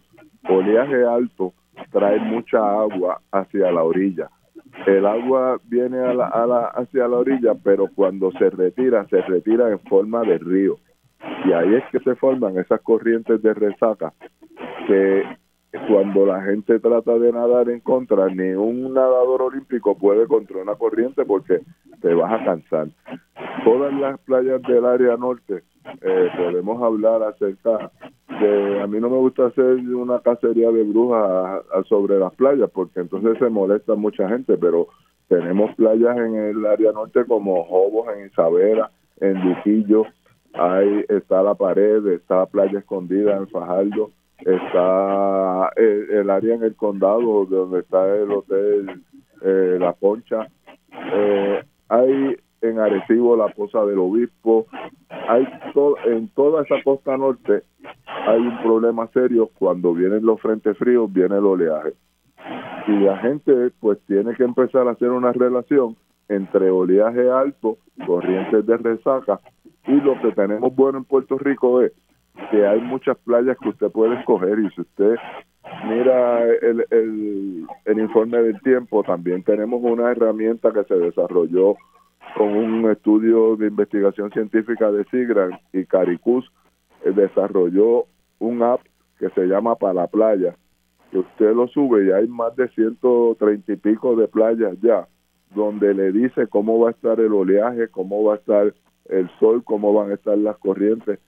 [0.48, 1.52] Oleaje alto
[1.90, 4.31] trae mucha agua hacia la orilla.
[4.86, 9.22] El agua viene a la, a la, hacia la orilla, pero cuando se retira, se
[9.22, 10.78] retira en forma de río
[11.44, 14.12] y ahí es que se forman esas corrientes de resaca
[14.86, 15.24] que
[15.88, 20.76] cuando la gente trata de nadar en contra, ni un nadador olímpico puede contra una
[20.76, 21.60] corriente porque
[22.01, 22.88] te vas a cansar.
[23.64, 25.64] Todas las playas del área norte
[26.01, 27.90] eh, podemos hablar acerca
[28.28, 33.01] de, a mí no me gusta hacer una cacería de brujas sobre las playas porque
[33.01, 34.88] entonces se molesta mucha gente, pero
[35.28, 38.90] tenemos playas en el área norte como Jobos, en Isabela,
[39.20, 40.06] en Luquillo,
[40.55, 46.76] Ahí está la pared, está la playa escondida en Fajardo, está el, área en el
[46.76, 49.02] condado donde está el hotel
[49.42, 50.46] eh, La Concha,
[51.12, 52.36] eh, hay
[52.69, 54.66] en Arecibo la Poza del Obispo,
[55.28, 55.47] hay
[56.07, 57.62] en toda esa costa norte
[58.27, 59.51] hay un problema serio.
[59.59, 61.93] Cuando vienen los frentes fríos, viene el oleaje.
[62.86, 65.97] Y la gente pues tiene que empezar a hacer una relación
[66.28, 69.41] entre oleaje alto, corrientes de resaca
[69.86, 71.93] y lo que tenemos bueno en Puerto Rico es
[72.51, 74.59] que hay muchas playas que usted puede escoger.
[74.59, 75.16] Y si usted
[75.86, 81.77] mira el, el, el informe del tiempo, también tenemos una herramienta que se desarrolló
[82.36, 86.51] con un estudio de investigación científica de SIGRAN y Caricus
[87.05, 88.06] eh, desarrolló
[88.38, 88.80] un app
[89.18, 90.56] que se llama Para la Playa,
[91.10, 95.06] que usted lo sube y hay más de 130 y pico de playas ya
[95.55, 98.74] donde le dice cómo va a estar el oleaje, cómo va a estar
[99.09, 101.18] el sol, cómo van a estar las corrientes.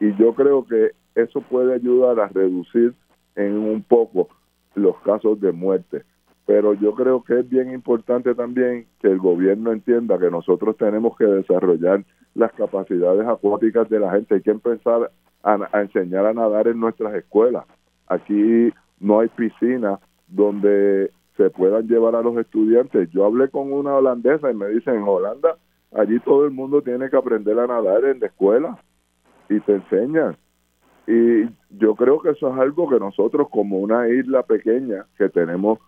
[0.00, 2.94] Y yo creo que eso puede ayudar a reducir
[3.36, 4.28] en un poco
[4.74, 6.04] los casos de muerte.
[6.46, 11.16] Pero yo creo que es bien importante también que el gobierno entienda que nosotros tenemos
[11.16, 12.04] que desarrollar
[12.34, 14.34] las capacidades acuáticas de la gente.
[14.34, 15.10] Hay que empezar
[15.42, 17.64] a, enseñar a nadar en nuestras escuelas.
[18.08, 19.98] Aquí no hay piscina
[20.28, 23.10] donde se puedan llevar a los estudiantes.
[23.10, 25.56] Yo hablé con una holandesa y me dicen, en Holanda,
[25.92, 28.78] allí todo el mundo tiene que aprender a nadar en la escuela
[29.48, 30.36] y te enseñan.
[31.06, 35.78] Y yo creo que eso es algo que nosotros como una isla pequeña que tenemos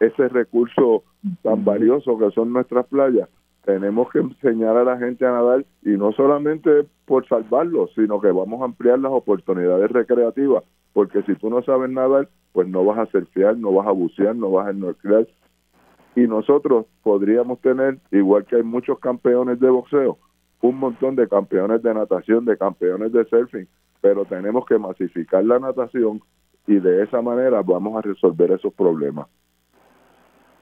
[0.00, 1.04] ese recurso
[1.42, 3.28] tan valioso que son nuestras playas,
[3.64, 8.32] tenemos que enseñar a la gente a nadar y no solamente por salvarlos, sino que
[8.32, 12.98] vamos a ampliar las oportunidades recreativas, porque si tú no sabes nadar, pues no vas
[12.98, 15.28] a surfear, no vas a bucear, no vas a snorkelar.
[16.16, 20.18] Y nosotros podríamos tener, igual que hay muchos campeones de boxeo,
[20.62, 23.68] un montón de campeones de natación, de campeones de surfing,
[24.00, 26.20] pero tenemos que masificar la natación
[26.66, 29.28] y de esa manera vamos a resolver esos problemas.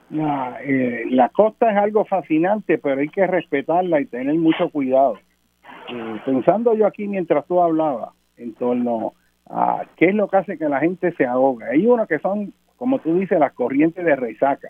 [0.09, 5.19] La, eh, la costa es algo fascinante, pero hay que respetarla y tener mucho cuidado.
[5.89, 9.13] Eh, pensando yo aquí mientras tú hablabas en torno
[9.49, 11.67] a qué es lo que hace que la gente se ahoga.
[11.67, 14.69] Hay uno que son, como tú dices, las corrientes de resaca.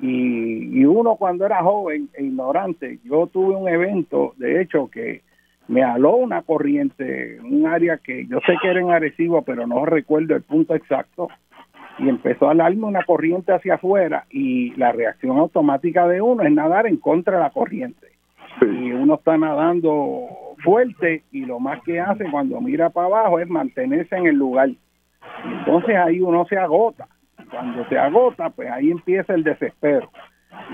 [0.00, 5.22] Y, y uno cuando era joven e ignorante, yo tuve un evento, de hecho, que
[5.66, 9.84] me aló una corriente, un área que yo sé que era en Arecibo, pero no
[9.84, 11.28] recuerdo el punto exacto,
[11.98, 16.52] y empezó a alarme una corriente hacia afuera y la reacción automática de uno es
[16.52, 18.06] nadar en contra de la corriente.
[18.60, 20.28] Y uno está nadando
[20.62, 24.70] fuerte y lo más que hace cuando mira para abajo es mantenerse en el lugar.
[25.44, 27.08] Entonces ahí uno se agota.
[27.50, 30.10] Cuando se agota, pues ahí empieza el desespero.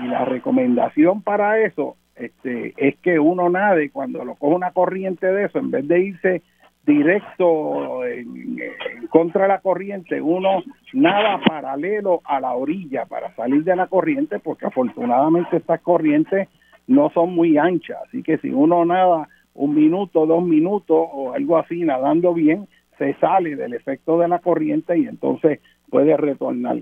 [0.03, 5.27] Y la recomendación para eso este, es que uno nade cuando lo coge una corriente
[5.27, 6.41] de eso, en vez de irse
[6.85, 10.63] directo en, en contra la corriente, uno
[10.93, 16.47] nada paralelo a la orilla para salir de la corriente, porque afortunadamente estas corrientes
[16.87, 21.57] no son muy anchas, así que si uno nada un minuto, dos minutos o algo
[21.57, 22.67] así nadando bien,
[22.97, 25.59] se sale del efecto de la corriente y entonces
[25.89, 26.77] puede retornar.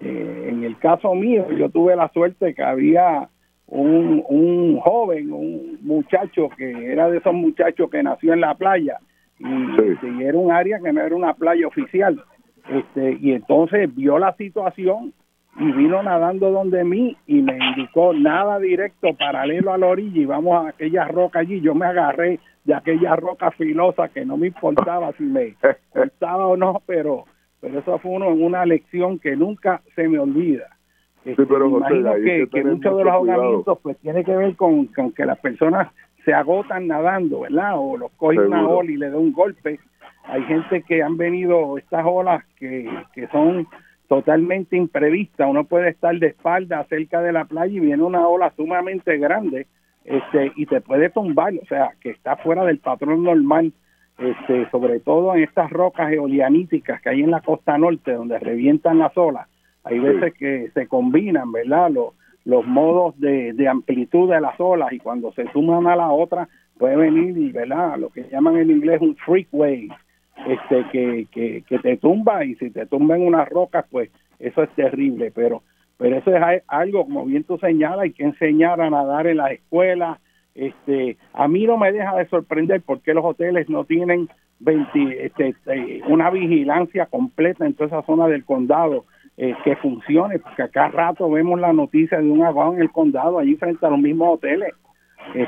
[0.00, 3.28] Eh, en el caso mío, yo tuve la suerte que había
[3.66, 8.98] un, un joven, un muchacho que era de esos muchachos que nació en la playa
[9.40, 12.22] y, y era un área que no era una playa oficial.
[12.68, 15.12] Este, y entonces vio la situación
[15.58, 20.26] y vino nadando donde mí y me indicó nada directo paralelo a la orilla y
[20.26, 21.60] vamos a aquella roca allí.
[21.60, 25.56] Yo me agarré de aquella roca filosa que no me importaba si me
[25.92, 27.24] cortaba o no, pero
[27.60, 30.76] pero eso fue uno, una lección que nunca se me olvida.
[31.24, 34.56] Este, pero, me José, imagino que, que muchos de los ahogamientos pues tiene que ver
[34.56, 35.88] con, con que las personas
[36.24, 37.74] se agotan nadando, ¿verdad?
[37.76, 38.78] O los coge una Seguro.
[38.78, 39.80] ola y le da un golpe.
[40.24, 43.66] Hay gente que han venido estas olas que, que son
[44.08, 45.48] totalmente imprevistas.
[45.48, 49.66] Uno puede estar de espalda cerca de la playa y viene una ola sumamente grande
[50.04, 53.72] este y te puede tumbar, o sea, que está fuera del patrón normal,
[54.18, 58.98] este, sobre todo en estas rocas eolianíticas que hay en la costa norte donde revientan
[58.98, 59.46] las olas.
[59.84, 61.90] Hay veces que se combinan, ¿verdad?
[61.90, 62.14] Los,
[62.50, 66.48] los modos de, de amplitud de las olas y cuando se suman a la otra
[66.78, 67.96] puede venir y, ¿verdad?
[67.96, 69.90] Lo que llaman en inglés un freak wave,
[70.48, 74.10] este, que, que, que te tumba y si te tumba en unas rocas, pues
[74.40, 75.62] eso es terrible, pero
[75.96, 79.52] pero eso es algo, como bien tú señalas, hay que enseñar a nadar en las
[79.52, 80.18] escuelas.
[80.54, 85.26] Este, a mí no me deja de sorprender por qué los hoteles no tienen 20,
[85.26, 89.04] este, este, una vigilancia completa en toda esa zona del condado
[89.42, 93.38] eh, que funcione, porque acá rato vemos la noticia de un ahogado en el condado,
[93.38, 94.74] allí frente a los mismos hoteles.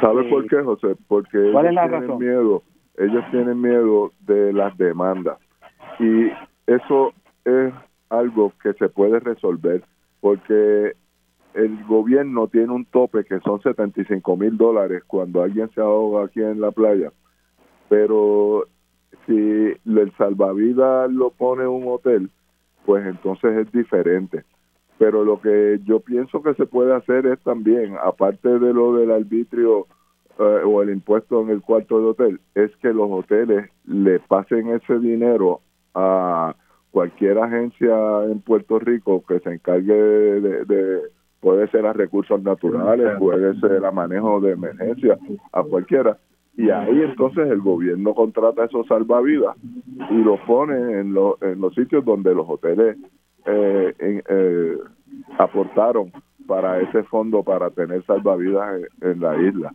[0.01, 0.97] ¿Sabes Este, por qué, José?
[1.07, 2.19] Porque ¿Cuál ellos es la tienen razón?
[2.19, 2.63] miedo,
[2.97, 5.37] ellos tienen miedo de las demandas
[5.99, 6.31] y
[6.67, 7.13] eso
[7.45, 7.75] es
[8.09, 9.83] algo que se puede resolver
[10.21, 10.93] porque
[11.53, 16.41] el gobierno tiene un tope que son 75 mil dólares cuando alguien se ahoga aquí
[16.41, 17.13] en la playa,
[17.91, 18.65] pero
[19.27, 22.31] si el salvavidas lo pone un hotel,
[22.87, 24.45] pues entonces es diferente.
[24.99, 29.11] Pero lo que yo pienso que se puede hacer es también, aparte de lo del
[29.11, 29.87] arbitrio
[30.39, 34.69] eh, o el impuesto en el cuarto de hotel, es que los hoteles le pasen
[34.69, 35.61] ese dinero
[35.95, 36.55] a
[36.91, 41.01] cualquier agencia en Puerto Rico que se encargue de, de- de-
[41.41, 45.19] puede ser a recursos naturales, puede ser a manejo de emergencia,
[45.53, 46.17] a cualquiera.
[46.57, 49.57] Y ahí entonces el gobierno contrata esos salvavidas
[50.11, 52.97] y los pone en, lo- en los sitios donde los hoteles
[53.47, 54.77] eh, en- eh,
[55.39, 56.13] aportaron
[56.47, 59.73] para ese fondo para tener salvavidas en, en la isla.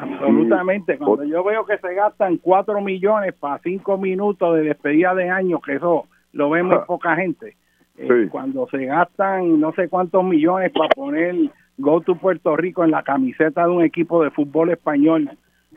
[0.00, 0.98] Absolutamente.
[0.98, 5.60] Cuando yo veo que se gastan cuatro millones para cinco minutos de despedida de año,
[5.60, 7.48] que eso lo ve muy poca gente.
[7.96, 8.28] Eh, Sí.
[8.30, 11.34] Cuando se gastan no sé cuántos millones para poner
[11.78, 15.28] Go to Puerto Rico en la camiseta de un equipo de fútbol español,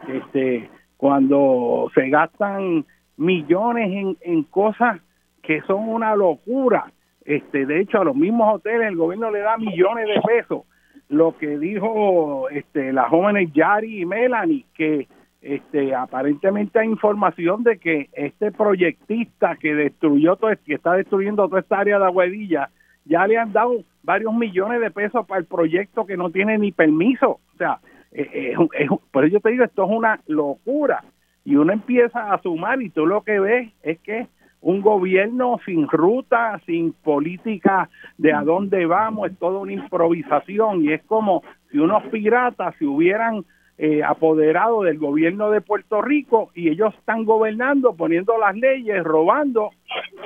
[0.08, 2.86] este, cuando se gastan
[3.18, 5.00] millones en, en cosas
[5.42, 6.92] que son una locura.
[7.26, 10.64] Este, de hecho, a los mismos hoteles el gobierno le da millones de pesos.
[11.10, 15.08] Lo que dijo este, las jóvenes Yari y Melanie, que
[15.42, 21.62] este, aparentemente hay información de que este proyectista que destruyó todo, que está destruyendo toda
[21.62, 22.70] esta área de Aguadilla,
[23.06, 26.72] ya le han dado varios millones de pesos para el proyecto que no tiene ni
[26.72, 27.40] permiso.
[27.54, 27.80] O sea,
[28.12, 31.04] es un- es un- por eso yo te digo, esto es una locura.
[31.44, 34.28] Y uno empieza a sumar y tú lo que ves es que
[34.62, 40.94] un gobierno sin ruta, sin política de a dónde vamos, es toda una improvisación y
[40.94, 43.44] es como si unos piratas se hubieran
[43.84, 49.72] eh, apoderado del gobierno de Puerto Rico y ellos están gobernando, poniendo las leyes, robando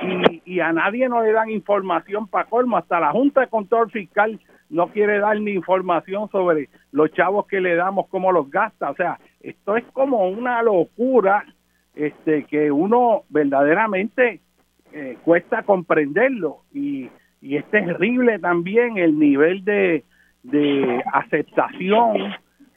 [0.02, 3.90] y, y a nadie no le dan información para colmo, hasta la Junta de Control
[3.90, 4.38] Fiscal
[4.68, 8.94] no quiere dar ni información sobre los chavos que le damos, cómo los gasta, o
[8.94, 11.44] sea, esto es como una locura
[11.94, 14.40] este que uno verdaderamente
[14.92, 17.10] eh, cuesta comprenderlo y,
[17.42, 20.04] y es terrible también el nivel de,
[20.42, 22.32] de aceptación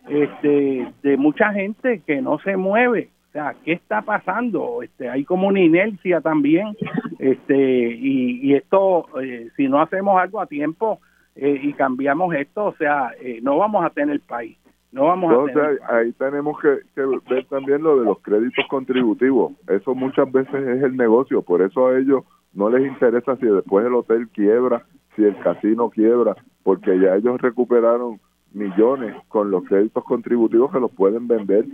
[0.10, 3.12] este, de mucha gente que no se mueve.
[3.30, 4.82] O sea, ¿qué está pasando?
[4.84, 6.76] Este, hay como una inercia también,
[7.20, 11.00] este, y, y esto, eh, si no hacemos algo a tiempo
[11.42, 14.58] eh, y cambiamos esto, o sea, eh, no vamos a tener país,
[14.92, 17.02] no vamos a Entonces tener ahí, ahí tenemos que, que
[17.34, 19.54] ver también lo de los créditos contributivos.
[19.68, 23.86] Eso muchas veces es el negocio, por eso a ellos no les interesa si después
[23.86, 24.86] el hotel quiebra,
[25.16, 28.20] si el casino quiebra, porque ya ellos recuperaron
[28.52, 31.66] millones con los créditos contributivos que los pueden vender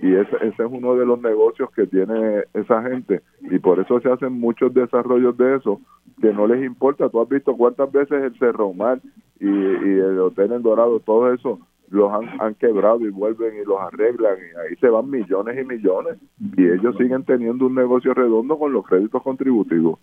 [0.00, 4.00] y ese, ese es uno de los negocios que tiene esa gente y por eso
[4.00, 5.80] se hacen muchos desarrollos de eso
[6.20, 7.08] que no les importa.
[7.08, 9.00] Tú has visto cuántas veces el Cerro Mar
[9.38, 11.58] y, y el Hotel en Dorado, todo eso
[11.90, 15.64] los han, han quebrado y vuelven y los arreglan y ahí se van millones y
[15.66, 16.16] millones
[16.56, 19.98] y ellos siguen teniendo un negocio redondo con los créditos contributivos.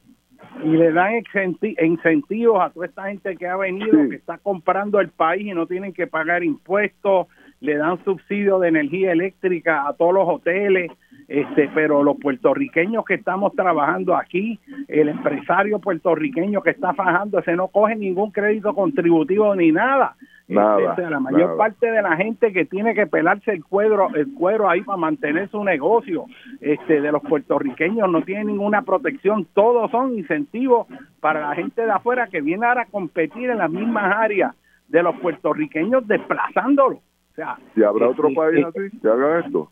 [0.64, 4.99] y le dan incenti- incentivos a toda esta gente que ha venido, que está comprando
[4.99, 7.28] el país y no tienen que pagar impuestos,
[7.61, 10.91] le dan subsidio de energía eléctrica a todos los hoteles,
[11.27, 17.56] este, pero los puertorriqueños que estamos trabajando aquí, el empresario puertorriqueño que está fajando, ese
[17.56, 20.15] no coge ningún crédito contributivo ni nada.
[20.48, 21.57] Nada, Este, sea, la mayor nada.
[21.57, 25.48] parte de la gente que tiene que pelarse el cuero, el cuero ahí para mantener
[25.49, 26.26] su negocio,
[26.60, 30.88] este, de los puertorriqueños no tiene ninguna protección, todos son incentivos
[31.19, 34.56] para la gente de afuera que viene ahora a competir en las mismas áreas
[34.88, 36.99] de los puertorriqueños desplazándolos.
[37.40, 39.72] Sea, Si habrá eh, otro eh, país eh, así que haga esto,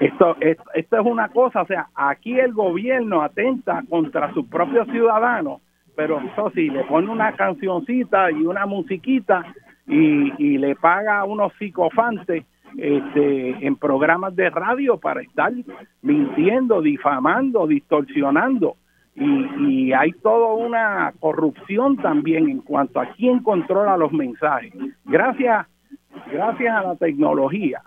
[0.00, 4.86] esto, esto, esto es una cosa, o sea, aquí el gobierno atenta contra sus propios
[4.88, 5.62] ciudadanos,
[5.96, 9.42] pero eso sí, le pone una cancioncita y una musiquita
[9.86, 12.44] y, y le paga a unos psicofantes
[12.76, 15.50] este, en programas de radio para estar
[16.02, 18.76] mintiendo, difamando, distorsionando.
[19.14, 24.72] Y, y hay toda una corrupción también en cuanto a quién controla los mensajes.
[25.06, 25.66] Gracias,
[26.30, 27.82] gracias a la tecnología,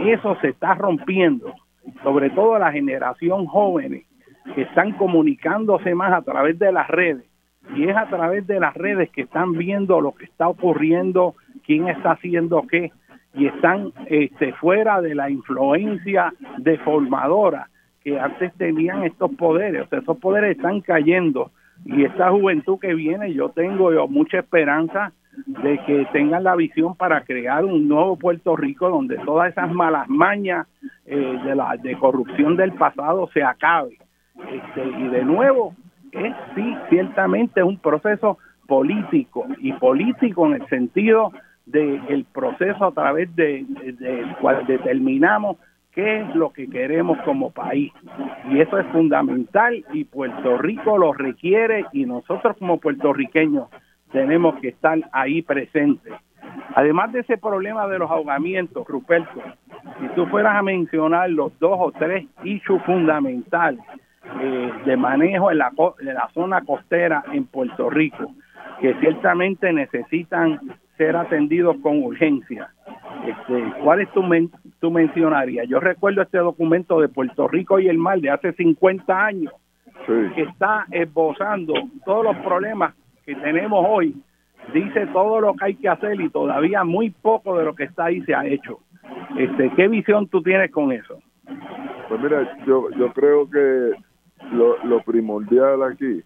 [0.00, 1.54] eso se está rompiendo,
[2.02, 4.04] sobre todo la generación jóvenes
[4.54, 7.24] que están comunicándose más a través de las redes.
[7.74, 11.34] Y es a través de las redes que están viendo lo que está ocurriendo,
[11.64, 12.92] quién está haciendo qué,
[13.34, 17.68] y están este, fuera de la influencia deformadora
[18.02, 19.82] que antes tenían estos poderes.
[19.82, 21.50] O sea, esos poderes están cayendo.
[21.84, 25.12] Y esta juventud que viene, yo tengo yo, mucha esperanza
[25.46, 30.08] de que tengan la visión para crear un nuevo Puerto Rico donde todas esas malas
[30.08, 30.66] mañas
[31.04, 33.98] eh, de la de corrupción del pasado se acabe.
[34.50, 35.74] Este, y de nuevo,
[36.12, 41.32] es sí, ciertamente un proceso político y político en el sentido
[41.66, 45.56] del el proceso a través de, de- cual determinamos
[45.92, 47.92] qué es lo que queremos como país.
[48.50, 53.68] Y eso es fundamental y Puerto Rico lo requiere y nosotros como puertorriqueños
[54.12, 56.12] tenemos que estar ahí presentes.
[56.74, 59.42] Además de ese problema de los ahogamientos, Ruperto,
[60.00, 63.80] si tú fueras a mencionar los dos o tres issues fundamentales
[64.40, 68.32] eh, de manejo en la, en la zona costera en Puerto Rico,
[68.80, 70.60] que ciertamente necesitan
[70.96, 72.68] ser atendidos con urgencia.
[73.26, 74.50] Este, ¿Cuáles tú, men-
[74.80, 75.66] tú mencionarías?
[75.68, 79.52] Yo recuerdo este documento de Puerto Rico y el mar de hace 50 años,
[80.06, 81.74] que está esbozando
[82.04, 82.94] todos los problemas
[83.26, 84.14] que tenemos hoy
[84.72, 88.06] dice todo lo que hay que hacer y todavía muy poco de lo que está
[88.06, 88.80] ahí se ha hecho.
[89.36, 91.18] Este, ¿Qué visión tú tienes con eso?
[92.08, 93.92] Pues mira, yo, yo creo que
[94.52, 96.22] lo, lo primordial aquí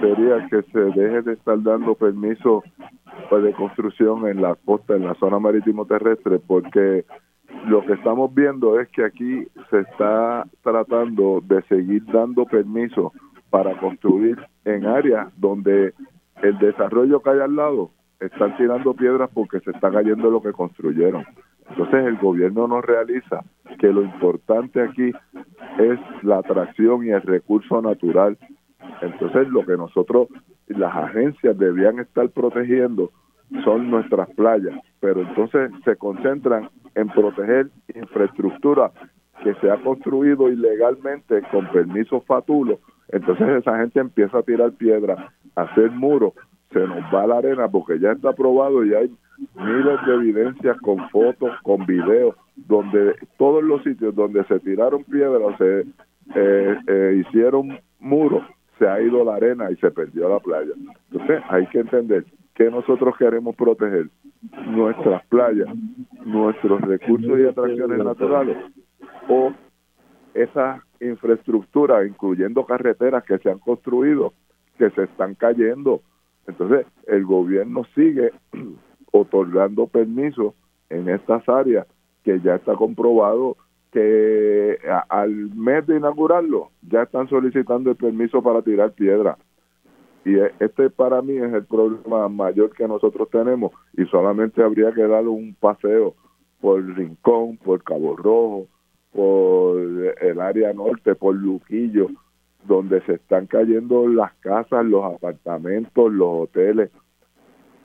[0.00, 2.62] sería que se deje de estar dando permiso
[3.28, 7.04] pues, de construcción en la costa, en la zona marítimo terrestre, porque
[7.66, 13.12] lo que estamos viendo es que aquí se está tratando de seguir dando permiso
[13.50, 15.94] para construir en áreas donde
[16.42, 17.90] el desarrollo que hay al lado
[18.20, 21.24] están tirando piedras porque se está cayendo lo que construyeron.
[21.70, 23.44] Entonces el gobierno no realiza
[23.78, 25.12] que lo importante aquí
[25.78, 28.38] es la atracción y el recurso natural.
[29.02, 30.28] Entonces lo que nosotros,
[30.66, 33.10] las agencias debían estar protegiendo
[33.64, 38.92] son nuestras playas, pero entonces se concentran en proteger infraestructura
[39.42, 45.18] que se ha construido ilegalmente con permiso fatulo, entonces esa gente empieza a tirar piedras,
[45.56, 46.32] a hacer muros,
[46.72, 49.10] se nos va la arena porque ya está aprobado y hay
[49.54, 55.56] miles de evidencias con fotos, con videos, donde todos los sitios donde se tiraron piedras
[55.58, 55.86] se
[56.34, 58.42] eh, eh, hicieron muros,
[58.78, 60.72] se ha ido la arena y se perdió la playa.
[61.10, 62.24] Entonces hay que entender
[62.54, 64.08] que nosotros queremos proteger
[64.66, 65.68] nuestras playas,
[66.24, 68.56] nuestros recursos y atracciones naturales
[69.28, 69.52] o
[70.42, 74.32] esa infraestructura, incluyendo carreteras que se han construido,
[74.76, 76.00] que se están cayendo.
[76.46, 78.30] Entonces, el gobierno sigue
[79.12, 80.54] otorgando permisos
[80.90, 81.86] en estas áreas
[82.24, 83.56] que ya está comprobado
[83.92, 84.78] que
[85.08, 89.38] al mes de inaugurarlo ya están solicitando el permiso para tirar piedra.
[90.24, 94.92] Y e, este para mí es el problema mayor que nosotros tenemos y solamente habría
[94.92, 96.14] que dar un paseo
[96.60, 98.66] por Rincón, por Cabo Rojo,
[99.18, 99.80] por
[100.20, 102.06] el área norte, por Luquillo,
[102.68, 106.92] donde se están cayendo las casas, los apartamentos, los hoteles.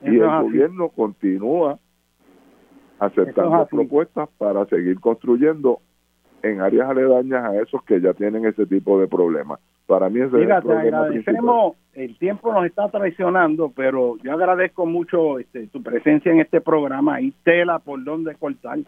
[0.00, 1.80] y el gobierno continúa
[3.00, 5.80] aceptando propuestas para seguir construyendo
[6.44, 9.58] en áreas aledañas a esos que ya tienen ese tipo de problemas.
[9.86, 14.18] Para mí ese Mira, es el te problema agradecemos, el tiempo nos está traicionando, pero
[14.22, 17.16] yo agradezco mucho este, tu presencia en este programa.
[17.16, 18.78] Hay tela por donde cortar.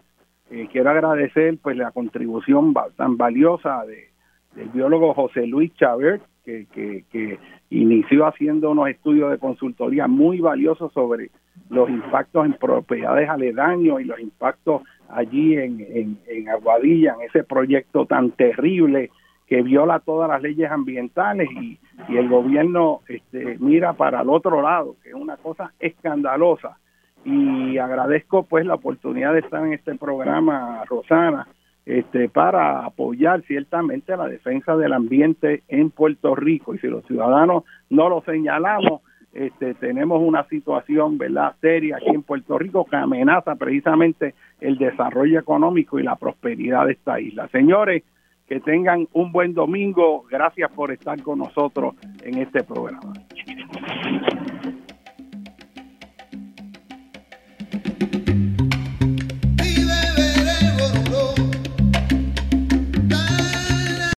[0.51, 4.11] Eh, quiero agradecer pues la contribución tan valiosa de,
[4.55, 7.39] del biólogo José Luis Chávez, que, que, que
[7.71, 11.31] inició haciendo unos estudios de consultoría muy valiosos sobre
[11.69, 17.43] los impactos en propiedades aledaños y los impactos allí en, en, en Aguadilla, en ese
[17.43, 19.11] proyecto tan terrible
[19.47, 21.79] que viola todas las leyes ambientales y,
[22.09, 26.79] y el gobierno este, mira para el otro lado, que es una cosa escandalosa.
[27.27, 31.49] Y agradezco pues la oportunidad de estar en este programa, Rosana,
[31.85, 36.73] este, para apoyar ciertamente la defensa del ambiente en Puerto Rico.
[36.73, 39.01] Y si los ciudadanos no lo señalamos,
[39.33, 45.41] este, tenemos una situación verdad seria aquí en Puerto Rico que amenaza precisamente el desarrollo
[45.41, 47.49] económico y la prosperidad de esta isla.
[47.49, 48.05] Señores,
[48.47, 50.25] que tengan un buen domingo.
[50.31, 53.13] Gracias por estar con nosotros en este programa.